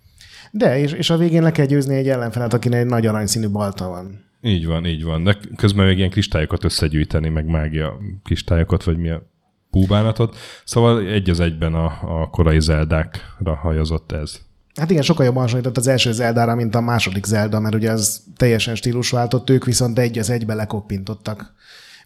De, 0.50 0.78
és, 0.78 0.92
és 0.92 1.10
a 1.10 1.16
végén 1.16 1.42
le 1.42 1.52
kell 1.52 1.66
győzni 1.66 1.96
egy 1.96 2.08
ellenfelet, 2.08 2.52
akinek 2.52 2.80
egy 2.80 2.86
nagy 2.86 3.06
aranyszínű 3.06 3.48
balta 3.48 3.88
van. 3.88 4.24
Így 4.42 4.66
van, 4.66 4.86
így 4.86 5.04
van. 5.04 5.24
De 5.24 5.36
közben 5.56 5.86
még 5.86 5.96
ilyen 5.96 6.10
kristályokat 6.10 6.64
összegyűjteni, 6.64 7.28
meg 7.28 7.46
mágia 7.46 7.98
kristályokat, 8.24 8.84
vagy 8.84 8.96
mi 8.96 9.08
a 9.08 9.30
búbánatot. 9.70 10.36
Szóval 10.64 11.06
egy 11.06 11.30
az 11.30 11.40
egyben 11.40 11.74
a, 11.74 11.84
a 12.20 12.28
korai 12.30 12.60
zeldákra 12.60 13.54
hajazott 13.54 14.12
ez. 14.12 14.40
Hát 14.74 14.90
igen, 14.90 15.02
sokkal 15.02 15.24
jobban 15.24 15.42
hasonlított 15.42 15.76
az 15.76 15.86
első 15.86 16.12
Zeldára, 16.12 16.54
mint 16.54 16.74
a 16.74 16.80
második 16.80 17.24
Zelda, 17.24 17.60
mert 17.60 17.74
ugye 17.74 17.90
az 17.90 18.22
teljesen 18.36 18.74
stílusváltott, 18.74 19.50
ők 19.50 19.64
viszont 19.64 19.98
egy 19.98 20.18
az 20.18 20.30
egybe 20.30 20.54
lekoppintottak. 20.54 21.54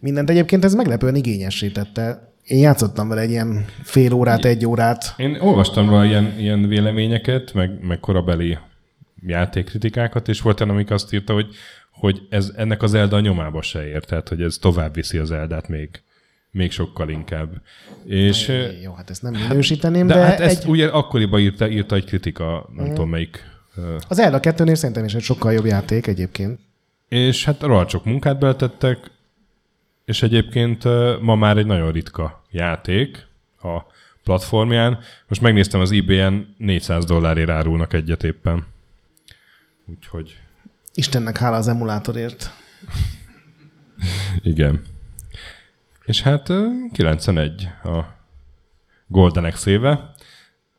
Mindent 0.01 0.31
egyébként 0.31 0.65
ez 0.65 0.75
meglepően 0.75 1.15
igényessé 1.15 1.69
tette. 1.69 2.33
Én 2.45 2.59
játszottam 2.59 3.09
vele 3.09 3.21
egy 3.21 3.31
ilyen 3.31 3.65
fél 3.83 4.13
órát, 4.13 4.45
egy 4.45 4.67
órát. 4.67 5.15
Én 5.17 5.37
olvastam 5.41 5.89
róla 5.89 6.05
ilyen, 6.05 6.39
ilyen 6.39 6.69
véleményeket, 6.69 7.55
meg, 7.55 7.85
meg 7.87 8.01
korabeli 8.01 8.59
játékkritikákat, 9.27 10.29
és 10.29 10.41
volt 10.41 10.61
olyan, 10.61 10.73
amik 10.73 10.91
azt 10.91 11.13
írta, 11.13 11.33
hogy, 11.33 11.47
hogy 11.97 12.27
ez 12.31 12.53
ennek 12.57 12.83
az 12.83 12.91
Zelda 12.91 13.21
nyomába 13.21 13.63
se 13.63 13.87
ér, 13.87 14.05
tehát 14.05 14.29
hogy 14.29 14.43
ez 14.43 14.59
tovább 14.59 14.95
viszi 14.95 15.19
az 15.19 15.31
Eldát 15.31 15.69
még, 15.69 15.89
még 16.51 16.71
sokkal 16.71 17.09
inkább. 17.09 17.51
És, 18.05 18.53
Jó, 18.83 18.93
hát 18.93 19.11
ezt 19.11 19.23
nem 19.23 19.33
minősíteném, 19.33 20.07
de, 20.07 20.15
de 20.15 20.21
hát 20.21 20.41
ezt 20.41 20.63
egy... 20.63 20.69
ugye 20.69 20.87
akkoriban 20.87 21.41
írta, 21.41 21.69
írta 21.69 21.95
egy 21.95 22.05
kritika, 22.05 22.69
nem 22.75 22.85
mm. 22.85 22.89
tudom 22.89 23.09
melyik. 23.09 23.45
Az 24.09 24.17
Zelda 24.17 24.39
2-nél 24.43 24.75
szerintem 24.75 25.05
is 25.05 25.15
egy 25.15 25.23
sokkal 25.23 25.53
jobb 25.53 25.65
játék 25.65 26.07
egyébként. 26.07 26.61
És 27.09 27.45
hát 27.45 27.63
rohadt 27.63 27.91
sok 27.91 28.05
munkát 28.05 28.39
beletettek, 28.39 29.11
és 30.05 30.23
egyébként 30.23 30.85
ma 31.21 31.35
már 31.35 31.57
egy 31.57 31.67
nagyon 31.67 31.93
ritka 31.93 32.43
játék 32.51 33.27
a 33.63 33.79
platformján. 34.25 34.99
Most 35.29 35.41
megnéztem 35.41 35.81
az 35.81 35.93
eBay-en 35.93 36.55
400 36.59 37.05
dollárért 37.05 37.51
árulnak 37.51 37.93
egyet 37.93 38.25
éppen. 38.25 38.67
Úgyhogy... 39.87 40.37
Istennek 40.97 41.39
hála 41.39 41.57
az 41.57 41.69
emulátorért. 41.69 42.51
Igen. 44.43 44.83
És 46.05 46.23
hát 46.23 46.53
91 46.93 47.69
a 47.85 48.05
Golden 49.07 49.45
Axe 49.45 49.71
éve. 49.71 50.15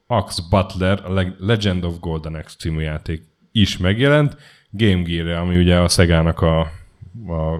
Axe 0.07 0.41
Butler, 0.49 1.05
a 1.05 1.33
Legend 1.37 1.83
of 1.83 1.99
Golden 1.99 2.35
Axe 2.35 2.55
című 2.59 2.81
játék 2.81 3.23
is 3.51 3.77
megjelent. 3.77 4.37
Game 4.69 5.01
Gear, 5.01 5.27
ami 5.27 5.57
ugye 5.57 5.79
a 5.79 5.87
Szegának 5.87 6.41
a, 6.41 6.59
a 7.27 7.59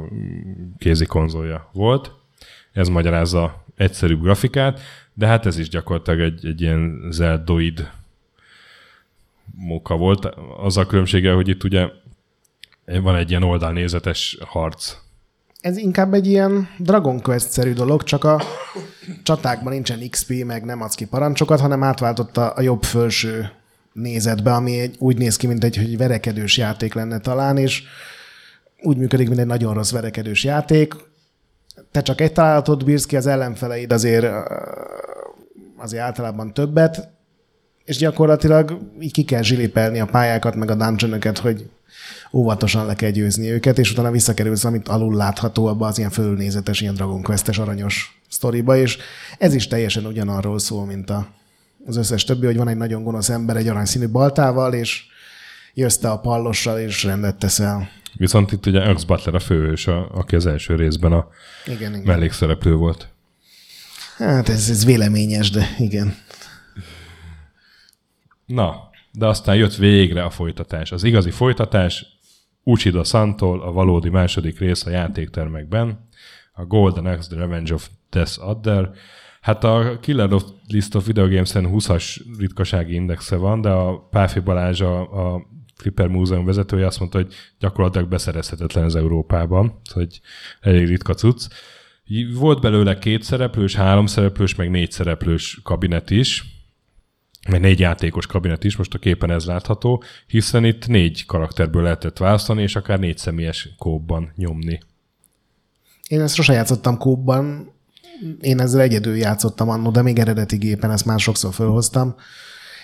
kézi 0.78 1.06
konzolja 1.06 1.70
volt. 1.74 2.12
Ez 2.72 2.88
magyarázza 2.88 3.66
egyszerűbb 3.76 4.22
grafikát, 4.22 4.80
de 5.14 5.28
hát 5.28 5.46
ez 5.46 5.58
is 5.58 5.70
gyakorlatilag 5.70 6.20
egy, 6.20 6.46
egy 6.46 6.62
ilyen 6.62 7.08
zeldoid 7.10 7.92
móka 9.56 9.98
volt. 9.98 10.26
Az 10.58 10.78
a 10.78 10.86
különbsége, 10.86 11.32
hogy 11.32 11.48
itt 11.48 11.64
ugye 11.64 11.90
van 13.02 13.16
egy 13.16 13.30
ilyen 13.30 13.44
oldalnézetes 13.44 14.38
harc 14.40 14.96
ez 15.68 15.78
inkább 15.78 16.14
egy 16.14 16.28
ilyen 16.28 16.70
Dragon 16.78 17.22
Quest-szerű 17.22 17.74
dolog, 17.74 18.04
csak 18.04 18.24
a 18.24 18.42
csatákban 19.24 19.74
nincsen 19.74 20.10
XP, 20.10 20.44
meg 20.44 20.66
nem 20.66 20.82
adsz 20.82 20.96
ki 20.96 21.06
parancsokat, 21.06 21.60
hanem 21.60 21.84
átváltotta 21.84 22.50
a 22.50 22.62
jobb 22.62 22.84
felső 22.84 23.52
nézetbe, 23.94 24.54
ami 24.54 24.80
egy, 24.80 24.96
úgy 25.00 25.18
néz 25.18 25.38
ki, 25.38 25.48
mint 25.48 25.64
egy 25.64 25.78
hogy 25.78 25.98
verekedős 25.98 26.58
játék 26.58 26.94
lenne 26.94 27.20
talán, 27.20 27.58
és 27.58 27.84
úgy 28.82 28.98
működik, 28.98 29.28
mint 29.28 29.40
egy 29.40 29.46
nagyon 29.46 29.74
rossz 29.74 29.92
verekedős 29.92 30.44
játék. 30.44 30.94
Te 31.92 32.02
csak 32.02 32.22
egy 32.22 32.34
találatot 32.34 32.86
bírsz 32.86 33.06
ki, 33.06 33.16
az 33.16 33.28
ellenfeleid 33.28 33.92
azért, 33.92 34.28
azért 35.78 36.04
általában 36.04 36.54
többet, 36.54 37.10
és 37.88 37.98
gyakorlatilag 37.98 38.80
így 39.00 39.12
ki 39.12 39.24
kell 39.24 39.42
zsilipelni 39.42 40.00
a 40.00 40.06
pályákat, 40.06 40.56
meg 40.56 40.72
a 40.72 40.76
dungeonokat, 40.76 41.38
hogy 41.38 41.70
óvatosan 42.34 42.86
le 42.86 42.96
kell 42.96 43.10
győzni 43.10 43.52
őket, 43.52 43.80
és 43.80 43.92
utána 43.92 44.12
visszakerülsz, 44.12 44.64
amit 44.64 44.88
alul 44.88 45.16
látható 45.16 45.66
abba 45.66 45.88
az 45.88 45.98
ilyen 45.98 46.10
fölnézetes, 46.10 46.82
ilyen 46.82 46.94
Dragon 46.94 47.22
Quest-es 47.22 47.58
aranyos 47.58 48.20
sztoriba, 48.30 48.78
és 48.78 48.98
ez 49.38 49.54
is 49.54 49.68
teljesen 49.68 50.06
ugyanarról 50.06 50.60
szól, 50.60 50.86
mint 50.86 51.10
a, 51.10 51.28
az 51.86 51.98
összes 51.98 52.24
többi, 52.24 52.46
hogy 52.46 52.58
van 52.58 52.68
egy 52.68 52.78
nagyon 52.78 53.04
gonosz 53.04 53.30
ember 53.30 53.56
egy 53.56 53.68
aranyszínű 53.68 54.08
baltával, 54.08 54.74
és 54.74 55.04
jössz 55.74 55.98
te 55.98 56.10
a 56.10 56.20
pallossal, 56.20 56.80
és 56.80 57.04
rendet 57.04 57.36
teszel. 57.36 57.90
Viszont 58.14 58.52
itt 58.52 58.66
ugye 58.66 58.80
Axe 58.80 59.06
Butler 59.06 59.36
a 59.36 59.40
főhős, 59.40 59.88
aki 59.88 60.36
az 60.36 60.46
első 60.46 60.76
részben 60.76 61.12
a 61.12 61.28
igen, 61.66 61.92
igen. 61.92 62.06
mellékszereplő 62.06 62.74
volt. 62.74 63.08
Hát 64.18 64.50
ez, 64.50 64.70
ez 64.70 64.86
véleményes, 64.86 65.50
de 65.50 65.76
igen. 65.78 66.16
Na, 68.48 68.90
de 69.12 69.26
aztán 69.26 69.56
jött 69.56 69.76
végre 69.76 70.24
a 70.24 70.30
folytatás. 70.30 70.92
Az 70.92 71.04
igazi 71.04 71.32
folytatás 71.32 72.06
Uchida 72.64 73.04
Santól 73.04 73.62
a 73.62 73.72
valódi 73.72 74.10
második 74.10 74.60
rész 74.60 74.86
a 74.86 74.90
játéktermekben, 74.90 76.08
a 76.54 76.66
Golden 76.66 77.06
Axe 77.06 77.30
The 77.30 77.40
Revenge 77.40 77.74
of 77.74 77.90
Death 78.10 78.48
Adder. 78.48 78.92
Hát 79.42 79.64
a 79.64 79.98
Killer 80.02 80.34
of 80.34 80.44
List 80.68 80.96
of 80.96 81.06
Video 81.06 81.28
Games-en 81.28 81.70
20-as 81.74 82.18
ritkasági 82.38 82.94
indexe 82.94 83.36
van, 83.36 83.62
de 83.62 83.70
a 83.70 84.00
Páfi 84.00 84.40
Balázs, 84.40 84.82
a, 84.82 85.02
a 85.34 85.48
Flipper 85.76 86.08
Múzeum 86.08 86.46
vezetője 86.46 86.86
azt 86.86 87.00
mondta, 87.00 87.18
hogy 87.18 87.34
gyakorlatilag 87.60 88.08
beszerezhetetlen 88.08 88.84
az 88.84 88.96
Európában, 88.96 89.82
hogy 89.94 90.20
elég 90.60 90.88
ritka 90.88 91.14
cucc. 91.14 91.48
Volt 92.34 92.62
belőle 92.62 92.98
két 92.98 93.24
szereplős, 93.24 93.76
három 93.76 94.06
szereplős, 94.06 94.56
meg 94.56 94.70
négy 94.70 94.92
szereplős 94.92 95.60
kabinet 95.64 96.10
is, 96.10 96.57
meg 97.48 97.62
négy 97.62 97.80
játékos 97.80 98.26
kabinet 98.26 98.64
is, 98.64 98.76
most 98.76 98.94
a 98.94 98.98
képen 98.98 99.32
ez 99.32 99.46
látható, 99.46 100.04
hiszen 100.28 100.66
itt 100.66 100.88
négy 100.88 101.26
karakterből 101.26 101.84
lehetett 101.84 102.18
választani, 102.18 102.62
és 102.62 102.76
akár 102.76 103.00
négy 103.00 103.18
személyes 103.18 103.70
kóban 103.78 104.32
nyomni. 104.36 104.80
Én 106.08 106.22
ezt 106.22 106.36
sosem 106.36 106.56
játszottam 106.56 106.98
kóban, 106.98 107.72
én 108.42 108.60
ezzel 108.60 108.82
egyedül 108.82 109.16
játszottam 109.16 109.70
annó, 109.70 109.92
de 109.92 110.02
még 110.02 110.20
eredeti 110.20 110.58
gépen 110.58 110.92
ezt 110.92 111.06
már 111.06 111.20
sokszor 111.20 111.54
felhoztam. 111.54 112.16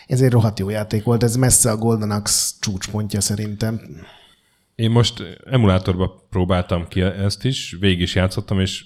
Ez 0.08 0.22
egy 0.22 0.32
rohadt 0.32 0.60
jó 0.60 0.70
játék 0.70 1.04
volt, 1.04 1.24
ez 1.24 1.36
messze 1.36 1.72
a 1.72 1.78
Golden 1.78 2.12
Axe 2.12 2.52
csúcspontja 2.60 3.22
szerintem. 3.22 3.82
Én 4.76 4.92
most 4.92 5.40
emulátorba 5.46 6.26
próbáltam 6.30 6.88
ki 6.88 7.02
ezt 7.02 7.46
is, 7.46 7.76
végig 7.80 8.00
is 8.00 8.16
játszottam, 8.16 8.60
és 8.60 8.86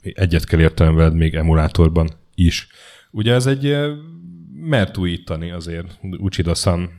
egyet 0.00 0.44
kell 0.44 0.60
értelem 0.60 0.94
veled 0.94 1.14
még 1.14 1.34
emulátorban 1.34 2.10
is. 2.34 2.68
Ugye 3.10 3.32
ez 3.32 3.46
egy 3.46 3.76
mert 4.60 4.96
újítani 4.96 5.50
azért. 5.50 5.98
Uchida-san 6.18 6.90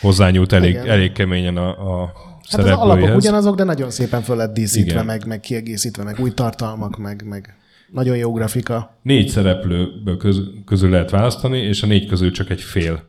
hozzányúlt 0.00 0.52
elég, 0.52 0.74
elég 0.74 1.12
keményen 1.12 1.56
a, 1.56 2.02
a 2.02 2.12
Hát 2.50 2.60
az 2.60 2.70
alapok 2.70 3.16
ugyanazok, 3.16 3.56
de 3.56 3.64
nagyon 3.64 3.90
szépen 3.90 4.22
föl 4.22 4.36
lett 4.36 4.54
díszítve, 4.54 5.02
meg, 5.02 5.26
meg 5.26 5.40
kiegészítve, 5.40 6.02
meg 6.02 6.18
új 6.20 6.30
tartalmak, 6.30 6.96
meg, 6.96 7.24
meg 7.26 7.56
nagyon 7.92 8.16
jó 8.16 8.32
grafika. 8.32 8.98
Négy 9.02 9.28
szereplőből 9.28 10.16
közül, 10.16 10.64
közül 10.64 10.90
lehet 10.90 11.10
választani, 11.10 11.58
és 11.58 11.82
a 11.82 11.86
négy 11.86 12.06
közül 12.06 12.30
csak 12.30 12.50
egy 12.50 12.60
fél 12.60 13.08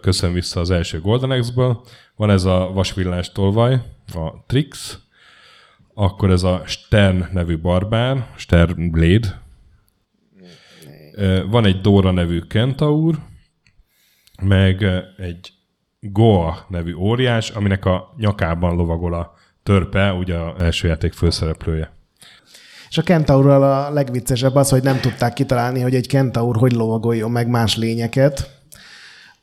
köszön 0.00 0.32
vissza 0.32 0.60
az 0.60 0.70
első 0.70 1.00
Golden 1.00 1.30
Axe-ből. 1.30 1.84
Van 2.16 2.30
ez 2.30 2.44
a 2.44 2.70
vasvillás 2.74 3.32
tolvaj, 3.32 3.74
a 4.14 4.44
Trix, 4.46 4.98
akkor 5.94 6.30
ez 6.30 6.42
a 6.42 6.62
Stern 6.66 7.24
nevű 7.32 7.58
barbár, 7.58 8.26
Stern 8.36 8.90
Blade, 8.90 9.41
van 11.50 11.64
egy 11.64 11.80
Dora 11.80 12.10
nevű 12.10 12.40
kentaur, 12.40 13.18
meg 14.42 14.82
egy 15.16 15.52
Goa 16.00 16.66
nevű 16.68 16.94
óriás, 16.94 17.50
aminek 17.50 17.84
a 17.84 18.14
nyakában 18.16 18.76
lovagol 18.76 19.14
a 19.14 19.34
törpe, 19.62 20.12
ugye 20.12 20.36
az 20.36 20.62
első 20.62 20.88
játék 20.88 21.12
főszereplője. 21.12 21.92
És 22.88 22.98
a 22.98 23.02
kentaurral 23.02 23.62
a 23.62 23.90
legviccesebb 23.90 24.54
az, 24.54 24.68
hogy 24.68 24.82
nem 24.82 25.00
tudták 25.00 25.32
kitalálni, 25.32 25.80
hogy 25.80 25.94
egy 25.94 26.06
kentaur 26.06 26.56
hogy 26.56 26.72
lovagoljon 26.72 27.30
meg 27.30 27.48
más 27.48 27.76
lényeket. 27.76 28.50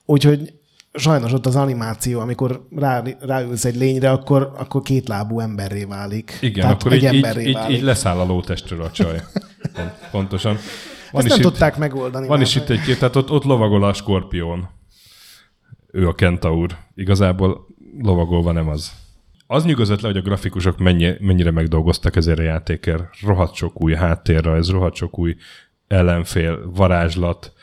Úgyhogy 0.06 0.54
sajnos 0.94 1.34
ott 1.34 1.46
az 1.46 1.56
animáció, 1.56 2.20
amikor 2.20 2.68
rá, 2.76 3.04
ráülsz 3.20 3.66
egy 3.66 3.76
lényre, 3.76 4.12
akkor, 4.12 4.52
akkor 4.58 4.82
kétlábú 4.82 5.40
emberré 5.40 5.84
válik. 5.84 6.38
Igen, 6.42 6.62
Tehát 6.62 6.82
akkor 6.82 6.94
egy 6.94 7.14
így, 7.14 7.38
így, 7.38 7.48
így, 7.48 7.58
így 7.70 7.82
leszáll 7.82 8.20
a 8.20 8.26
lótestről 8.26 8.82
a 8.82 8.92
csaj. 8.92 9.22
Pontosan. 10.12 10.58
Van 11.12 11.22
Ezt 11.22 11.30
nem 11.30 11.40
itt, 11.40 11.52
tudták 11.52 11.78
megoldani. 11.78 12.28
Van 12.28 12.42
is 12.42 12.56
itt 12.56 12.70
egy 12.70 12.98
tehát 13.00 13.16
ott, 13.16 13.32
ott 13.32 13.44
lovagol 13.44 13.84
a 13.84 13.94
skorpión. 13.94 14.70
Ő 15.92 16.08
a 16.08 16.16
kentaur. 16.16 16.78
Igazából 16.96 17.68
lovagolva 17.98 18.52
nem 18.52 18.68
az. 18.68 18.92
Az 19.48 19.66
nyugodott 19.66 20.02
le, 20.02 20.08
hogy 20.08 20.18
a 20.18 20.22
grafikusok 20.22 20.78
mennyi, 20.78 21.16
mennyire 21.20 21.52
megdolgoztak 21.52 22.16
ezért 22.16 22.40
a 22.40 22.42
játékért. 22.42 23.04
Rohadt 23.22 23.54
sok 23.54 23.82
új 23.82 23.94
háttérrajz, 23.94 24.70
rohadt 24.70 24.96
sok 24.96 25.20
új 25.20 25.36
ellenfél, 25.88 26.72
varázslat. 26.76 27.54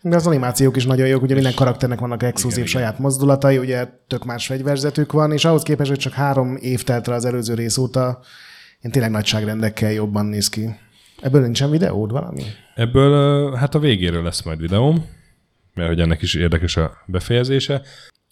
De 0.00 0.16
az 0.16 0.26
animációk 0.26 0.76
is 0.76 0.84
nagyon 0.86 1.06
jók, 1.06 1.22
ugye 1.22 1.34
minden 1.34 1.54
karakternek 1.54 1.98
vannak 1.98 2.22
exkluzív 2.22 2.58
igen, 2.58 2.70
saját 2.70 2.90
igen. 2.90 3.02
mozdulatai, 3.02 3.58
ugye 3.58 3.88
tök 4.06 4.24
más 4.24 4.46
fegyverzetük 4.46 5.12
van, 5.12 5.32
és 5.32 5.44
ahhoz 5.44 5.62
képest, 5.62 5.90
hogy 5.90 5.98
csak 5.98 6.12
három 6.12 6.56
év 6.60 6.82
telt 6.82 7.08
az 7.08 7.24
előző 7.24 7.54
rész 7.54 7.76
óta, 7.76 8.20
én 8.80 8.90
tényleg 8.90 9.10
nagyságrendekkel 9.10 9.92
jobban 9.92 10.26
néz 10.26 10.48
ki. 10.48 10.74
Ebből 11.20 11.40
nincsen 11.40 11.70
videód 11.70 12.10
valami? 12.10 12.42
Ebből 12.74 13.54
hát 13.54 13.74
a 13.74 13.78
végéről 13.78 14.22
lesz 14.22 14.42
majd 14.42 14.60
videóm, 14.60 15.06
mert 15.74 15.88
hogy 15.88 16.00
ennek 16.00 16.22
is 16.22 16.34
érdekes 16.34 16.76
a 16.76 16.92
befejezése. 17.06 17.82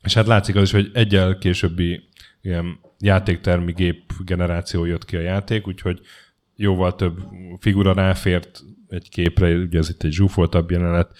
És 0.02 0.14
hát 0.14 0.26
látszik 0.26 0.56
az 0.56 0.62
is, 0.62 0.72
hogy 0.72 0.90
egyel 0.94 1.38
későbbi 1.38 2.08
ilyen 2.42 2.78
játéktermi 2.98 3.72
gép 3.72 4.12
generáció 4.24 4.84
jött 4.84 5.04
ki 5.04 5.16
a 5.16 5.20
játék, 5.20 5.66
úgyhogy 5.66 6.00
jóval 6.56 6.94
több 6.94 7.18
figura 7.60 7.92
ráfért 7.92 8.60
egy 8.88 9.08
képre, 9.08 9.54
ugye 9.54 9.78
ez 9.78 9.88
itt 9.88 10.02
egy 10.02 10.12
zsúfoltabb 10.12 10.70
jelenet, 10.70 11.10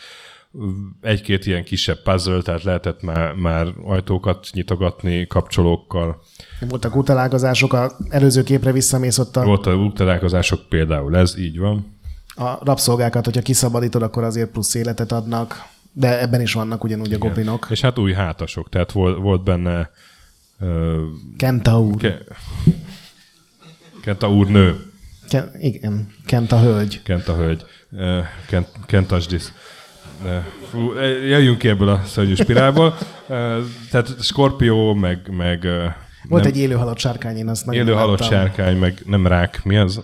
egy-két 1.01 1.47
ilyen 1.47 1.65
kisebb 1.65 2.03
puzzle, 2.03 2.43
tehát 2.43 2.63
lehetett 2.63 3.03
már, 3.03 3.33
már 3.33 3.67
ajtókat 3.85 4.49
nyitogatni 4.53 5.27
kapcsolókkal. 5.27 6.23
Voltak 6.69 6.97
útalálkozások, 6.97 7.73
a 7.73 7.97
előző 8.09 8.43
képre 8.43 8.73
visszamész 8.73 9.19
ott 9.19 9.37
a... 9.37 9.45
Voltak 9.45 9.79
útalálkozások, 9.79 10.69
például 10.69 11.17
ez, 11.17 11.39
így 11.39 11.59
van. 11.59 11.93
A 12.35 12.65
rabszolgákat, 12.65 13.25
hogyha 13.25 13.43
kiszabadítod, 13.43 14.03
akkor 14.03 14.25
azért 14.25 14.51
plusz 14.51 14.75
életet 14.75 15.13
adnak, 15.13 15.63
de 15.93 16.21
ebben 16.21 16.41
is 16.41 16.53
vannak 16.53 16.85
ugyanúgy 16.85 17.07
Igen. 17.07 17.21
a 17.21 17.25
goblinok. 17.25 17.67
És 17.71 17.81
hát 17.81 17.99
új 17.99 18.13
hátasok, 18.13 18.69
tehát 18.69 18.93
volt, 18.93 19.19
volt 19.19 19.43
benne... 19.43 19.91
Uh, 20.61 21.01
Kentaur. 21.37 21.97
Ke... 21.97 22.19
Kentaur 24.03 24.47
nő. 24.47 24.93
Ken, 25.29 25.51
igen, 25.59 26.13
Kenta 26.27 26.61
hölgy. 26.61 27.03
Kenta 27.03 27.35
hölgy. 27.35 27.65
Uh, 27.91 28.25
Kent, 28.49 28.69
Kentasdis. 28.87 29.53
Fú, 30.71 30.93
jöjjünk 31.03 31.59
ki 31.59 31.69
ebből 31.69 31.89
a 31.89 32.03
szörnyű 32.05 32.35
spirálból. 32.35 32.95
Tehát 33.91 34.23
Skorpió, 34.23 34.95
meg... 34.95 35.31
meg 35.37 35.63
Volt 36.29 36.43
nem, 36.43 36.53
egy 36.53 36.59
élő 36.59 36.75
halott 36.75 36.99
sárkány, 36.99 37.37
én 37.37 37.49
azt 37.49 37.73
Élő 37.73 37.93
halott 37.93 38.23
sárkány, 38.23 38.77
meg 38.77 39.03
nem 39.07 39.27
rák, 39.27 39.65
mi 39.65 39.77
az? 39.77 40.03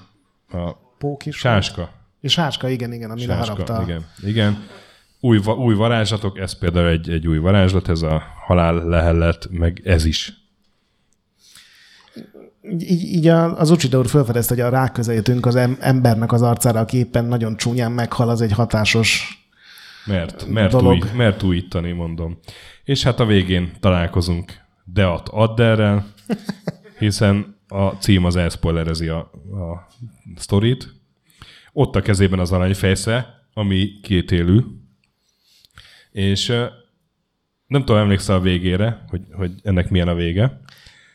A 0.53 0.73
Pók 0.99 1.27
is. 1.27 1.37
Sáska. 1.37 1.91
És 2.21 2.33
sáska, 2.33 2.69
igen, 2.69 2.93
igen, 2.93 3.11
ami 3.11 3.27
leharapta. 3.27 3.83
Igen, 3.83 4.05
igen. 4.23 4.65
Új, 5.21 5.39
új 5.39 5.75
varázslatok, 5.75 6.39
ez 6.39 6.59
például 6.59 6.87
egy, 6.87 7.11
egy 7.11 7.27
új 7.27 7.39
varázslat, 7.39 7.89
ez 7.89 8.03
a 8.03 8.23
halál 8.47 8.75
lehellet, 8.75 9.49
meg 9.51 9.81
ez 9.85 10.05
is. 10.05 10.33
Így, 12.63 13.03
így 13.03 13.27
az 13.29 13.71
Uchida 13.71 13.99
úr 13.99 14.07
felfedezte, 14.07 14.55
hogy 14.55 14.63
a 14.63 14.69
ráközelítünk 14.69 15.47
az 15.47 15.57
embernek 15.81 16.33
az 16.33 16.43
arcára, 16.43 16.81
aki 16.81 16.97
éppen 16.97 17.25
nagyon 17.25 17.57
csúnyán 17.57 17.93
meghal, 17.93 18.29
az 18.29 18.41
egy 18.41 18.53
hatásos 18.53 19.40
mert, 20.07 20.47
mert, 20.47 20.73
dolog. 20.73 21.03
Új, 21.03 21.11
mert 21.17 21.43
újítani, 21.43 21.93
mondom. 21.93 22.39
És 22.85 23.03
hát 23.03 23.21
a 23.21 23.27
végén 23.27 23.73
találkozunk 23.81 24.53
Deat 24.85 25.29
Adderrel, 25.29 26.07
hiszen 26.99 27.59
a 27.69 27.89
cím 27.89 28.25
az 28.25 28.37
elspoilerezi 28.37 29.09
a, 29.09 29.19
a 29.19 29.89
sztorit. 30.37 30.89
Ott 31.73 31.97
a 31.97 32.01
kezében 32.01 32.39
az 32.39 32.53
aranyfejsze, 32.53 33.47
ami 33.55 34.01
kétélű, 34.03 34.61
és 36.11 36.47
nem 37.67 37.85
tudom, 37.85 37.97
emlékszel 37.97 38.37
a 38.37 38.41
végére, 38.41 39.05
hogy, 39.09 39.23
hogy 39.33 39.53
ennek 39.63 39.91
milyen 39.91 40.09
a 40.09 40.15
vége. 40.15 40.61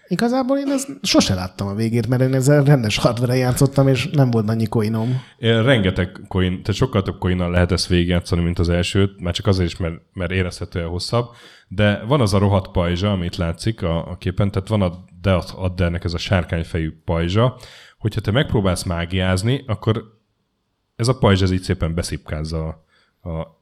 Igazából 0.07 0.57
én 0.57 0.71
ezt 0.71 0.89
sose 1.01 1.33
láttam 1.33 1.67
a 1.67 1.73
végét, 1.73 2.07
mert 2.07 2.21
én 2.21 2.33
ezzel 2.33 2.63
rendes 2.63 2.97
hardware 2.97 3.35
játszottam, 3.35 3.87
és 3.87 4.09
nem 4.09 4.31
volt 4.31 4.49
annyi 4.49 4.65
coinom. 4.65 5.21
Én 5.37 5.63
rengeteg 5.63 6.21
coin, 6.27 6.51
tehát 6.51 6.73
sokkal 6.73 7.01
több 7.01 7.17
coinnal 7.17 7.51
lehet 7.51 7.71
ezt 7.71 7.87
végigjátszani, 7.87 8.41
mint 8.41 8.59
az 8.59 8.69
elsőt, 8.69 9.21
már 9.21 9.33
csak 9.33 9.47
azért 9.47 9.69
is, 9.69 9.77
mert, 9.77 9.95
mert 10.13 10.31
érezhetően 10.31 10.87
hosszabb, 10.87 11.25
de 11.67 12.03
van 12.07 12.21
az 12.21 12.33
a 12.33 12.37
rohadt 12.37 12.71
pajzsa, 12.71 13.11
amit 13.11 13.35
látszik 13.35 13.81
a, 13.81 14.11
a 14.11 14.17
képen, 14.17 14.51
tehát 14.51 14.67
van 14.67 14.81
a 14.81 15.03
Death 15.21 15.59
Addernek 15.63 16.03
ez 16.03 16.13
a 16.13 16.17
sárkányfejű 16.17 17.01
pajzsa, 17.05 17.57
hogyha 17.97 18.21
te 18.21 18.31
megpróbálsz 18.31 18.83
mágiázni, 18.83 19.63
akkor 19.67 20.03
ez 20.95 21.07
a 21.07 21.17
pajzs 21.17 21.41
ez 21.41 21.51
így 21.51 21.61
szépen 21.61 21.93
beszipkázza 21.93 22.85
a, 23.21 23.29
a 23.29 23.59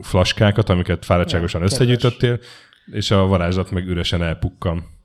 flaskákat, 0.00 0.68
amiket 0.68 1.04
fáradtságosan 1.04 1.60
ja, 1.60 1.66
összegyűjtöttél, 1.66 2.38
és 2.92 3.10
a 3.10 3.26
varázslat 3.26 3.70
meg 3.70 3.86
üresen 3.86 4.22
elpukkan. 4.22 4.98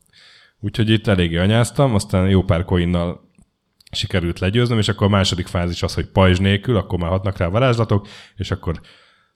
Úgyhogy 0.65 0.89
itt 0.89 1.07
eléggé 1.07 1.37
anyáztam, 1.37 1.93
aztán 1.93 2.29
jó 2.29 2.43
pár 2.43 2.63
coinnal 2.63 3.31
sikerült 3.91 4.39
legyőznöm, 4.39 4.77
és 4.77 4.87
akkor 4.87 5.07
a 5.07 5.09
második 5.09 5.47
fázis 5.47 5.83
az, 5.83 5.93
hogy 5.93 6.05
pajzs 6.05 6.39
nélkül, 6.39 6.77
akkor 6.77 6.99
már 6.99 7.09
hatnak 7.09 7.37
rá 7.37 7.47
varázslatok, 7.47 8.07
és 8.35 8.51
akkor 8.51 8.81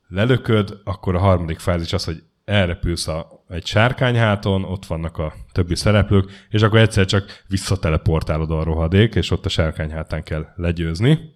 lelököd, 0.07 0.79
akkor 0.83 1.15
a 1.15 1.19
harmadik 1.19 1.59
fázis 1.59 1.93
az, 1.93 2.03
hogy 2.03 2.23
elrepülsz 2.45 3.07
a, 3.07 3.43
egy 3.49 3.65
sárkányháton, 3.65 4.63
ott 4.63 4.85
vannak 4.85 5.17
a 5.17 5.33
többi 5.51 5.75
szereplők, 5.75 6.47
és 6.49 6.61
akkor 6.61 6.79
egyszer 6.79 7.05
csak 7.05 7.43
visszateleportálod 7.47 8.51
a 8.51 8.63
rohadék, 8.63 9.15
és 9.15 9.31
ott 9.31 9.45
a 9.45 9.49
sárkányhátán 9.49 10.23
kell 10.23 10.47
legyőzni. 10.55 11.35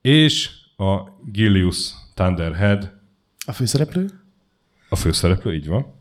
És 0.00 0.50
a 0.76 1.00
Gilius 1.32 1.90
Thunderhead. 2.14 2.92
A 3.46 3.52
főszereplő? 3.52 4.10
A 4.88 4.96
főszereplő, 4.96 5.54
így 5.54 5.66
van 5.66 5.95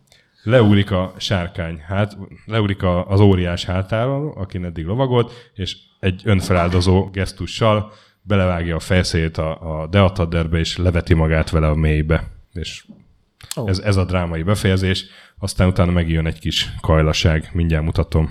leúlik 0.46 0.92
a 0.92 1.14
sárkány, 1.18 1.80
hát, 1.88 2.18
a, 2.82 3.08
az 3.08 3.20
óriás 3.20 3.66
hátáról, 3.66 4.34
akin 4.38 4.66
eddig 4.66 4.86
lovagolt, 4.86 5.52
és 5.54 5.78
egy 6.00 6.22
önfeláldozó 6.26 7.10
gesztussal 7.10 7.92
belevágja 8.22 8.76
a 8.76 8.80
fejszét 8.80 9.38
a, 9.38 9.82
a 9.82 9.88
Deataderbe, 9.88 10.58
és 10.58 10.78
leveti 10.78 11.14
magát 11.14 11.50
vele 11.50 11.68
a 11.68 11.76
mélybe. 11.76 12.28
És 12.54 12.86
oh. 13.56 13.70
ez, 13.70 13.80
ez 13.80 13.96
a 13.96 14.06
drámai 14.06 14.44
befejezés. 14.44 15.06
Aztán 15.40 15.68
utána 15.68 15.92
megjön 15.92 16.26
egy 16.26 16.40
kis 16.40 16.74
kajlaság, 16.82 17.50
mindjárt 17.54 17.84
mutatom. 17.84 18.30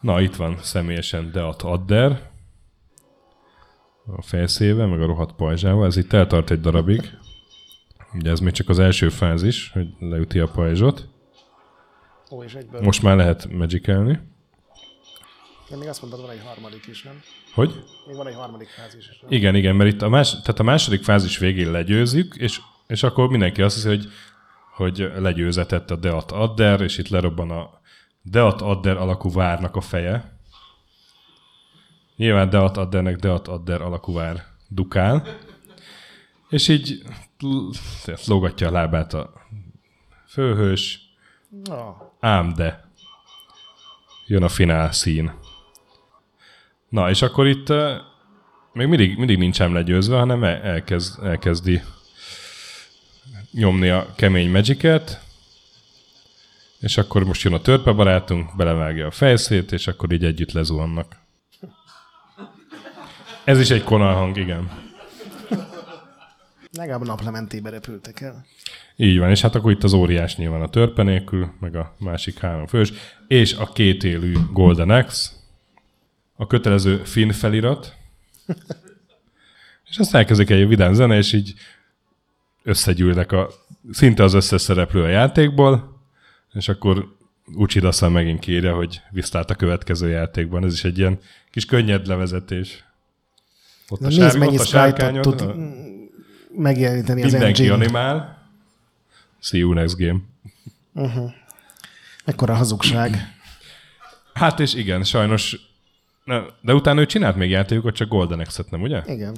Na, 0.00 0.20
itt 0.20 0.36
van 0.36 0.56
személyesen 0.60 1.30
Deat 1.32 1.62
Adder, 1.62 2.30
a 4.16 4.22
fejszével, 4.22 4.86
meg 4.86 5.00
a 5.00 5.06
rohadt 5.06 5.32
pajzsával. 5.32 5.86
Ez 5.86 5.96
itt 5.96 6.12
eltart 6.12 6.50
egy 6.50 6.60
darabig. 6.60 7.10
Ugye 8.18 8.30
ez 8.30 8.40
még 8.40 8.52
csak 8.52 8.68
az 8.68 8.78
első 8.78 9.08
fázis, 9.08 9.70
hogy 9.72 9.88
leüti 9.98 10.38
a 10.38 10.48
pajzsot. 10.48 11.08
Ó, 12.30 12.42
és 12.42 12.54
egyből. 12.54 12.80
Most 12.80 13.02
már 13.02 13.16
lehet 13.16 13.52
magickelni. 13.52 14.20
De 15.70 15.76
még 15.76 15.88
azt 15.88 16.00
mondtad, 16.00 16.22
van 16.22 16.30
egy 16.30 16.42
harmadik 16.44 16.86
is, 16.86 17.02
nem? 17.02 17.20
Hogy? 17.54 17.84
Még 18.06 18.16
van 18.16 18.26
egy 18.26 18.34
harmadik 18.34 18.68
fázis 18.68 19.08
is. 19.08 19.20
Nem? 19.20 19.32
Igen, 19.32 19.54
igen, 19.54 19.76
mert 19.76 19.92
itt 19.92 20.02
a, 20.02 20.08
más, 20.08 20.30
tehát 20.30 20.60
a 20.60 20.62
második 20.62 21.02
fázis 21.02 21.38
végén 21.38 21.70
legyőzzük, 21.70 22.36
és, 22.36 22.60
és 22.86 23.02
akkor 23.02 23.28
mindenki 23.28 23.62
azt 23.62 23.74
hiszi, 23.74 23.88
hogy, 23.88 24.08
hogy 24.74 25.12
legyőzetett 25.16 25.90
a 25.90 25.96
Deat 25.96 26.30
Adder, 26.30 26.80
és 26.80 26.98
itt 26.98 27.08
lerobban 27.08 27.50
a 27.50 27.80
Deat 28.22 28.60
Adder 28.60 28.96
alakú 28.96 29.32
várnak 29.32 29.76
a 29.76 29.80
feje. 29.80 30.38
Nyilván 32.16 32.50
Deat 32.50 32.76
Addernek 32.76 33.16
Deat 33.16 33.48
Adder 33.48 33.80
alakú 33.80 34.12
vár 34.12 34.44
dukál. 34.68 35.26
És 36.48 36.68
így 36.68 37.02
lógatja 38.26 38.68
a 38.68 38.70
lábát 38.70 39.14
a 39.14 39.32
főhős. 40.28 41.00
Ám 42.20 42.54
de. 42.54 42.90
Jön 44.26 44.42
a 44.42 44.48
finál 44.48 44.92
szín. 44.92 45.32
Na, 46.88 47.10
és 47.10 47.22
akkor 47.22 47.46
itt 47.46 47.68
uh, 47.70 47.92
még 48.72 48.86
mindig, 48.86 49.16
mindig 49.16 49.38
nincs 49.38 49.60
ám 49.60 49.72
legyőzve, 49.72 50.16
hanem 50.16 50.44
elkezd, 50.44 51.24
elkezdi 51.24 51.82
nyomni 53.52 53.88
a 53.88 54.14
kemény 54.16 54.50
magic 54.50 54.82
és 56.80 56.96
akkor 56.96 57.24
most 57.24 57.42
jön 57.42 57.52
a 57.52 57.60
törpe 57.60 57.92
barátunk, 57.92 58.56
belevágja 58.56 59.06
a 59.06 59.10
fejszét, 59.10 59.72
és 59.72 59.86
akkor 59.86 60.12
így 60.12 60.24
együtt 60.24 60.52
lezuhannak. 60.52 61.16
Ez 63.44 63.60
is 63.60 63.70
egy 63.70 63.84
konalhang, 63.84 64.36
igen. 64.36 64.85
Legalább 66.76 67.00
a 67.00 67.04
naplementébe 67.04 67.70
repültek 67.70 68.20
el. 68.20 68.46
Így 68.96 69.18
van, 69.18 69.30
és 69.30 69.40
hát 69.40 69.54
akkor 69.54 69.70
itt 69.70 69.84
az 69.84 69.92
óriás 69.92 70.36
nyilván 70.36 70.62
a 70.62 70.68
törpe 70.68 71.02
nélkül, 71.02 71.52
meg 71.60 71.76
a 71.76 71.94
másik 71.98 72.38
három 72.38 72.66
fős, 72.66 72.92
és 73.28 73.54
a 73.54 73.72
két 73.72 74.04
élő 74.04 74.32
Golden 74.52 74.90
Axe, 74.90 75.30
a 76.36 76.46
kötelező 76.46 76.96
finn 77.04 77.30
felirat, 77.30 77.94
és 79.90 79.98
aztán 79.98 80.20
elkezdik 80.20 80.50
egy 80.50 80.68
vidám 80.68 80.94
zene, 80.94 81.16
és 81.16 81.32
így 81.32 81.54
összegyűlnek 82.62 83.32
a, 83.32 83.50
szinte 83.90 84.22
az 84.22 84.34
összes 84.34 84.60
szereplő 84.60 85.02
a 85.02 85.08
játékból, 85.08 86.00
és 86.52 86.68
akkor 86.68 87.14
Uchida 87.54 87.88
aztán 87.88 88.12
megint 88.12 88.40
kérje, 88.40 88.70
hogy 88.70 89.00
visztált 89.10 89.50
a 89.50 89.54
következő 89.54 90.08
játékban. 90.08 90.64
Ez 90.64 90.72
is 90.72 90.84
egy 90.84 90.98
ilyen 90.98 91.18
kis 91.50 91.64
könnyed 91.64 92.06
levezetés. 92.06 92.84
Ott 93.88 94.00
a, 94.00 94.08
Nézd, 94.08 94.38
mennyi 94.38 94.56
sprite 94.56 95.20
tud 95.20 95.54
megjeleníteni 96.56 97.22
az 97.22 97.30
Mindenki 97.30 97.68
animál. 97.68 98.38
See 99.38 99.58
you 99.58 99.72
next 99.72 99.96
game. 99.96 100.20
Uh-huh. 100.92 101.30
Ekkora 102.24 102.54
hazugság. 102.54 103.34
Hát 104.34 104.60
és 104.60 104.74
igen, 104.74 105.04
sajnos. 105.04 105.56
De 106.60 106.74
utána 106.74 107.00
ő 107.00 107.06
csinált 107.06 107.36
még 107.36 107.50
játékokat, 107.50 107.94
csak 107.94 108.08
Golden 108.08 108.40
Axe-et, 108.40 108.70
nem 108.70 108.82
ugye? 108.82 109.02
Igen. 109.06 109.36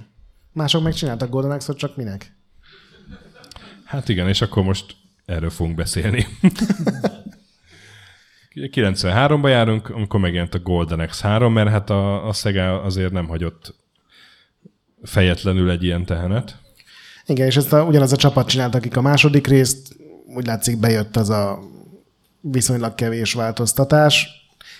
Mások 0.52 0.82
meg 0.82 0.94
csináltak 0.94 1.30
Golden 1.30 1.50
Axe-ot, 1.50 1.78
csak 1.78 1.96
minek? 1.96 2.32
Hát 3.84 4.08
igen, 4.08 4.28
és 4.28 4.40
akkor 4.40 4.62
most 4.62 4.96
erről 5.24 5.50
fogunk 5.50 5.76
beszélni. 5.76 6.26
93-ban 8.54 9.48
járunk, 9.48 9.88
amikor 9.88 10.20
megjelent 10.20 10.54
a 10.54 10.58
Golden 10.58 11.08
X3, 11.10 11.52
mert 11.52 11.68
hát 11.68 11.90
a, 11.90 12.28
a 12.28 12.32
Sega 12.32 12.82
azért 12.82 13.12
nem 13.12 13.26
hagyott 13.26 13.74
fejetlenül 15.02 15.70
egy 15.70 15.84
ilyen 15.84 16.04
tehenet. 16.04 16.56
Igen, 17.28 17.46
és 17.46 17.56
ezt 17.56 17.72
a, 17.72 17.82
ugyanaz 17.82 18.12
a 18.12 18.16
csapat 18.16 18.48
csinált, 18.48 18.74
akik 18.74 18.96
a 18.96 19.00
második 19.00 19.46
részt, 19.46 19.96
úgy 20.34 20.46
látszik 20.46 20.78
bejött 20.78 21.16
az 21.16 21.30
a 21.30 21.58
viszonylag 22.40 22.94
kevés 22.94 23.32
változtatás. 23.32 24.28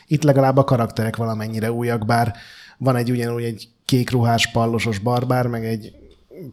Itt 0.07 0.23
legalább 0.23 0.57
a 0.57 0.65
karakterek 0.65 1.17
valamennyire 1.17 1.73
újak, 1.73 2.07
bár 2.07 2.35
van 2.79 2.97
egy 2.97 3.11
ugyanúgy 3.11 3.43
egy 3.43 3.69
kék 3.85 4.11
ruhás 4.11 4.51
pallosos 4.51 4.99
barbár, 4.99 5.47
meg 5.47 5.65
egy 5.65 5.93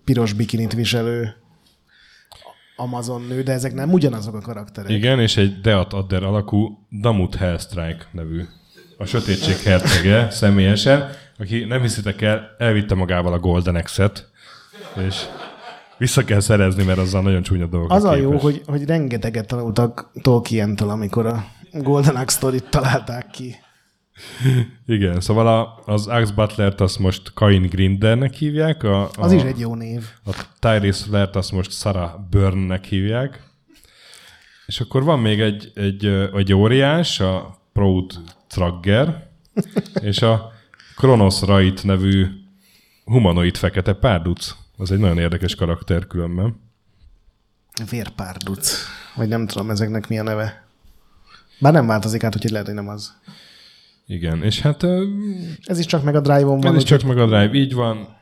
piros 0.04 0.34
bikinit 0.34 0.74
viselő 0.74 1.36
Amazon 2.76 3.22
nő, 3.22 3.44
de 3.44 3.52
ezek 3.52 3.74
nem 3.74 3.94
ugyanazok 3.94 4.36
a 4.36 4.42
karakterek. 4.42 4.92
Igen, 4.92 5.20
és 5.20 5.38
egy 5.38 5.62
Deat 5.62 5.94
Adder 5.94 6.24
alakú 6.24 6.86
Damut 7.02 7.36
Hellstrike 7.36 8.08
nevű 8.12 8.44
a 8.98 9.06
sötétség 9.06 9.58
hercege 9.58 10.30
személyesen, 10.30 11.10
aki 11.38 11.64
nem 11.64 11.82
hiszitek 11.82 12.22
el, 12.22 12.56
elvitte 12.58 12.96
magával 12.96 13.34
a 13.34 13.40
Golden 13.40 13.84
X-et, 13.84 14.30
és 15.08 15.26
vissza 15.98 16.24
kell 16.24 16.40
szerezni, 16.40 16.84
mert 16.84 16.98
azzal 16.98 17.22
nagyon 17.22 17.42
csúnya 17.42 17.66
dolgok. 17.66 17.92
Az 17.92 18.04
a 18.04 18.16
jó, 18.16 18.38
hogy, 18.38 18.62
hogy 18.66 18.86
rengeteget 18.86 19.48
tanultak 19.48 20.12
Tolkien-től, 20.22 20.90
amikor 20.90 21.26
a 21.26 21.46
Golden 21.72 22.16
Axe 22.16 22.38
story 22.38 22.60
találták 22.70 23.28
ki. 23.30 23.56
Igen, 24.86 25.22
szóval 25.22 25.48
a, 25.48 25.82
az 25.86 26.08
Axe 26.08 26.34
Butlert 26.34 26.82
azt 26.82 27.00
most 27.00 27.34
Kain 27.34 27.62
Grindernek 27.62 28.34
hívják. 28.34 28.84
A, 28.84 29.04
a, 29.04 29.10
az 29.16 29.32
is 29.32 29.42
egy 29.42 29.60
jó 29.60 29.76
név. 29.76 30.04
A 30.26 30.46
Tyrese 30.60 31.06
Flert 31.06 31.36
azt 31.36 31.52
most 31.52 31.72
Sarah 31.72 32.12
Byrne-nek 32.30 32.86
hívják. 32.86 33.44
És 34.66 34.80
akkor 34.80 35.04
van 35.04 35.20
még 35.20 35.40
egy, 35.40 35.72
egy, 35.76 36.06
egy 36.34 36.54
óriás, 36.54 37.20
a 37.20 37.58
Proud 37.74 38.14
Tragger, 38.48 39.30
és 40.10 40.22
a 40.22 40.52
Kronos 40.96 41.42
Rait 41.42 41.84
nevű 41.84 42.28
humanoid 43.06 43.58
fekete 43.58 43.94
párduc. 43.94 44.56
Az 44.78 44.92
egy 44.92 45.00
nagyon 45.00 45.18
érdekes 45.18 45.56
karakter 45.56 46.08
különben. 46.08 46.60
Vérpárduc. 47.90 48.78
Vagy 49.16 49.28
nem 49.28 49.48
tudom 49.48 49.70
ezeknek 49.70 50.08
mi 50.08 50.20
a 50.20 50.24
neve. 50.24 50.68
Bár 51.60 51.74
nem 51.74 51.88
változik 51.88 52.24
át, 52.24 52.36
úgyhogy 52.36 52.52
lehet, 52.52 52.66
hogy 52.66 52.76
nem 52.76 52.88
az. 52.88 53.20
Igen, 54.06 54.44
és 54.44 54.62
hát... 54.62 54.86
Ez 55.64 55.80
is 55.80 55.86
csak 55.86 56.04
meg 56.04 56.16
a 56.16 56.22
Drive-on 56.22 56.60
van. 56.60 56.76
Ez 56.76 56.82
is 56.82 56.88
csak 56.88 57.04
meg 57.04 57.18
a 57.18 57.26
Drive, 57.26 57.54
így 57.54 57.74
van. 57.74 58.18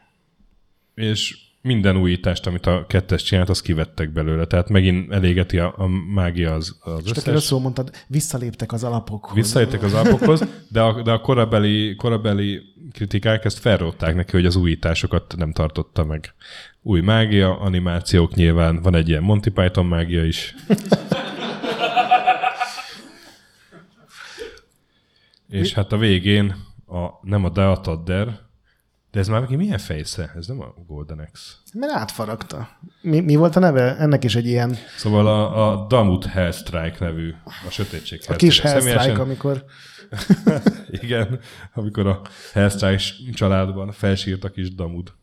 És 0.95 1.37
minden 1.63 1.97
újítást, 1.97 2.47
amit 2.47 2.65
a 2.65 2.85
kettes 2.87 3.23
csinált, 3.23 3.49
azt 3.49 3.61
kivettek 3.61 4.11
belőle. 4.13 4.45
Tehát 4.45 4.69
megint 4.69 5.11
elégeti 5.11 5.59
a, 5.59 5.73
a 5.77 5.87
mágia 6.13 6.53
az, 6.53 6.77
az 6.79 7.01
és 7.03 7.09
összes. 7.09 7.43
És 7.43 7.49
mondtad, 7.49 7.91
visszaléptek 8.07 8.71
az 8.71 8.83
alapokhoz. 8.83 9.35
Visszaléptek 9.35 9.83
az 9.83 9.93
alapokhoz, 9.93 10.43
de 10.69 10.81
a, 10.81 11.01
de 11.01 11.11
a 11.11 11.21
korabeli, 11.21 11.95
korabeli 11.95 12.61
kritikák 12.91 13.45
ezt 13.45 13.59
felrótták 13.59 14.15
neki, 14.15 14.31
hogy 14.31 14.45
az 14.45 14.55
újításokat 14.55 15.35
nem 15.37 15.51
tartotta 15.51 16.03
meg. 16.03 16.33
Új 16.81 17.01
mágia, 17.01 17.59
animációk 17.59 18.35
nyilván, 18.35 18.81
van 18.81 18.95
egy 18.95 19.09
ilyen 19.09 19.23
Monty 19.23 19.49
Python 19.49 19.85
mágia 19.85 20.25
is. 20.25 20.55
És 25.49 25.73
hát 25.73 25.91
a 25.91 25.97
végén 25.97 26.55
a, 26.87 27.07
nem 27.21 27.45
a 27.45 27.49
Deatadder, 27.49 28.39
de 29.13 29.19
ez 29.19 29.27
már 29.27 29.41
neki 29.41 29.55
milyen 29.55 29.77
fejsze? 29.77 30.31
Ez 30.35 30.47
nem 30.47 30.61
a 30.61 30.73
Golden 30.87 31.29
X. 31.31 31.57
Mert 31.73 31.93
átfaragta. 31.93 32.69
Mi, 33.01 33.19
mi 33.19 33.35
volt 33.35 33.55
a 33.55 33.59
neve? 33.59 33.97
Ennek 33.97 34.23
is 34.23 34.35
egy 34.35 34.45
ilyen... 34.45 34.75
Szóval 34.97 35.27
a, 35.27 35.71
a 35.71 35.87
Damut 35.87 36.25
Hellstrike 36.25 36.95
nevű, 36.99 37.33
a 37.45 37.69
sötétség 37.69 38.21
A 38.27 38.35
kis 38.35 38.59
Hellstrike, 38.59 38.99
Személyesen... 38.99 39.25
amikor... 39.25 39.65
Igen, 41.03 41.39
amikor 41.73 42.07
a 42.07 42.21
Hellstrike 42.53 43.31
családban 43.33 43.91
felsírt 43.91 44.43
a 44.43 44.49
kis 44.49 44.75
Damud. 44.75 45.13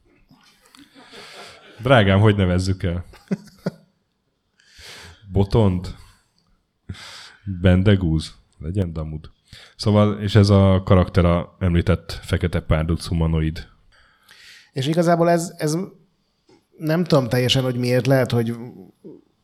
Drágám, 1.83 2.21
hogy 2.21 2.37
nevezzük 2.37 2.83
el? 2.83 3.05
Botond? 5.33 5.95
Bendegúz? 7.61 8.35
Legyen 8.59 8.93
Damud. 8.93 9.31
Szóval, 9.77 10.21
és 10.21 10.35
ez 10.35 10.49
a 10.51 10.83
karakter 10.85 11.25
a 11.25 11.57
említett 11.59 12.19
fekete 12.23 12.61
párduc 12.61 13.07
humanoid. 13.07 13.70
És 14.73 14.87
igazából 14.87 15.31
ez, 15.31 15.55
ez 15.57 15.77
nem 16.79 17.05
tudom 17.05 17.29
teljesen, 17.29 17.63
hogy 17.63 17.77
miért 17.77 18.07
lehet, 18.07 18.31
hogy 18.31 18.57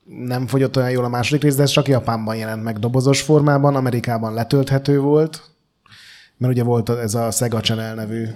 nem 0.05 0.47
fogyott 0.47 0.77
olyan 0.77 0.91
jól 0.91 1.05
a 1.05 1.09
második 1.09 1.43
rész, 1.43 1.55
de 1.57 1.62
ez 1.62 1.70
csak 1.70 1.89
Japánban 1.89 2.37
jelent 2.37 2.62
meg 2.62 2.79
dobozos 2.79 3.22
formában, 3.22 3.77
Amerikában 3.77 4.35
letölthető 4.35 5.01
volt, 5.01 5.51
mert 6.37 6.53
ugye 6.53 6.62
volt 6.62 6.89
ez 6.89 7.14
a 7.14 7.31
Sega 7.31 7.61
Channel 7.61 7.95
nevű 7.95 8.27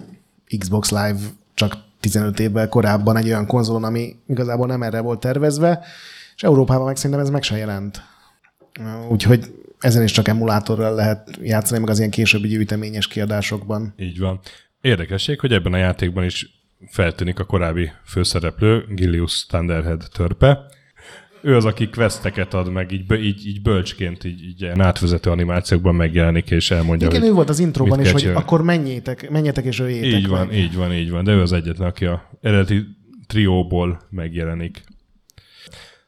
Xbox 0.59 0.91
Live 0.91 1.19
csak 1.55 1.75
15 2.01 2.41
évvel 2.41 2.69
korábban 2.69 3.17
egy 3.17 3.27
olyan 3.27 3.47
konzolon, 3.47 3.85
ami 3.85 4.17
igazából 4.27 4.67
nem 4.67 4.83
erre 4.83 5.01
volt 5.01 5.21
tervezve, 5.21 5.85
és 6.37 6.43
Európában 6.43 6.87
meg 6.87 6.97
szerintem 6.97 7.21
ez 7.21 7.31
meg 7.31 7.43
se 7.43 7.57
jelent. 7.57 8.03
Úgyhogy 9.09 9.55
ezen 9.79 10.03
is 10.03 10.13
csak 10.13 10.29
emulátorral 10.29 10.95
lehet 10.95 11.39
játszani, 11.43 11.81
meg 11.81 11.91
az 11.91 11.99
ilyen 11.99 12.11
későbbi 12.11 12.49
gyűjteményes 12.49 13.07
kiadásokban. 13.07 13.95
Így 13.97 14.19
van. 14.19 14.41
Érdekesség, 14.81 15.41
hogy 15.41 15.53
ebben 15.53 15.73
a 15.73 15.77
játékban 15.77 16.25
is 16.25 16.60
feltűnik 16.87 17.39
a 17.39 17.45
korábbi 17.45 17.91
főszereplő, 18.05 18.85
Gilius 18.89 19.47
Thunderhead 19.47 20.05
törpe. 20.13 20.65
Ő 21.43 21.57
az, 21.57 21.65
aki 21.65 21.89
questeket 21.89 22.55
ad 22.55 22.73
meg, 22.73 22.93
így, 22.93 23.13
így, 23.13 23.47
így 23.47 23.63
bölcsként, 23.63 24.25
így, 24.25 24.43
így 24.45 24.65
átvezető 24.65 25.31
animációkban 25.31 25.95
megjelenik, 25.95 26.51
és 26.51 26.71
elmondja, 26.71 27.09
Igen, 27.09 27.23
ő 27.23 27.33
volt 27.33 27.49
az 27.49 27.59
intróban 27.59 28.01
is, 28.01 28.11
hogy 28.11 28.21
csinálni. 28.21 28.41
akkor 28.41 28.63
menjétek, 28.63 29.31
menjetek 29.31 29.65
és 29.65 29.81
öljétek 29.81 30.21
Így 30.21 30.29
van, 30.29 30.47
meg. 30.47 30.57
így 30.57 30.77
van, 30.77 30.93
így 30.93 31.11
van, 31.11 31.25
de 31.25 31.33
ő 31.33 31.41
az 31.41 31.53
egyetlen, 31.53 31.89
aki 31.89 32.05
a 32.05 32.31
eredeti 32.41 32.87
trióból 33.27 34.01
megjelenik. 34.11 34.85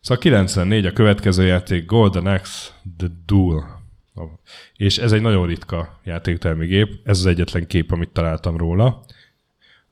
Szóval 0.00 0.22
94 0.22 0.86
a 0.86 0.92
következő 0.92 1.44
játék 1.46 1.86
Golden 1.86 2.26
Axe 2.26 2.70
The 2.96 3.08
Duel. 3.26 3.80
És 4.76 4.98
ez 4.98 5.12
egy 5.12 5.20
nagyon 5.20 5.46
ritka 5.46 6.00
játéktermi 6.04 6.66
gép. 6.66 7.00
Ez 7.04 7.18
az 7.18 7.26
egyetlen 7.26 7.66
kép, 7.66 7.92
amit 7.92 8.08
találtam 8.08 8.56
róla. 8.56 9.04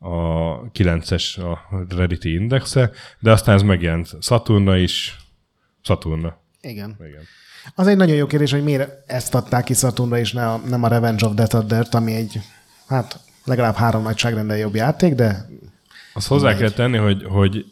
A 0.02 0.70
9-es 0.70 1.38
a 1.38 1.84
Redditi 1.96 2.32
indexe, 2.32 2.90
de 3.18 3.30
aztán 3.30 3.54
ez 3.54 3.62
megjelent 3.62 4.16
Saturnra 4.20 4.76
is. 4.76 5.16
Saturnra. 5.82 6.42
Igen. 6.60 6.96
Igen. 7.00 7.22
Az 7.74 7.86
egy 7.86 7.96
nagyon 7.96 8.16
jó 8.16 8.26
kérdés, 8.26 8.50
hogy 8.50 8.62
miért 8.62 9.10
ezt 9.10 9.34
adták 9.34 9.64
ki 9.64 9.74
Saturnra, 9.74 10.18
és 10.18 10.32
ne 10.32 10.48
a, 10.48 10.56
nem 10.68 10.82
a 10.82 10.88
Revenge 10.88 11.26
of 11.26 11.34
Death 11.34 11.58
Dirt, 11.58 11.94
ami 11.94 12.14
egy, 12.14 12.40
hát 12.86 13.20
legalább 13.44 13.74
három 13.74 14.02
nagyságrendel 14.02 14.56
jobb 14.56 14.74
játék, 14.74 15.14
de... 15.14 15.48
Azt 16.14 16.26
hozzá 16.26 16.56
kell 16.56 16.70
tenni, 16.70 16.96
hogy, 16.96 17.24
hogy 17.24 17.64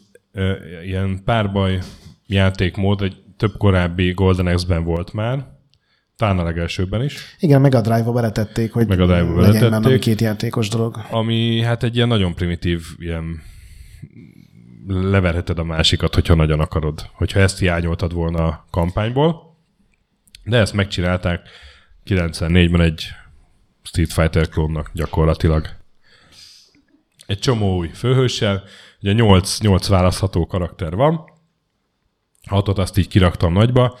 ilyen 0.83 1.23
párbaj 1.23 1.79
játékmód 2.25 3.01
egy 3.01 3.17
több 3.37 3.57
korábbi 3.57 4.11
Golden 4.11 4.55
X-ben 4.55 4.83
volt 4.83 5.13
már, 5.13 5.58
talán 6.19 6.39
a 6.39 6.43
legelsőben 6.43 7.03
is. 7.03 7.35
Igen, 7.39 7.61
meg 7.61 7.75
a 7.75 7.81
Drive-ba 7.81 8.11
beletették, 8.11 8.73
hogy 8.73 8.87
meg 8.87 8.99
a 8.99 9.05
Drive-ba 9.05 9.41
legyen 9.41 9.69
beletették, 9.69 9.99
két 9.99 10.21
játékos 10.21 10.69
dolog. 10.69 11.01
Ami 11.09 11.61
hát 11.61 11.83
egy 11.83 11.95
ilyen 11.95 12.07
nagyon 12.07 12.35
primitív, 12.35 12.85
ilyen 12.97 13.41
leverheted 14.87 15.59
a 15.59 15.63
másikat, 15.63 16.13
hogyha 16.13 16.35
nagyon 16.35 16.59
akarod. 16.59 17.09
Hogyha 17.13 17.39
ezt 17.39 17.59
hiányoltad 17.59 18.13
volna 18.13 18.45
a 18.45 18.67
kampányból. 18.71 19.57
De 20.43 20.57
ezt 20.57 20.73
megcsinálták 20.73 21.47
94-ben 22.05 22.81
egy 22.81 23.07
Street 23.83 24.13
Fighter 24.13 24.49
klónnak 24.49 24.89
gyakorlatilag. 24.93 25.67
Egy 27.25 27.39
csomó 27.39 27.77
új 27.77 27.87
főhőssel, 27.87 28.63
ugye 29.01 29.13
8, 29.13 29.59
8 29.59 29.87
választható 29.87 30.47
karakter 30.47 30.95
van, 30.95 31.21
hatot 32.47 32.77
azt 32.77 32.97
így 32.97 33.07
kiraktam 33.07 33.53
nagyba. 33.53 33.97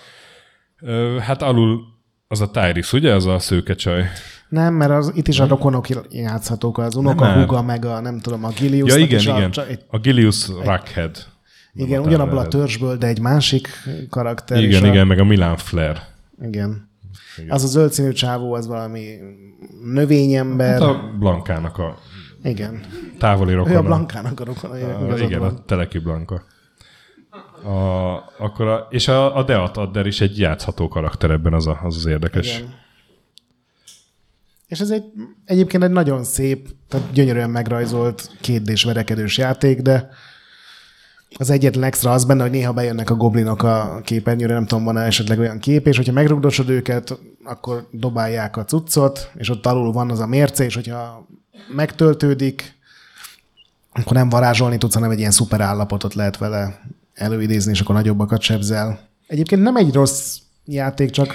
Hát 1.19 1.41
alul 1.41 1.88
az 2.31 2.41
a 2.41 2.49
Tyrese, 2.49 2.97
ugye? 2.97 3.13
Az 3.13 3.25
a 3.25 3.39
szőke 3.39 3.75
csaj. 3.75 4.05
Nem, 4.49 4.73
mert 4.73 4.91
az, 4.91 5.11
itt 5.15 5.27
is 5.27 5.39
a 5.39 5.47
rokonok 5.47 5.87
játszhatók, 6.09 6.77
az 6.77 6.95
unokahuga, 6.95 7.61
meg 7.61 7.85
a 7.85 7.99
nem 7.99 8.19
tudom, 8.19 8.43
a 8.43 8.49
Gilius. 8.49 8.95
Ja, 8.95 8.97
igen, 8.97 9.19
igen. 9.19 9.51
A, 9.55 9.67
egy, 9.67 9.79
a 9.87 9.99
Gilius 9.99 10.47
Rockhead. 10.47 11.25
Igen, 11.73 12.01
ugyanabból 12.01 12.37
a 12.37 12.47
törzsből, 12.47 12.97
de 12.97 13.07
egy 13.07 13.19
másik 13.19 13.67
karakter. 14.09 14.63
Igen, 14.63 14.85
igen, 14.85 15.01
a... 15.01 15.05
meg 15.05 15.19
a 15.19 15.23
Milan 15.23 15.57
Flair. 15.57 15.97
Igen. 16.41 16.89
igen. 17.37 17.51
Az 17.51 17.63
a 17.63 17.67
zöld 17.67 17.91
színű 17.91 18.11
csávó, 18.11 18.53
az 18.53 18.67
valami 18.67 19.17
növényember. 19.83 20.71
Hát 20.71 20.81
a 20.81 21.11
Blankának 21.19 21.77
a 21.77 21.97
igen. 22.43 22.81
távoli 23.17 23.53
rokona. 23.53 23.75
Ő 23.75 23.77
a 23.77 23.83
Blankának 23.83 24.39
a 24.39 24.43
rokona. 24.43 24.73
A, 24.73 25.17
igen, 25.17 25.41
a 25.41 25.65
Teleki 25.65 25.99
Blanka. 25.99 26.43
A, 27.63 28.15
akkor 28.37 28.67
a, 28.67 28.87
és 28.89 29.07
a, 29.07 29.37
a 29.37 29.43
Deat 29.43 29.77
Adder 29.77 30.05
is 30.05 30.21
egy 30.21 30.39
játszható 30.39 30.87
karakter 30.87 31.31
ebben, 31.31 31.53
az 31.53 31.67
a, 31.67 31.79
az, 31.83 31.95
az 31.95 32.05
érdekes. 32.05 32.57
Igen. 32.57 32.73
És 34.67 34.79
ez 34.79 34.89
egy, 34.89 35.03
egyébként 35.45 35.83
egy 35.83 35.91
nagyon 35.91 36.23
szép, 36.23 36.69
tehát 36.87 37.11
gyönyörűen 37.11 37.49
megrajzolt 37.49 38.31
kétdés 38.41 38.83
verekedős 38.83 39.37
játék, 39.37 39.81
de 39.81 40.09
az 41.37 41.49
egyetlen 41.49 41.83
extra 41.83 42.11
az 42.11 42.25
benne, 42.25 42.41
hogy 42.41 42.51
néha 42.51 42.73
bejönnek 42.73 43.09
a 43.09 43.15
goblinok 43.15 43.63
a 43.63 44.01
képernyőre, 44.03 44.53
nem 44.53 44.65
tudom, 44.65 44.83
van-e 44.83 45.01
esetleg 45.01 45.39
olyan 45.39 45.59
kép, 45.59 45.87
és 45.87 45.97
hogyha 45.97 46.13
megrugdosod 46.13 46.69
őket, 46.69 47.19
akkor 47.43 47.87
dobálják 47.91 48.57
a 48.57 48.65
cuccot, 48.65 49.31
és 49.35 49.49
ott 49.49 49.65
alul 49.65 49.91
van 49.91 50.11
az 50.11 50.19
a 50.19 50.27
mérce, 50.27 50.63
és 50.63 50.75
hogyha 50.75 51.27
megtöltődik, 51.75 52.77
akkor 53.91 54.13
nem 54.13 54.29
varázsolni 54.29 54.77
tudsz, 54.77 54.93
hanem 54.93 55.11
egy 55.11 55.19
ilyen 55.19 55.31
szuper 55.31 55.61
állapotot 55.61 56.13
lehet 56.13 56.37
vele 56.37 56.81
előidézni, 57.19 57.71
és 57.71 57.81
akkor 57.81 57.95
nagyobbakat 57.95 58.41
sebzel. 58.41 58.99
Egyébként 59.27 59.61
nem 59.61 59.75
egy 59.75 59.93
rossz 59.93 60.37
játék, 60.65 61.09
csak 61.09 61.33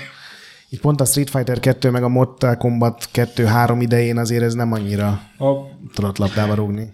így 0.69 0.81
pont 0.81 1.01
a 1.01 1.05
Street 1.05 1.31
Fighter 1.31 1.61
2 1.61 1.91
meg 1.91 2.03
a 2.03 2.09
Mortal 2.09 2.57
Kombat 2.57 3.09
2-3 3.13 3.77
idején 3.81 4.19
azért 4.19 4.43
ez 4.43 4.55
nem 4.55 4.73
annyira 4.73 5.09
a... 5.39 5.53
tudott 5.95 6.19
labdába 6.19 6.55
rúgni. 6.55 6.93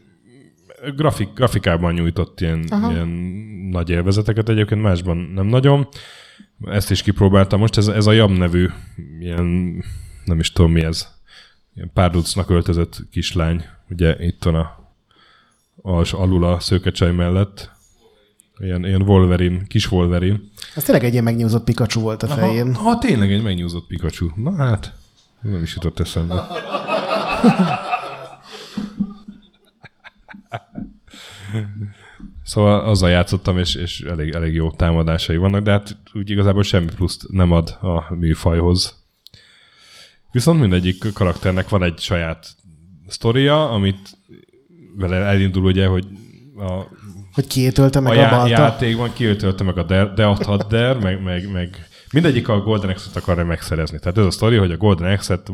Grafik, 0.97 1.29
grafikában 1.35 1.93
nyújtott 1.93 2.41
ilyen, 2.41 2.65
ilyen 2.91 3.09
nagy 3.71 3.91
élvezeteket, 3.91 4.49
egyébként 4.49 4.83
másban 4.83 5.17
nem 5.17 5.47
nagyon. 5.47 5.89
Ezt 6.65 6.91
is 6.91 7.03
kipróbáltam. 7.03 7.61
Most 7.61 7.77
ez, 7.77 7.87
ez 7.89 8.07
a 8.07 8.13
Jam 8.13 8.33
nevű, 8.33 8.69
ilyen, 9.21 9.47
nem 10.25 10.39
is 10.39 10.53
tudom 10.53 10.73
mi 10.73 10.83
ez, 10.83 11.09
ilyen 11.75 11.91
párducnak 11.95 12.51
öltözött 12.51 13.03
kislány, 13.11 13.65
ugye 13.91 14.17
itt 14.19 14.45
van 14.45 14.55
a, 14.55 14.93
a 15.83 16.17
alul 16.17 16.45
a 16.45 16.61
szőkecsaj 16.61 17.13
mellett, 17.13 17.71
Ilyen, 18.61 18.85
ilyen 18.85 19.03
Wolverine, 19.03 19.61
kis 19.67 19.91
Wolverine. 19.91 20.41
Ez 20.75 20.83
tényleg 20.83 21.05
egy 21.05 21.13
ilyen 21.13 21.25
megnyúzott 21.25 21.65
Pikachu 21.65 22.01
volt 22.01 22.23
a 22.23 22.27
fején. 22.27 22.75
Ha, 22.75 22.83
ha 22.83 22.99
tényleg 22.99 23.33
egy 23.33 23.43
megnyúzott 23.43 23.87
Pikachu. 23.87 24.29
Na 24.35 24.57
hát, 24.57 24.93
nem 25.41 25.63
is 25.63 25.75
jutott 25.75 26.01
eszembe. 26.01 26.47
Szóval 32.45 32.81
azzal 32.81 33.11
játszottam, 33.11 33.59
és, 33.59 33.75
és 33.75 34.01
elég, 34.01 34.35
elég 34.35 34.55
jó 34.55 34.71
támadásai 34.71 35.37
vannak, 35.37 35.63
de 35.63 35.71
hát 35.71 35.97
úgy 36.13 36.31
igazából 36.31 36.63
semmi 36.63 36.89
pluszt 36.97 37.27
nem 37.29 37.53
ad 37.53 37.79
a 37.81 38.15
műfajhoz. 38.15 39.05
Viszont 40.31 40.61
mindegyik 40.61 41.13
karakternek 41.13 41.69
van 41.69 41.83
egy 41.83 41.99
saját 41.99 42.47
sztoria, 43.07 43.71
amit 43.71 44.19
vele 44.97 45.17
elindul 45.17 45.65
ugye, 45.65 45.87
hogy 45.87 46.07
a 46.57 46.83
hogy 47.35 47.47
kiötölte 47.47 48.01
meg 48.01 48.19
a, 48.19 48.21
a, 48.21 48.27
a 48.27 48.31
balta? 48.31 48.49
játékban 48.49 49.13
kiötölte 49.13 49.65
meg 49.65 49.79
a 49.79 49.83
Death 50.15 50.45
Hadder, 50.45 50.99
meg, 50.99 51.23
meg, 51.23 51.53
meg 51.53 51.89
mindegyik 52.13 52.49
a 52.49 52.61
Golden 52.61 52.91
Axe-et 52.91 53.17
akarja 53.17 53.45
megszerezni. 53.45 53.99
Tehát 53.99 54.19
ez 54.19 54.25
a 54.25 54.31
sztori, 54.31 54.57
hogy 54.57 54.73
a 54.73 54.77
Golden 54.77 55.13
Axe-et 55.13 55.51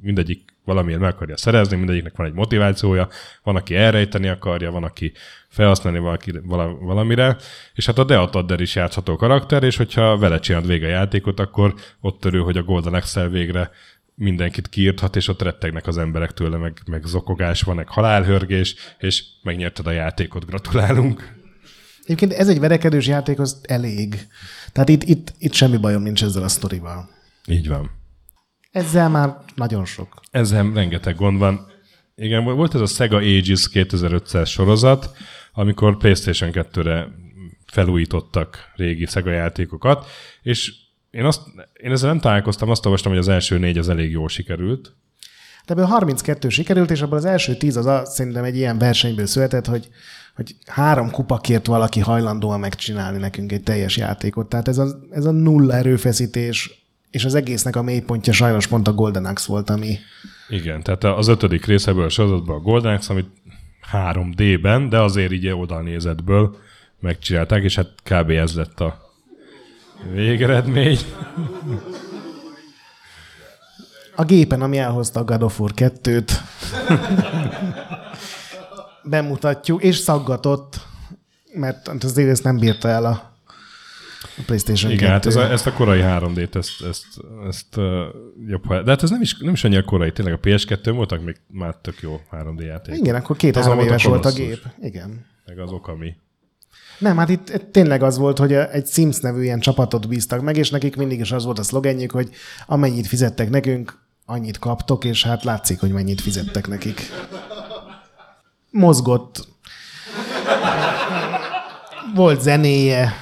mindegyik 0.00 0.54
valamiért 0.64 1.00
meg 1.00 1.12
akarja 1.12 1.36
szerezni, 1.36 1.76
mindegyiknek 1.76 2.16
van 2.16 2.26
egy 2.26 2.32
motivációja, 2.32 3.08
van, 3.42 3.56
aki 3.56 3.74
elrejteni 3.74 4.28
akarja, 4.28 4.70
van, 4.70 4.84
aki 4.84 5.12
felhasználni 5.48 5.98
valaki, 5.98 6.32
valamire, 6.80 7.36
és 7.74 7.86
hát 7.86 7.98
a 7.98 8.04
Death 8.04 8.36
Adder 8.36 8.60
is 8.60 8.74
játszható 8.74 9.16
karakter, 9.16 9.62
és 9.62 9.76
hogyha 9.76 10.18
vele 10.18 10.38
csinálod 10.38 10.68
vége 10.68 10.86
a 10.86 10.90
játékot, 10.90 11.40
akkor 11.40 11.74
ott 12.00 12.20
törő, 12.20 12.38
hogy 12.38 12.56
a 12.56 12.62
Golden 12.62 12.94
Axe-el 12.94 13.28
végre 13.28 13.70
mindenkit 14.16 14.68
kiírthat, 14.68 15.16
és 15.16 15.28
ott 15.28 15.42
rettegnek 15.42 15.86
az 15.86 15.98
emberek 15.98 16.32
tőle, 16.32 16.56
meg, 16.56 16.80
meg 16.86 17.04
zokogás 17.04 17.62
van, 17.62 17.76
meg 17.76 17.88
halálhörgés, 17.88 18.74
és 18.98 19.24
megnyerted 19.42 19.86
a 19.86 19.90
játékot, 19.90 20.46
gratulálunk. 20.46 21.34
Egyébként 22.04 22.32
ez 22.32 22.48
egy 22.48 22.60
verekedős 22.60 23.06
játék, 23.06 23.38
az 23.38 23.60
elég. 23.62 24.26
Tehát 24.72 24.88
itt, 24.88 25.02
itt, 25.02 25.32
itt 25.38 25.52
semmi 25.52 25.76
bajom 25.76 26.02
nincs 26.02 26.22
ezzel 26.22 26.42
a 26.42 26.48
sztorival. 26.48 27.08
Így 27.46 27.68
van. 27.68 27.90
Ezzel 28.70 29.08
már 29.08 29.36
nagyon 29.54 29.84
sok. 29.84 30.20
Ezzel 30.30 30.72
rengeteg 30.72 31.16
gond 31.16 31.38
van. 31.38 31.66
Igen, 32.14 32.44
volt 32.44 32.74
ez 32.74 32.80
a 32.80 32.86
Sega 32.86 33.16
Ages 33.16 33.68
2500 33.68 34.48
sorozat, 34.48 35.10
amikor 35.52 35.96
PlayStation 35.96 36.50
2-re 36.52 37.08
felújítottak 37.66 38.72
régi 38.76 39.06
Sega 39.06 39.30
játékokat, 39.30 40.06
és 40.42 40.72
én, 41.16 41.24
azt, 41.24 41.40
én 41.82 41.90
ezzel 41.90 42.08
nem 42.08 42.20
találkoztam, 42.20 42.70
azt 42.70 42.84
olvastam, 42.84 43.12
hogy 43.12 43.20
az 43.20 43.28
első 43.28 43.58
négy 43.58 43.78
az 43.78 43.88
elég 43.88 44.10
jól 44.10 44.28
sikerült. 44.28 44.94
De 45.66 45.72
ebből 45.72 45.84
32 45.84 46.48
sikerült, 46.48 46.90
és 46.90 47.02
abból 47.02 47.16
az 47.16 47.24
első 47.24 47.54
tíz 47.54 47.76
az 47.76 47.86
a, 47.86 48.04
szerintem 48.04 48.44
egy 48.44 48.56
ilyen 48.56 48.78
versenyből 48.78 49.26
született, 49.26 49.66
hogy, 49.66 49.88
hogy 50.34 50.56
három 50.66 51.10
kupakért 51.10 51.66
valaki 51.66 52.00
hajlandóan 52.00 52.60
megcsinálni 52.60 53.18
nekünk 53.18 53.52
egy 53.52 53.62
teljes 53.62 53.96
játékot. 53.96 54.48
Tehát 54.48 54.68
ez 54.68 54.78
a, 54.78 54.86
ez 55.10 55.24
a 55.24 55.30
nulla 55.30 55.74
erőfeszítés, 55.74 56.84
és 57.10 57.24
az 57.24 57.34
egésznek 57.34 57.76
a 57.76 57.82
mélypontja 57.82 58.32
sajnos 58.32 58.66
pont 58.66 58.88
a 58.88 58.92
Golden 58.92 59.24
Axe 59.24 59.46
volt, 59.48 59.70
ami... 59.70 59.98
Igen, 60.48 60.82
tehát 60.82 61.04
az 61.04 61.28
ötödik 61.28 61.64
részeből 61.64 62.04
a 62.04 62.08
sorozatban 62.08 62.56
a 62.56 62.60
Golden 62.60 62.94
Axe, 62.94 63.12
amit 63.12 63.28
3D-ben, 63.92 64.88
de 64.88 65.00
azért 65.00 65.32
így 65.32 65.48
oldalnézetből 65.48 66.56
megcsinálták, 67.00 67.62
és 67.62 67.76
hát 67.76 67.92
kb. 68.02 68.30
ez 68.30 68.54
lett 68.54 68.80
a 68.80 69.05
Végeredmény. 70.12 70.98
A 74.16 74.24
gépen, 74.24 74.62
ami 74.62 74.78
elhozta 74.78 75.20
a 75.20 75.24
God 75.24 75.42
of 75.42 75.60
War 75.60 75.72
2-t, 75.76 76.30
bemutatjuk, 79.02 79.82
és 79.82 79.96
szaggatott, 79.96 80.80
mert 81.52 81.88
az 82.04 82.18
ezt 82.18 82.44
nem 82.44 82.58
bírta 82.58 82.88
el 82.88 83.04
a 83.04 83.34
PlayStation 84.46 84.90
Igen, 84.90 85.08
2. 85.08 85.12
hát 85.12 85.26
ez 85.26 85.36
a, 85.36 85.52
ezt 85.52 85.66
a 85.66 85.72
korai 85.72 86.00
3D-t, 86.02 86.54
ezt, 86.54 86.82
ezt, 86.88 87.06
ezt 87.48 87.76
uh, 87.76 87.84
jobb, 88.46 88.66
de 88.68 88.90
hát 88.90 89.02
ez 89.02 89.10
nem 89.10 89.20
is, 89.20 89.36
nem 89.38 89.52
is 89.52 89.64
annyira 89.64 89.84
korai, 89.84 90.12
tényleg 90.12 90.34
a 90.34 90.40
PS2 90.40 90.92
voltak 90.94 91.24
még 91.24 91.36
már 91.46 91.74
tök 91.74 92.00
jó 92.00 92.20
3D 92.32 92.64
játék. 92.64 92.96
Igen, 92.98 93.14
akkor 93.14 93.36
két-három 93.36 93.78
éves 93.78 94.04
volt 94.04 94.24
a 94.24 94.32
gép. 94.32 94.66
Igen. 94.80 95.26
Meg 95.46 95.58
az 95.58 95.72
Okami. 95.72 96.16
Nem, 96.98 97.16
hát 97.16 97.28
itt 97.28 97.52
tényleg 97.70 98.02
az 98.02 98.18
volt, 98.18 98.38
hogy 98.38 98.52
egy 98.52 98.86
Sims 98.86 99.18
nevű 99.18 99.42
ilyen 99.42 99.60
csapatot 99.60 100.08
bíztak 100.08 100.40
meg, 100.40 100.56
és 100.56 100.70
nekik 100.70 100.96
mindig 100.96 101.20
is 101.20 101.32
az 101.32 101.44
volt 101.44 101.58
a 101.58 101.62
szlogenjük, 101.62 102.10
hogy 102.10 102.30
amennyit 102.66 103.06
fizettek 103.06 103.50
nekünk, 103.50 103.98
annyit 104.26 104.58
kaptok, 104.58 105.04
és 105.04 105.22
hát 105.22 105.44
látszik, 105.44 105.80
hogy 105.80 105.90
mennyit 105.90 106.20
fizettek 106.20 106.68
nekik. 106.68 107.00
Mozgott. 108.70 109.48
Volt 112.14 112.40
zenéje. 112.40 113.12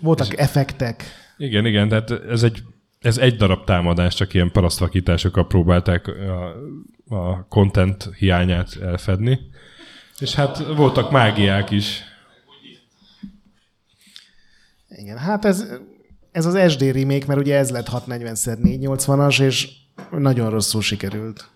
Voltak 0.00 0.28
és 0.28 0.34
effektek. 0.34 1.04
Igen, 1.36 1.66
igen, 1.66 1.88
tehát 1.88 2.10
ez 2.10 2.42
egy, 2.42 2.62
ez 3.00 3.18
egy 3.18 3.36
darab 3.36 3.64
támadás, 3.64 4.14
csak 4.14 4.34
ilyen 4.34 4.50
parasztvakításokkal 4.50 5.46
próbálták 5.46 6.06
a, 6.08 6.54
a 7.16 7.46
content 7.48 8.10
hiányát 8.18 8.76
elfedni. 8.82 9.40
És 10.22 10.34
hát 10.34 10.66
voltak 10.76 11.10
mágiák 11.10 11.70
is. 11.70 12.02
Igen, 14.88 15.18
hát 15.18 15.44
ez, 15.44 15.64
ez 16.32 16.46
az 16.46 16.72
SD 16.72 16.82
remake, 16.82 17.26
mert 17.26 17.40
ugye 17.40 17.56
ez 17.56 17.70
lett 17.70 17.88
640x480-as, 17.92 19.40
és 19.40 19.68
nagyon 20.10 20.50
rosszul 20.50 20.82
sikerült. 20.82 21.48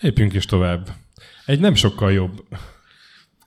Lépjünk 0.00 0.32
is 0.32 0.44
tovább. 0.44 0.88
Egy 1.46 1.60
nem 1.60 1.74
sokkal 1.74 2.12
jobb. 2.12 2.44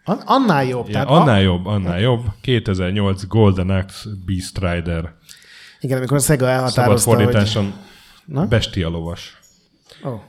An- 0.03 0.23
annál 0.25 0.65
jobb. 0.65 0.87
Igen, 0.89 0.91
tehát 0.91 1.21
annál 1.21 1.39
a... 1.39 1.41
jobb, 1.41 1.65
annál 1.65 1.99
jobb. 1.99 2.25
2008 2.41 3.25
Golden 3.25 3.69
Axe 3.69 4.09
Beast 4.25 4.57
Rider. 4.57 5.13
Igen, 5.79 5.97
amikor 5.97 6.17
a 6.17 6.19
Sega 6.19 6.47
elhatározta, 6.47 7.09
Szabad 7.09 7.19
fordításon 7.19 7.73
hogy... 8.33 8.47
Bestia 8.47 8.89
lovas. 8.89 9.39
Oh. 10.03 10.21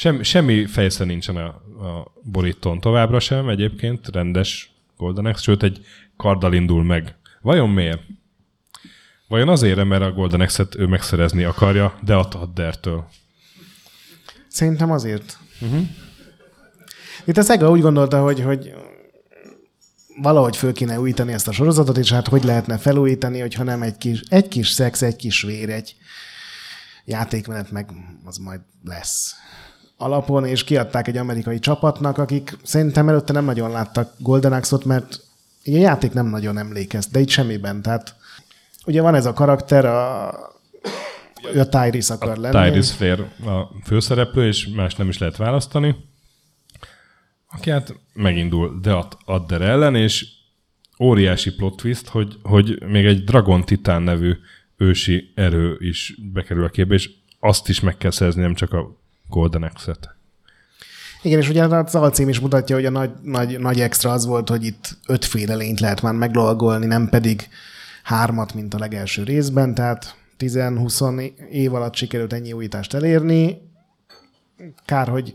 Sem, 0.00 0.22
semmi 0.22 0.66
fejsze 0.66 1.04
nincsen 1.04 1.36
a, 1.36 1.46
a 1.86 2.12
borítón 2.22 2.80
továbbra 2.80 3.20
sem 3.20 3.48
egyébként, 3.48 4.08
rendes 4.08 4.72
Golden 4.96 5.26
Axe, 5.26 5.42
sőt 5.42 5.62
egy 5.62 5.86
karddal 6.16 6.52
indul 6.52 6.84
meg. 6.84 7.16
Vajon 7.40 7.70
miért? 7.70 8.02
Vajon 9.28 9.48
azért, 9.48 9.84
mert 9.84 10.02
a 10.02 10.12
Golden 10.12 10.40
Axe-et 10.40 10.74
ő 10.74 10.86
megszerezni 10.86 11.44
akarja, 11.44 11.98
de 12.04 12.14
a 12.14 12.28
Taddertől? 12.28 13.08
Szerintem 14.48 14.90
azért. 14.90 15.38
Uh-huh. 15.60 15.88
Itt 17.24 17.36
a 17.36 17.42
Sega 17.42 17.70
úgy 17.70 17.80
gondolta, 17.80 18.22
hogy, 18.22 18.40
hogy 18.40 18.74
valahogy 20.22 20.56
föl 20.56 20.72
kéne 20.72 21.00
újítani 21.00 21.32
ezt 21.32 21.48
a 21.48 21.52
sorozatot, 21.52 21.96
és 21.96 22.12
hát 22.12 22.28
hogy 22.28 22.44
lehetne 22.44 22.78
felújítani, 22.78 23.40
hogyha 23.40 23.62
nem 23.62 23.82
egy 23.82 23.96
kis, 23.96 24.20
egy 24.28 24.48
kis 24.48 24.68
szex, 24.68 25.02
egy 25.02 25.16
kis 25.16 25.42
vér, 25.42 25.70
egy 25.70 25.96
játékmenet 27.04 27.70
meg 27.70 27.90
az 28.24 28.36
majd 28.36 28.60
lesz 28.84 29.34
alapon, 30.00 30.44
és 30.46 30.64
kiadták 30.64 31.08
egy 31.08 31.16
amerikai 31.16 31.58
csapatnak, 31.58 32.18
akik 32.18 32.56
szerintem 32.62 33.08
előtte 33.08 33.32
nem 33.32 33.44
nagyon 33.44 33.70
láttak 33.70 34.12
Golden 34.18 34.52
Axe-ot, 34.52 34.84
mert 34.84 35.20
a 35.64 35.70
játék 35.70 36.12
nem 36.12 36.26
nagyon 36.26 36.58
emlékezt, 36.58 37.10
de 37.10 37.20
itt 37.20 37.28
semmiben. 37.28 37.82
Tehát 37.82 38.14
ugye 38.86 39.02
van 39.02 39.14
ez 39.14 39.26
a 39.26 39.32
karakter, 39.32 39.84
a, 39.84 40.28
a 41.54 41.68
Tyrese 41.68 42.14
akar 42.14 42.38
a 42.38 42.40
lenni. 42.40 42.70
Tyrese 42.70 42.94
Flair 42.94 43.20
a 43.46 43.70
főszereplő, 43.84 44.46
és 44.46 44.68
más 44.68 44.94
nem 44.94 45.08
is 45.08 45.18
lehet 45.18 45.36
választani. 45.36 45.96
Aki 47.48 47.70
hát 47.70 47.94
megindul 48.12 48.78
de 48.82 49.04
Adder 49.24 49.62
ellen, 49.62 49.94
és 49.94 50.26
óriási 51.00 51.54
plot 51.54 51.76
twist, 51.76 52.08
hogy, 52.08 52.36
hogy 52.42 52.82
még 52.86 53.04
egy 53.04 53.24
Dragon 53.24 53.64
Titan 53.64 54.02
nevű 54.02 54.36
ősi 54.76 55.32
erő 55.34 55.76
is 55.78 56.14
bekerül 56.32 56.64
a 56.64 56.68
képbe, 56.68 56.94
és 56.94 57.10
azt 57.40 57.68
is 57.68 57.80
meg 57.80 57.96
kell 57.96 58.10
szerezni, 58.10 58.42
nem 58.42 58.54
csak 58.54 58.72
a 58.72 58.99
Golden 59.30 59.62
Axe-et. 59.62 60.14
Igen, 61.22 61.38
és 61.38 61.48
ugye 61.48 61.64
az 61.64 61.94
alcím 61.94 62.28
is 62.28 62.40
mutatja, 62.40 62.76
hogy 62.76 62.84
a 62.84 62.90
nagy, 62.90 63.10
nagy, 63.22 63.58
nagy 63.58 63.80
extra 63.80 64.10
az 64.10 64.26
volt, 64.26 64.48
hogy 64.48 64.64
itt 64.64 64.96
ötféle 65.06 65.54
lényt 65.54 65.80
lehet 65.80 66.02
már 66.02 66.14
meglovagolni, 66.14 66.86
nem 66.86 67.08
pedig 67.08 67.48
hármat, 68.02 68.54
mint 68.54 68.74
a 68.74 68.78
legelső 68.78 69.22
részben, 69.22 69.74
tehát 69.74 70.14
10-20 70.38 71.32
év 71.50 71.74
alatt 71.74 71.94
sikerült 71.94 72.32
ennyi 72.32 72.52
újítást 72.52 72.94
elérni. 72.94 73.60
Kár, 74.84 75.08
hogy 75.08 75.34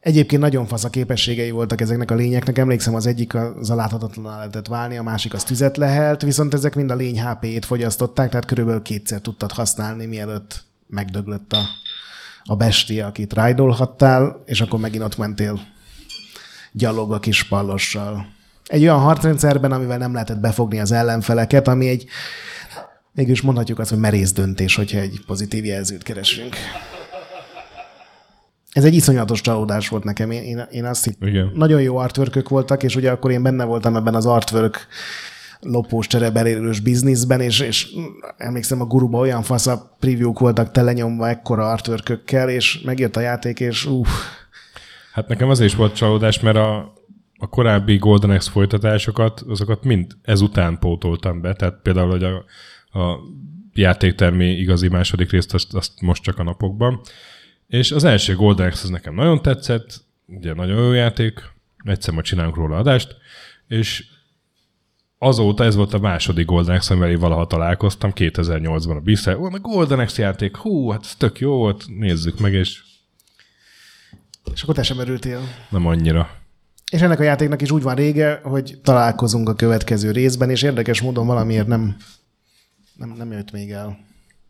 egyébként 0.00 0.42
nagyon 0.42 0.66
fasz 0.66 0.84
a 0.84 0.90
képességei 0.90 1.50
voltak 1.50 1.80
ezeknek 1.80 2.10
a 2.10 2.14
lényeknek. 2.14 2.58
Emlékszem, 2.58 2.94
az 2.94 3.06
egyik 3.06 3.34
az 3.34 3.70
a 3.70 3.74
láthatatlan 3.74 4.36
lehetett 4.36 4.66
válni, 4.66 4.96
a 4.96 5.02
másik 5.02 5.34
az 5.34 5.44
tüzet 5.44 5.76
lehet, 5.76 6.22
viszont 6.22 6.54
ezek 6.54 6.74
mind 6.74 6.90
a 6.90 6.94
lény 6.94 7.22
HP-ét 7.22 7.64
fogyasztották, 7.64 8.30
tehát 8.30 8.46
körülbelül 8.46 8.82
kétszer 8.82 9.20
tudtad 9.20 9.52
használni, 9.52 10.06
mielőtt 10.06 10.64
megdöglött 10.86 11.52
a 11.52 11.62
a 12.44 12.56
bestia, 12.56 13.06
akit 13.06 13.32
rájdolhattál, 13.32 14.42
és 14.44 14.60
akkor 14.60 14.80
megint 14.80 15.04
ott 15.04 15.16
mentél 15.16 15.60
gyalog 16.72 17.12
a 17.12 17.18
kis 17.18 17.42
pallossal. 17.42 18.26
Egy 18.64 18.82
olyan 18.82 18.98
harcrendszerben, 18.98 19.72
amivel 19.72 19.98
nem 19.98 20.12
lehetett 20.12 20.40
befogni 20.40 20.80
az 20.80 20.92
ellenfeleket, 20.92 21.68
ami 21.68 21.88
egy, 21.88 22.06
mégis 23.12 23.42
mondhatjuk 23.42 23.78
azt, 23.78 23.90
hogy 23.90 23.98
merész 23.98 24.32
döntés, 24.32 24.74
hogyha 24.74 24.98
egy 24.98 25.20
pozitív 25.26 25.64
jelzőt 25.64 26.02
keresünk. 26.02 26.56
Ez 28.72 28.84
egy 28.84 28.94
iszonyatos 28.94 29.40
csalódás 29.40 29.88
volt 29.88 30.04
nekem. 30.04 30.30
Én, 30.30 30.42
én, 30.42 30.66
én 30.70 30.84
azt 30.84 31.04
hittem, 31.04 31.50
nagyon 31.54 31.82
jó 31.82 31.96
artwork 31.96 32.48
voltak, 32.48 32.82
és 32.82 32.96
ugye 32.96 33.10
akkor 33.10 33.30
én 33.30 33.42
benne 33.42 33.64
voltam 33.64 33.96
ebben 33.96 34.14
az 34.14 34.26
artwork 34.26 34.86
lopós 35.64 36.06
csereberélős 36.06 36.80
bizniszben, 36.80 37.40
és, 37.40 37.60
és 37.60 37.88
emlékszem, 38.36 38.80
a 38.80 38.84
guruba 38.84 39.18
olyan 39.18 39.42
fasza 39.42 39.96
preview 40.00 40.32
voltak 40.32 40.70
telenyomva 40.70 41.28
ekkora 41.28 41.70
artworkökkel, 41.70 42.48
és 42.48 42.80
megjött 42.80 43.16
a 43.16 43.20
játék, 43.20 43.60
és 43.60 43.86
uff. 43.86 44.08
Hát 45.12 45.28
nekem 45.28 45.48
azért 45.48 45.70
is 45.70 45.76
volt 45.76 45.94
csalódás, 45.94 46.40
mert 46.40 46.56
a, 46.56 46.92
a 47.38 47.48
korábbi 47.48 47.96
Golden 47.96 48.30
Axe 48.30 48.50
folytatásokat, 48.50 49.40
azokat 49.48 49.84
mind 49.84 50.16
ezután 50.22 50.78
pótoltam 50.78 51.40
be, 51.40 51.52
tehát 51.52 51.78
például, 51.82 52.10
hogy 52.10 52.24
a, 52.24 52.44
a 53.00 53.18
játéktermi 53.72 54.50
igazi 54.50 54.88
második 54.88 55.30
részt 55.30 55.54
azt, 55.54 55.74
azt 55.74 56.00
most 56.00 56.22
csak 56.22 56.38
a 56.38 56.42
napokban. 56.42 57.00
És 57.66 57.92
az 57.92 58.04
első 58.04 58.34
Golden 58.34 58.66
Axe 58.66 58.82
az 58.82 58.90
nekem 58.90 59.14
nagyon 59.14 59.42
tetszett, 59.42 60.00
ugye 60.26 60.54
nagyon 60.54 60.84
jó 60.84 60.92
játék, 60.92 61.42
egyszer 61.84 62.12
majd 62.12 62.24
csinálunk 62.24 62.56
róla 62.56 62.76
adást, 62.76 63.16
és 63.68 64.04
azóta 65.24 65.64
ez 65.64 65.74
volt 65.74 65.94
a 65.94 65.98
második 65.98 66.46
Golden 66.46 66.76
Axe, 66.76 66.94
amivel 66.94 67.18
valaha 67.18 67.46
találkoztam, 67.46 68.12
2008-ban 68.14 68.96
a 68.96 69.00
Bisszel. 69.00 69.34
A 69.34 69.58
Golden 69.58 69.98
Axe 69.98 70.22
játék, 70.22 70.56
hú, 70.56 70.90
hát 70.90 71.04
ez 71.04 71.14
tök 71.16 71.38
jó 71.38 71.56
volt, 71.56 71.84
nézzük 71.98 72.40
meg, 72.40 72.52
és... 72.52 72.82
És 74.54 74.62
akkor 74.62 74.74
te 74.74 74.82
sem 74.82 74.98
örültél. 74.98 75.40
Nem 75.68 75.86
annyira. 75.86 76.30
És 76.90 77.00
ennek 77.00 77.20
a 77.20 77.22
játéknak 77.22 77.62
is 77.62 77.70
úgy 77.70 77.82
van 77.82 77.94
rége, 77.94 78.40
hogy 78.42 78.78
találkozunk 78.82 79.48
a 79.48 79.54
következő 79.54 80.10
részben, 80.10 80.50
és 80.50 80.62
érdekes 80.62 81.00
módon 81.00 81.26
valamiért 81.26 81.66
nem, 81.66 81.96
nem, 82.96 83.14
nem 83.16 83.32
jött 83.32 83.52
még 83.52 83.70
el. 83.70 83.98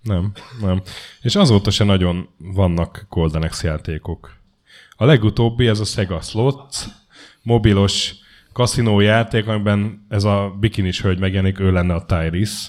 Nem, 0.03 0.33
nem. 0.61 0.83
És 1.23 1.37
azóta 1.37 1.71
se 1.71 1.85
nagyon 1.85 2.29
vannak 2.39 3.07
Golden 3.09 3.43
Axe 3.43 3.69
játékok. 3.69 4.33
A 4.97 5.05
legutóbbi, 5.05 5.67
ez 5.67 5.81
a 5.81 5.85
Sega 5.85 6.21
Slots, 6.21 6.85
mobilos 7.43 8.15
kaszinó 8.55 9.01
játék, 9.01 9.47
amiben 9.47 10.07
ez 10.09 10.25
a 10.25 10.57
bikinis 10.61 11.03
hölgy 11.03 11.19
megjelenik, 11.19 11.61
ő 11.61 11.73
lenne 11.73 11.95
a 11.95 12.05
Tyrese. 12.07 12.69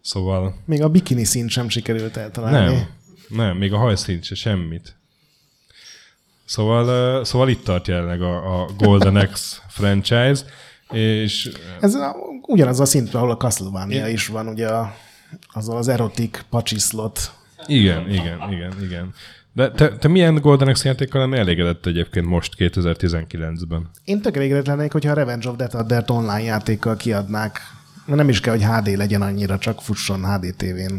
Szóval... 0.00 0.54
Még 0.64 0.82
a 0.82 0.88
bikini 0.88 1.24
szint 1.24 1.50
sem 1.50 1.68
sikerült 1.68 2.16
eltalálni. 2.16 2.74
Nem, 2.74 2.86
nem, 3.28 3.56
még 3.56 3.72
a 3.72 3.76
hajszint 3.76 4.24
se 4.24 4.34
semmit. 4.34 4.96
Szóval, 6.44 7.18
uh, 7.18 7.24
szóval 7.24 7.48
itt 7.48 7.64
tart 7.64 7.88
jelenleg 7.88 8.22
a, 8.22 8.62
a 8.62 8.68
Golden 8.78 9.16
Axe 9.16 9.56
franchise, 9.68 10.44
és... 10.90 11.50
Ez 11.80 11.94
a, 11.94 12.16
ugyanaz 12.42 12.80
a 12.80 12.84
szint, 12.84 13.14
ahol 13.14 13.30
a 13.30 13.36
Castlevania 13.36 14.08
is 14.08 14.26
van, 14.26 14.48
ugye 14.48 14.68
a, 14.68 14.96
azzal 15.52 15.76
az 15.76 15.88
erotik 15.88 16.44
pacsiszlot. 16.50 17.32
Igen, 17.66 18.10
igen, 18.10 18.52
igen, 18.52 18.82
igen. 18.82 19.14
De 19.54 19.70
te, 19.70 19.96
te 19.96 20.08
milyen 20.08 20.34
Golden 20.34 20.68
Axe 20.68 20.88
játékkal 20.88 21.20
lenne 21.20 21.38
elégedett 21.38 21.86
egyébként 21.86 22.26
most 22.26 22.54
2019-ben? 22.58 23.90
Én 24.04 24.20
tök 24.20 24.36
elégedett 24.36 24.66
lennék, 24.66 24.92
hogyha 24.92 25.10
a 25.10 25.14
Revenge 25.14 25.48
of 25.48 25.56
Death 25.56 25.76
Adder 25.76 26.04
online 26.06 26.42
játékkal 26.42 26.96
kiadnák. 26.96 27.60
Nem 28.06 28.28
is 28.28 28.40
kell, 28.40 28.52
hogy 28.52 28.64
HD 28.64 28.96
legyen 28.96 29.22
annyira, 29.22 29.58
csak 29.58 29.82
fusson 29.82 30.24
HD 30.24 30.54
TV-n. 30.56 30.94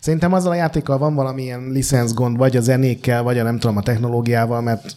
Szerintem 0.00 0.32
azzal 0.32 0.52
a 0.52 0.54
játékkal 0.54 0.98
van 0.98 1.14
valamilyen 1.14 1.70
licenszgond, 1.70 2.36
vagy 2.36 2.56
a 2.56 2.60
zenékkel, 2.60 3.22
vagy 3.22 3.38
a 3.38 3.42
nem 3.42 3.58
tudom, 3.58 3.76
a 3.76 3.82
technológiával, 3.82 4.60
mert 4.60 4.96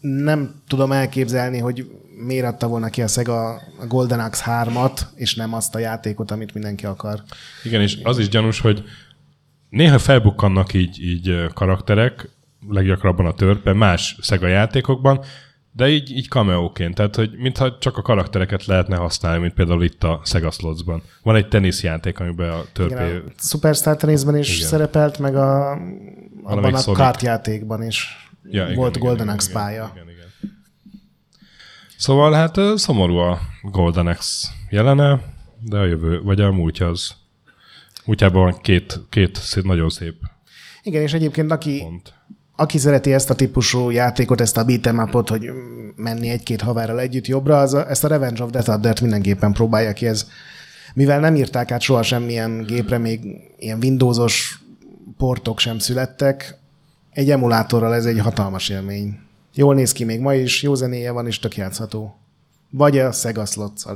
nem 0.00 0.54
tudom 0.68 0.92
elképzelni, 0.92 1.58
hogy 1.58 1.90
miért 2.26 2.46
adta 2.46 2.68
volna 2.68 2.88
ki 2.88 3.02
a 3.02 3.06
Sega 3.06 3.50
a 3.54 3.86
Golden 3.88 4.20
Axe 4.20 4.44
3-at, 4.46 5.00
és 5.14 5.34
nem 5.34 5.54
azt 5.54 5.74
a 5.74 5.78
játékot, 5.78 6.30
amit 6.30 6.54
mindenki 6.54 6.86
akar. 6.86 7.22
Igen, 7.64 7.80
és 7.80 7.98
az 8.02 8.18
is 8.18 8.28
gyanús, 8.28 8.60
hogy 8.60 8.84
néha 9.68 9.98
felbukkannak 9.98 10.74
így, 10.74 11.02
így 11.02 11.44
karakterek, 11.54 12.28
leggyakrabban 12.68 13.26
a 13.26 13.32
törpe, 13.32 13.72
más 13.72 14.16
Sega 14.20 14.46
játékokban, 14.46 15.24
de 15.72 15.88
így, 15.88 16.10
így 16.10 16.28
cameóként, 16.28 16.94
tehát 16.94 17.16
hogy 17.16 17.30
mintha 17.36 17.78
csak 17.78 17.96
a 17.96 18.02
karaktereket 18.02 18.66
lehetne 18.66 18.96
használni, 18.96 19.40
mint 19.40 19.54
például 19.54 19.84
itt 19.84 20.04
a 20.04 20.20
Sega 20.24 20.50
Slots-ban. 20.50 21.02
Van 21.22 21.36
egy 21.36 21.48
teniszjáték, 21.48 22.20
amiben 22.20 22.50
a 22.50 22.62
törpe... 22.72 23.06
Igen, 23.06 23.22
a 23.26 23.32
Superstar 23.38 23.96
Tennisben 23.96 24.36
is 24.36 24.56
igen. 24.56 24.68
szerepelt, 24.68 25.18
meg 25.18 25.36
a, 25.36 25.72
abban 26.42 26.74
a 26.74 26.92
kártjátékban 26.92 27.82
is 27.82 28.28
ja, 28.50 28.64
igen, 28.64 28.76
volt 28.76 28.96
igen, 28.96 29.08
Golden 29.08 29.28
Axe 29.28 29.52
pálya. 29.52 29.90
Igen, 29.94 30.08
igen, 30.08 30.14
igen. 30.14 30.56
Szóval 31.96 32.32
hát 32.32 32.58
szomorú 32.74 33.16
a 33.16 33.38
Golden 33.62 34.06
Axe 34.06 34.48
jelene, 34.70 35.20
de 35.60 35.78
a 35.78 35.84
jövő, 35.84 36.20
vagy 36.22 36.40
a 36.40 36.52
múltja 36.52 36.88
az 36.88 37.14
Van 38.16 38.58
két, 38.62 39.00
két 39.08 39.36
szép, 39.36 39.64
nagyon 39.64 39.88
szép 39.88 40.14
Igen, 40.82 41.02
és 41.02 41.12
egyébként 41.12 41.50
aki, 41.50 41.78
pont. 41.78 42.12
aki 42.56 42.78
szereti 42.78 43.12
ezt 43.12 43.30
a 43.30 43.34
típusú 43.34 43.90
játékot, 43.90 44.40
ezt 44.40 44.56
a 44.56 44.64
beat'em 44.64 45.06
upot, 45.06 45.28
hogy 45.28 45.50
menni 45.96 46.28
egy-két 46.28 46.60
havárral 46.60 47.00
együtt 47.00 47.26
jobbra, 47.26 47.60
az 47.60 47.74
a, 47.74 47.90
ezt 47.90 48.04
a 48.04 48.08
Revenge 48.08 48.42
of 48.42 48.50
Death 48.50 48.70
Adder-t 48.70 49.00
mindenképpen 49.00 49.52
próbálja 49.52 49.92
ki. 49.92 50.06
Ez, 50.06 50.28
mivel 50.94 51.20
nem 51.20 51.36
írták 51.36 51.70
át 51.70 51.80
soha 51.80 52.02
semmilyen 52.02 52.62
gépre, 52.66 52.98
még 52.98 53.20
ilyen 53.58 53.78
Windowsos 53.82 54.58
portok 55.16 55.58
sem 55.58 55.78
születtek, 55.78 56.58
egy 57.10 57.30
emulátorral 57.30 57.94
ez 57.94 58.04
egy 58.04 58.18
hatalmas 58.18 58.68
élmény. 58.68 59.18
Jól 59.54 59.74
néz 59.74 59.92
ki 59.92 60.04
még 60.04 60.20
ma 60.20 60.34
is, 60.34 60.62
jó 60.62 60.74
zenéje 60.74 61.10
van, 61.10 61.26
és 61.26 61.38
tök 61.38 61.56
játszható. 61.56 62.18
Vagy 62.70 62.98
a 62.98 63.12
Sega 63.12 63.44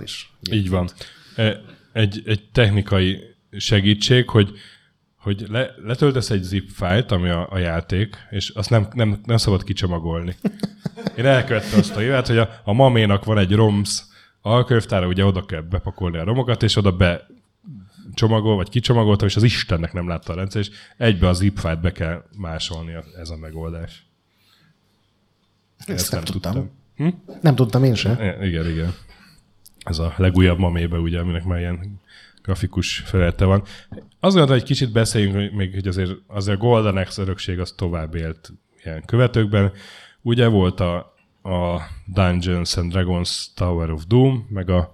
is. 0.02 0.32
Így 0.50 0.70
van. 0.70 0.90
E, 1.36 1.60
egy, 1.92 2.22
egy 2.26 2.48
technikai 2.52 3.32
segítség, 3.57 4.28
hogy, 4.28 4.53
hogy 5.16 5.44
le, 5.48 5.74
letöltesz 5.84 6.30
egy 6.30 6.42
zip 6.42 6.70
fájlt, 6.70 7.11
ami 7.11 7.28
a, 7.28 7.48
a 7.50 7.59
játék, 7.59 8.16
és 8.30 8.48
azt 8.48 8.70
nem, 8.70 8.88
nem, 8.92 9.20
nem 9.24 9.36
szabad 9.36 9.64
kicsomagolni. 9.64 10.36
Én 11.16 11.26
elkövettem 11.26 11.78
azt 11.78 11.96
a 11.96 12.00
hibát, 12.00 12.26
hogy 12.26 12.38
a, 12.38 12.61
a 12.64 12.72
maménak 12.72 13.24
van 13.24 13.38
egy 13.38 13.53
ROMS 13.53 14.03
alkönyvtára, 14.40 15.07
ugye 15.07 15.24
oda 15.24 15.44
kell 15.44 15.61
bepakolni 15.61 16.18
a 16.18 16.24
romokat, 16.24 16.62
és 16.62 16.76
oda 16.76 16.92
be 16.92 17.26
csomagol, 18.14 18.57
vagy 18.57 18.68
kicsomagolta, 18.68 19.26
és 19.26 19.36
az 19.36 19.42
Istennek 19.42 19.92
nem 19.92 20.09
látta 20.09 20.32
a 20.32 20.36
rendszer, 20.36 20.61
és 20.61 20.70
egybe 20.96 21.28
a 21.28 21.32
zip 21.32 21.59
fájlt 21.59 21.80
be 21.80 21.92
kell 21.92 22.24
másolni 22.36 22.92
ez 23.18 23.30
a 23.30 23.36
megoldás. 23.36 24.07
Ezt, 25.78 25.88
Ezt 25.88 26.11
nem, 26.11 26.22
nem 26.22 26.32
tudtam. 26.32 26.53
tudtam. 26.53 26.70
Hm? 26.96 27.32
Nem 27.40 27.55
tudtam 27.55 27.84
én 27.84 27.94
sem. 27.94 28.12
Igen, 28.42 28.70
igen. 28.70 28.94
Ez 29.84 29.98
a 29.98 30.14
legújabb 30.16 30.59
mamébe, 30.59 30.98
ugye, 30.98 31.20
aminek 31.20 31.44
már 31.44 31.59
ilyen 31.59 32.00
grafikus 32.43 32.99
felette 32.99 33.45
van. 33.45 33.62
Azt 33.90 34.07
gondolom, 34.20 34.49
hogy 34.49 34.62
kicsit 34.62 34.93
beszéljünk 34.93 35.53
még, 35.53 35.74
hogy 35.74 35.86
azért, 35.86 36.12
azért 36.26 36.57
a 36.57 36.61
Golden 36.61 36.97
Axe 36.97 37.22
örökség 37.22 37.61
az 37.61 37.74
tovább 37.76 38.14
élt 38.14 38.53
ilyen 38.84 39.03
követőkben. 39.05 39.72
Ugye 40.22 40.47
volt 40.47 40.80
a, 40.80 40.97
a 41.43 41.80
Dungeons 42.07 42.76
and 42.76 42.93
Dragons 42.93 43.53
Tower 43.55 43.90
of 43.90 44.03
Doom, 44.07 44.47
meg 44.51 44.70
a 44.70 44.93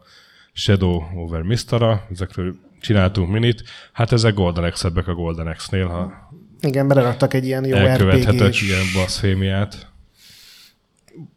Shadow 0.53 1.03
over 1.15 1.43
Mistara, 1.43 2.07
ezekről 2.11 2.57
csináltunk 2.81 3.31
minit, 3.31 3.63
hát 3.93 4.13
ezek 4.13 4.35
Golden 4.35 4.71
x 4.71 4.85
a 4.85 4.91
Golden 4.91 5.55
X-nél, 5.57 5.87
ha 5.87 6.31
Igen, 6.61 6.89
beleraktak 6.89 7.35
egy 7.35 7.45
ilyen 7.45 7.65
jó 7.65 7.77
RPG-s 7.77 8.63
ilyen 8.63 8.85
baszfémiát. 8.95 9.93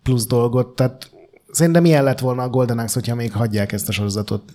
plusz 0.04 0.28
dolgot, 0.28 0.76
tehát 0.76 1.12
szerintem 1.52 1.86
ilyen 1.86 2.04
lett 2.04 2.20
volna 2.20 2.44
a 2.44 2.50
Golden 2.50 2.80
Axe, 2.80 3.00
hogyha 3.00 3.16
még 3.16 3.32
hagyják 3.32 3.72
ezt 3.72 3.90
a 3.90 3.92
sorozatot 3.92 4.54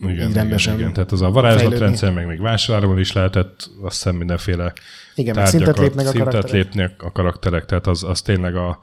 Igen, 0.00 0.28
így 0.28 0.34
rendesen. 0.34 0.72
igen, 0.72 0.82
igen. 0.84 0.92
Tehát 0.92 1.12
az 1.12 1.22
a 1.22 1.30
varázslatrendszer, 1.30 2.12
meg 2.12 2.26
még 2.26 2.40
vásárolni 2.40 3.00
is 3.00 3.12
lehetett, 3.12 3.70
azt 3.82 3.96
hiszem 3.96 4.16
mindenféle 4.16 4.72
Igen, 5.14 5.34
meg 5.34 5.46
szintet 5.46 5.74
tárgyakat, 5.74 5.94
lépnek 5.94 6.06
a 6.06 6.10
szintet 6.10 6.32
karakterek. 6.32 6.64
lépnek 6.64 7.02
a 7.02 7.12
karakterek, 7.12 7.64
tehát 7.64 7.86
az, 7.86 8.04
az 8.04 8.22
tényleg 8.22 8.56
a, 8.56 8.80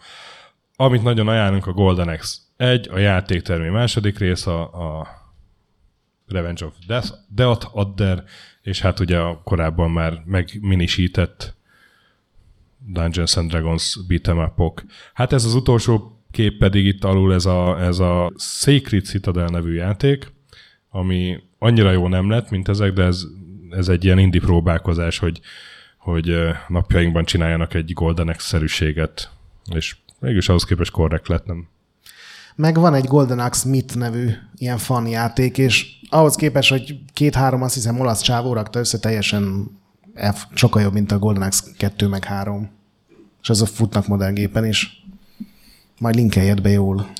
amit 0.75 1.03
nagyon 1.03 1.27
ajánlunk 1.27 1.67
a 1.67 1.71
Golden 1.71 2.07
Axe. 2.07 2.37
Egy, 2.57 2.89
a 2.91 2.97
játéktermi 2.97 3.69
második 3.69 4.17
rész, 4.17 4.47
a, 4.47 4.61
a 4.61 5.07
Revenge 6.27 6.65
of 6.65 6.73
Death, 6.87 7.09
Death 7.29 7.77
Adder, 7.77 8.23
és 8.61 8.81
hát 8.81 8.99
ugye 8.99 9.17
a 9.17 9.41
korábban 9.43 9.91
már 9.91 10.21
megminisített 10.25 11.55
Dungeons 12.77 13.35
and 13.35 13.49
Dragons 13.49 13.97
beat'em 14.07 14.45
up-ok. 14.45 14.83
Hát 15.13 15.33
ez 15.33 15.45
az 15.45 15.53
utolsó 15.55 16.19
kép 16.31 16.57
pedig 16.57 16.85
itt 16.85 17.03
alul 17.03 17.33
ez 17.33 17.45
a, 17.45 17.81
ez 17.81 17.99
a 17.99 18.33
Sacred 18.37 19.05
Citadel 19.05 19.47
nevű 19.47 19.73
játék, 19.73 20.33
ami 20.95 21.43
annyira 21.59 21.91
jó 21.91 22.07
nem 22.07 22.29
lett, 22.29 22.49
mint 22.49 22.67
ezek, 22.67 22.93
de 22.93 23.03
ez, 23.03 23.23
ez 23.69 23.87
egy 23.87 24.03
ilyen 24.03 24.17
indie 24.19 24.41
próbálkozás, 24.41 25.17
hogy, 25.17 25.39
hogy 25.97 26.35
napjainkban 26.67 27.25
csináljanak 27.25 27.73
egy 27.73 27.93
Golden 27.93 28.27
Axe-szerűséget, 28.27 29.31
és 29.73 29.95
mégis 30.19 30.49
ahhoz 30.49 30.63
képest 30.63 30.91
korrekt 30.91 31.27
lett, 31.27 31.45
nem? 31.45 31.67
Meg 32.55 32.75
van 32.79 32.93
egy 32.93 33.05
Golden 33.05 33.39
Axe 33.39 33.69
Myth 33.69 33.95
nevű 33.95 34.29
ilyen 34.57 34.77
fan 34.77 35.07
játék, 35.07 35.57
és 35.57 35.85
ahhoz 36.09 36.35
képest, 36.35 36.69
hogy 36.69 36.99
két-három, 37.13 37.61
azt 37.61 37.73
hiszem, 37.73 37.99
olasz 37.99 38.21
csávó 38.21 38.53
rakta 38.53 38.79
össze, 38.79 38.99
teljesen 38.99 39.71
elf- 40.13 40.47
sokkal 40.53 40.81
jobb, 40.81 40.93
mint 40.93 41.11
a 41.11 41.19
Golden 41.19 41.43
Axe 41.43 41.63
2 41.77 42.07
meg 42.07 42.23
3. 42.23 42.69
És 43.41 43.49
azok 43.49 43.67
futnak 43.67 44.07
modern 44.07 44.33
gépen 44.33 44.65
is. 44.65 45.03
Majd 45.99 46.15
linkeljed 46.15 46.61
be 46.61 46.69
jól. 46.69 47.11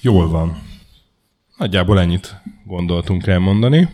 Jól 0.00 0.28
van. 0.28 0.67
Nagyjából 1.58 2.00
ennyit 2.00 2.40
gondoltunk 2.64 3.26
elmondani. 3.26 3.88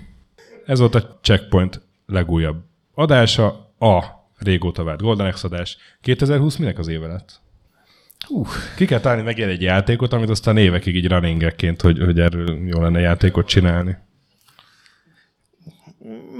Ez 0.66 0.78
volt 0.78 0.94
a 0.94 1.18
Checkpoint 1.22 1.80
legújabb 2.06 2.56
adása, 2.94 3.46
a 3.78 4.04
régóta 4.38 4.84
várt 4.84 5.00
Golden 5.00 5.26
Axe 5.26 5.46
adás. 5.46 5.76
2020 6.00 6.56
minek 6.56 6.78
az 6.78 6.88
éve 6.88 7.06
lett? 7.06 7.40
Uh, 8.28 8.48
ki 8.76 8.84
kell 8.84 9.00
találni 9.00 9.22
meg 9.22 9.40
egy 9.40 9.62
játékot, 9.62 10.12
amit 10.12 10.30
aztán 10.30 10.56
évekig 10.56 10.96
így 10.96 11.08
runningekként, 11.08 11.80
hogy, 11.80 11.98
hogy 11.98 12.20
erről 12.20 12.66
jó 12.66 12.80
lenne 12.80 13.00
játékot 13.00 13.46
csinálni. 13.46 13.96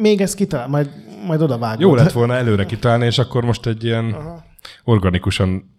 Még 0.01 0.20
ezt 0.20 0.35
kitalál, 0.35 0.68
majd, 0.68 0.91
majd 1.27 1.43
oda 1.43 1.59
vágod. 1.59 1.81
Jó 1.81 1.95
lett 1.95 2.12
volna 2.12 2.35
előre 2.35 2.66
kitalálni, 2.66 3.07
és 3.07 3.18
akkor 3.18 3.45
most 3.45 3.66
egy 3.66 3.85
ilyen 3.85 4.12
Aha. 4.12 4.45
organikusan, 4.85 5.79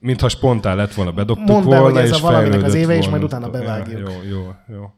mintha 0.00 0.28
spontán 0.28 0.76
lett 0.76 0.94
volna, 0.94 1.12
bedobtuk 1.12 1.46
Mondd 1.46 1.68
be, 1.68 1.78
volna, 1.78 1.94
hogy 1.94 2.02
ez 2.02 2.10
és 2.10 2.16
a 2.16 2.20
valaminek 2.20 2.62
az 2.62 2.74
éve, 2.74 2.96
és 2.96 3.08
majd 3.08 3.22
utána 3.22 3.50
bevágjuk. 3.50 3.98
Ja, 3.98 4.08
jó, 4.08 4.30
jó, 4.30 4.54
jó. 4.76 4.94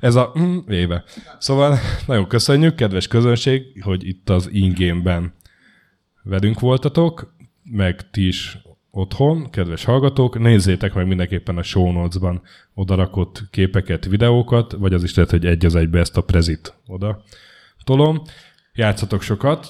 Ez 0.00 0.14
a 0.14 0.32
mm, 0.38 0.58
éve. 0.68 1.04
Szóval 1.38 1.78
nagyon 2.06 2.26
köszönjük, 2.26 2.74
kedves 2.74 3.08
közönség, 3.08 3.82
hogy 3.82 4.06
itt 4.06 4.30
az 4.30 4.48
in-game-ben 4.52 5.34
velünk 6.22 6.60
voltatok, 6.60 7.34
meg 7.62 8.10
ti 8.10 8.26
is 8.26 8.58
otthon, 8.90 9.50
kedves 9.50 9.84
hallgatók, 9.84 10.38
nézzétek 10.38 10.94
meg 10.94 11.06
mindenképpen 11.06 11.56
a 11.56 11.62
show 11.62 11.92
notes-ban 11.92 12.42
odarakott 12.74 13.42
képeket, 13.50 14.04
videókat, 14.04 14.72
vagy 14.72 14.92
az 14.92 15.02
is 15.02 15.14
lehet, 15.14 15.30
hogy 15.30 15.46
egy 15.46 15.64
az 15.64 15.74
egybe 15.74 15.98
ezt 15.98 16.16
a 16.16 16.22
prezit 16.22 16.74
oda 16.86 17.22
tolom. 17.84 18.22
Játszatok 18.74 19.22
sokat, 19.22 19.66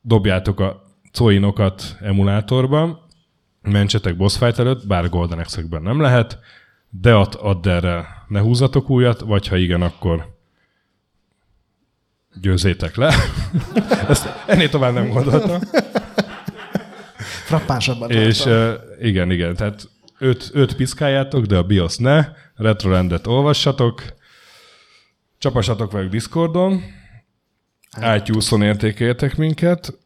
dobjátok 0.00 0.60
a 0.60 0.82
coinokat 1.12 1.96
emulátorban, 2.00 3.05
mentsetek 3.66 4.16
boss 4.16 4.36
fight 4.36 4.58
előtt, 4.58 4.86
bár 4.86 5.08
Golden 5.08 5.38
axe 5.38 5.62
nem 5.70 6.00
lehet, 6.00 6.38
de 6.90 7.14
ad, 7.14 7.38
add 7.40 7.68
erre 7.68 8.06
ne 8.28 8.40
húzatok 8.40 8.90
újat, 8.90 9.20
vagy 9.20 9.48
ha 9.48 9.56
igen, 9.56 9.82
akkor 9.82 10.34
győzzétek 12.40 12.96
le. 12.96 13.14
Ezt 14.08 14.28
ennél 14.46 14.68
tovább 14.68 14.94
nem 14.94 15.08
gondoltam. 15.08 15.60
Frappánsabban 17.44 18.10
És 18.10 18.44
uh, 18.44 18.72
igen, 19.00 19.30
igen, 19.30 19.54
tehát 19.54 19.88
öt, 20.18 20.50
öt 20.52 20.76
piszkáljátok, 20.76 21.44
de 21.44 21.56
a 21.56 21.62
BIOS 21.62 21.96
ne, 21.96 22.28
Retrolandet 22.54 23.26
olvassatok, 23.26 24.02
csapassatok 25.38 25.92
velük 25.92 26.10
Discordon, 26.10 26.82
iTunes-on 28.16 28.62
értékeljetek 28.62 29.36
minket, 29.36 29.98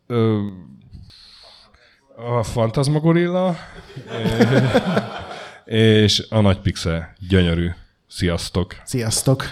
a 2.25 2.43
Fantasmagorilla, 2.43 3.57
és 5.65 6.27
a 6.31 6.41
Nagy 6.41 6.61
Pixel 6.61 7.15
gyönyörű. 7.29 7.71
Sziasztok! 8.09 8.77
Sziasztok! 8.85 9.45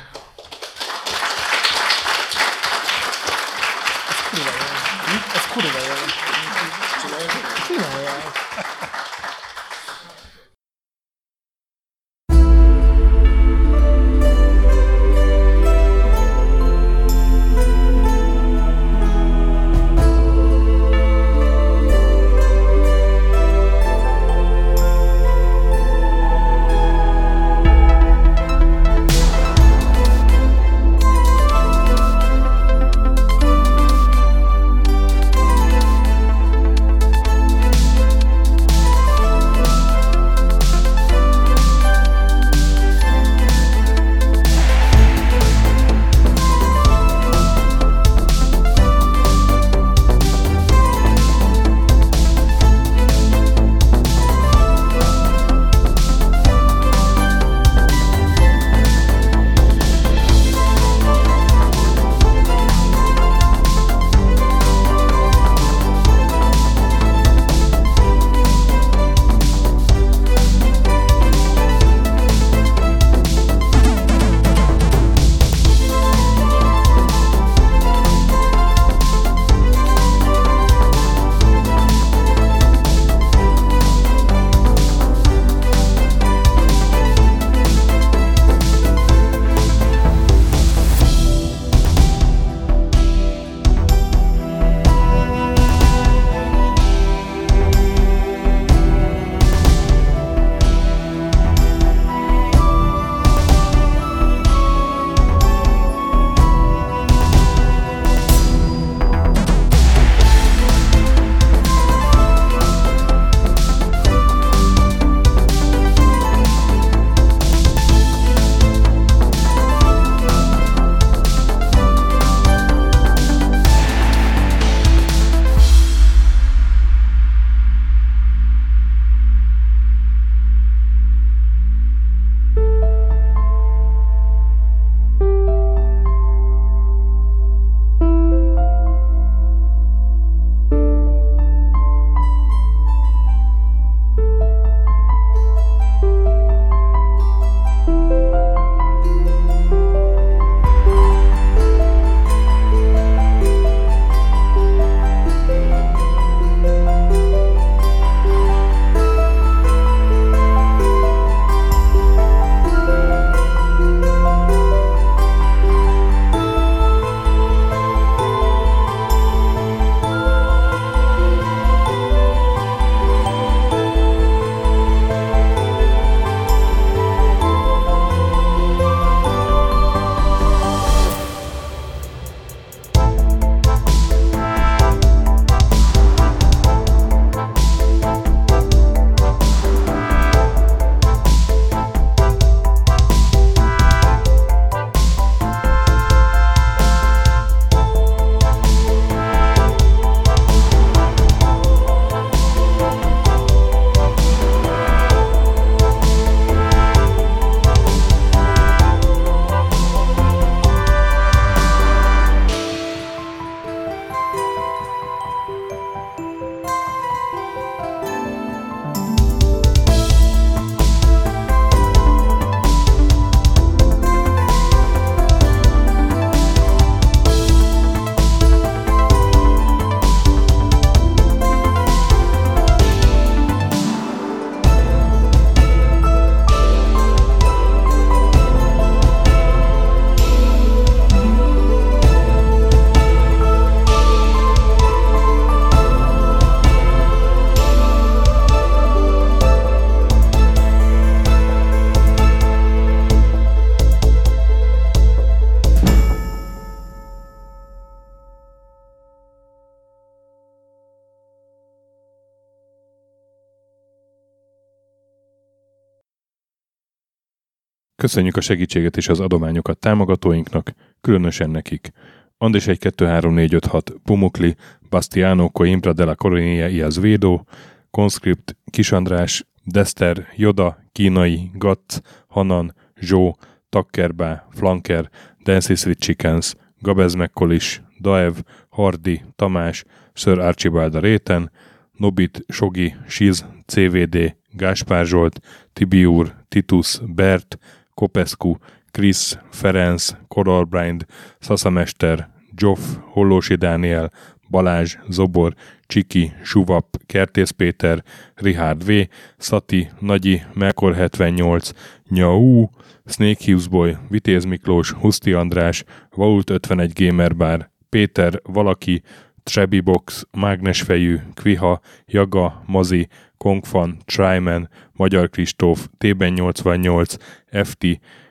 Köszönjük 268.09 268.36
a 268.36 268.40
segítséget 268.40 268.96
és 268.96 269.09
az 269.09 269.20
adományokat 269.20 269.78
támogatóinknak, 269.78 270.72
különösen 271.00 271.50
nekik. 271.50 271.92
Andis 272.38 272.66
1 272.66 272.78
2 272.78 273.06
3 273.06 273.34
4 273.34 273.54
5 273.54 273.66
6 273.66 273.92
Pumukli, 274.04 274.56
Bastiano 274.88 275.48
Coimbra 275.48 275.92
de 275.92 276.04
la 276.04 276.14
Coronia 276.14 276.68
Iaz 276.68 277.00
Védó, 277.00 277.46
Conscript, 277.90 278.56
Kisandrás, 278.70 279.46
Dester, 279.64 280.26
Joda, 280.36 280.78
Kínai, 280.92 281.50
Gatz, 281.54 282.00
Hanan, 282.26 282.74
Zsó, 283.00 283.36
Takkerbá, 283.68 284.46
Flanker, 284.50 285.11
Dancy 285.44 285.74
Sweet 285.74 285.98
Chickens, 285.98 286.54
Gabez 286.78 287.14
Mekkolis, 287.14 287.82
Daev, 288.00 288.34
Hardi, 288.68 289.22
Tamás, 289.36 289.84
Sir 290.12 290.38
Archibald 290.38 290.94
a 290.94 291.00
réten, 291.00 291.50
Nobit, 291.92 292.44
Sogi, 292.46 292.94
Siz, 293.06 293.44
CVD, 293.66 294.36
Gáspár 294.50 295.06
Zsolt, 295.06 295.40
Tibiur, 295.72 296.34
Titus, 296.48 297.00
Bert, 297.14 297.59
Kopescu, 297.99 298.55
Krisz, 298.90 299.38
Ferenc, 299.51 300.11
Koralbrind, 300.28 301.05
Szaszamester, 301.38 302.28
Joff, 302.55 302.80
Hollósi 303.01 303.55
Dániel, 303.55 304.11
Balázs, 304.51 304.96
Zobor, 305.09 305.55
Csiki, 305.86 306.32
Suvap, 306.42 306.96
Kertész 307.07 307.51
Péter, 307.51 308.03
Richard 308.34 308.84
V, 308.84 308.92
Szati, 309.36 309.90
Nagyi, 310.01 310.42
Melkor 310.55 310.94
78, 310.94 311.70
Nyau, 312.09 312.68
Snake 313.07 313.44
Hughes 313.44 313.68
Boy, 313.68 313.96
Vitéz 314.09 314.44
Miklós, 314.44 314.90
Huszti 314.90 315.32
András, 315.32 315.84
Vault 316.11 316.51
51 316.51 316.92
Gamer 316.94 317.36
Bar, 317.36 317.70
Péter, 317.88 318.40
Valaki, 318.42 319.03
Trebi 319.42 319.80
Box, 319.80 320.26
Mágnesfejű, 320.30 321.18
Kviha, 321.34 321.80
Jaga, 322.07 322.62
Mazi, 322.66 323.09
Kongfan, 323.38 323.96
Tryman, 324.05 324.68
Magyar 324.92 325.28
Kristóf, 325.28 325.88
Tében 325.99 326.32
88, 326.32 327.14
FT, 327.51 327.86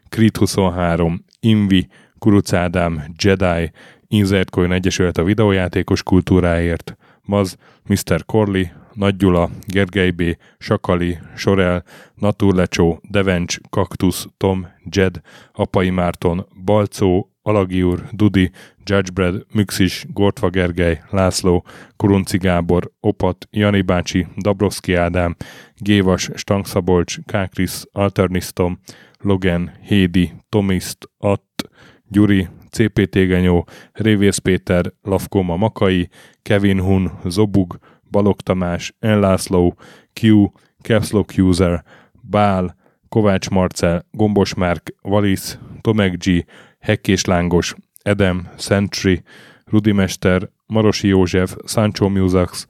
Krit 0.09 0.37
23, 0.37 1.23
Invi, 1.39 1.87
Kuruc 2.19 2.53
Ádám, 2.53 3.03
Jedi, 3.23 3.71
Insert 4.07 4.49
Coin 4.49 4.71
Egyesület 4.71 5.17
a 5.17 5.23
videójátékos 5.23 6.03
kultúráért, 6.03 6.97
Maz, 7.21 7.57
Mr. 7.87 8.25
Corley, 8.25 8.63
Nagy 8.93 9.15
Gyula, 9.15 9.49
Gergely 9.65 10.11
B., 10.11 10.37
Sakali, 10.57 11.17
Sorel, 11.35 11.83
Naturlecsó, 12.15 12.99
Devencs, 13.09 13.57
Kaktusz, 13.69 14.27
Tom, 14.37 14.67
Jed, 14.83 15.21
Apai 15.51 15.89
Márton, 15.89 16.47
Balcó, 16.65 17.31
Alagi 17.41 17.83
úr, 17.83 18.03
Dudi, 18.11 18.51
Judgebred, 18.83 19.45
Müxis, 19.53 20.05
Gortva 20.13 20.49
Gergely, 20.49 21.01
László, 21.09 21.65
Kurunci 21.95 22.37
Gábor, 22.37 22.91
Opat, 22.99 23.47
Jani 23.51 23.81
bácsi, 23.81 24.27
Dabrowski 24.37 24.93
Ádám, 24.93 25.35
Gévas, 25.75 26.29
Stangszabolcs, 26.33 27.17
Kákris, 27.25 27.81
Alternisztom, 27.91 28.79
Logan, 29.19 29.71
Hédi, 29.81 30.33
Tomiszt, 30.49 31.09
Att, 31.17 31.69
Gyuri, 32.09 32.47
CPT 32.69 33.13
Genyó, 33.13 33.65
Révész 33.91 34.37
Péter, 34.37 34.93
Lavkoma 35.01 35.55
Makai, 35.55 36.09
Kevin 36.41 36.79
Hun, 36.79 37.11
Zobug, 37.25 37.79
Balog 38.11 38.41
Tamás, 38.41 38.93
Enlászló, 38.99 39.75
Q, 40.13 40.51
Capslock 40.81 41.33
User, 41.37 41.83
Bál, 42.21 42.75
Kovács 43.09 43.49
Marcel, 43.49 44.05
Gombos 44.11 44.53
Márk, 44.53 44.95
Valisz, 45.01 45.57
Tomek 45.81 46.17
G, 46.23 46.45
Hekkés 46.79 47.25
Lángos, 47.25 47.75
Edem, 48.01 48.49
Sentry, 48.57 49.23
Rudimester, 49.65 50.49
Marosi 50.65 51.07
József, 51.07 51.55
Sancho 51.65 52.09
Musax, 52.09 52.67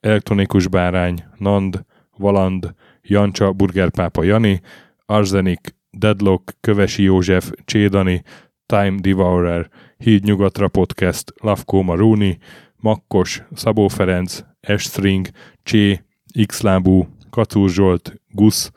Elektronikus 0.00 0.68
Bárány, 0.68 1.24
Nand, 1.36 1.84
Valand, 2.16 2.74
Jancsa, 3.02 3.52
Burgerpápa 3.52 4.22
Jani, 4.22 4.60
Arzenik, 5.06 5.74
Deadlock, 5.98 6.52
Kövesi 6.60 7.02
József, 7.02 7.50
Csédani, 7.64 8.22
Time 8.66 9.00
Devourer, 9.00 9.70
Híd 9.96 10.24
Nyugatra 10.24 10.68
Podcast, 10.68 11.32
Lavkó 11.40 11.82
Maruni, 11.82 12.38
Makkos, 12.76 13.42
Szabó 13.54 13.88
Ferenc, 13.88 14.44
Estring, 14.60 15.28
Csé, 15.62 16.04
Xlábú, 16.46 17.08
Kacúr 17.30 17.70
Zsolt, 17.70 18.20
Gusz, 18.28 18.70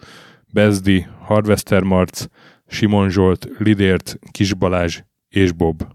Bezdi, 0.53 1.07
Harvester 1.19 1.83
Marc, 1.83 2.25
Simon 2.67 3.09
Zsolt, 3.09 3.47
Lidért, 3.57 4.19
Kis 4.31 4.53
Balázs 4.53 5.01
és 5.29 5.51
Bob. 5.51 5.93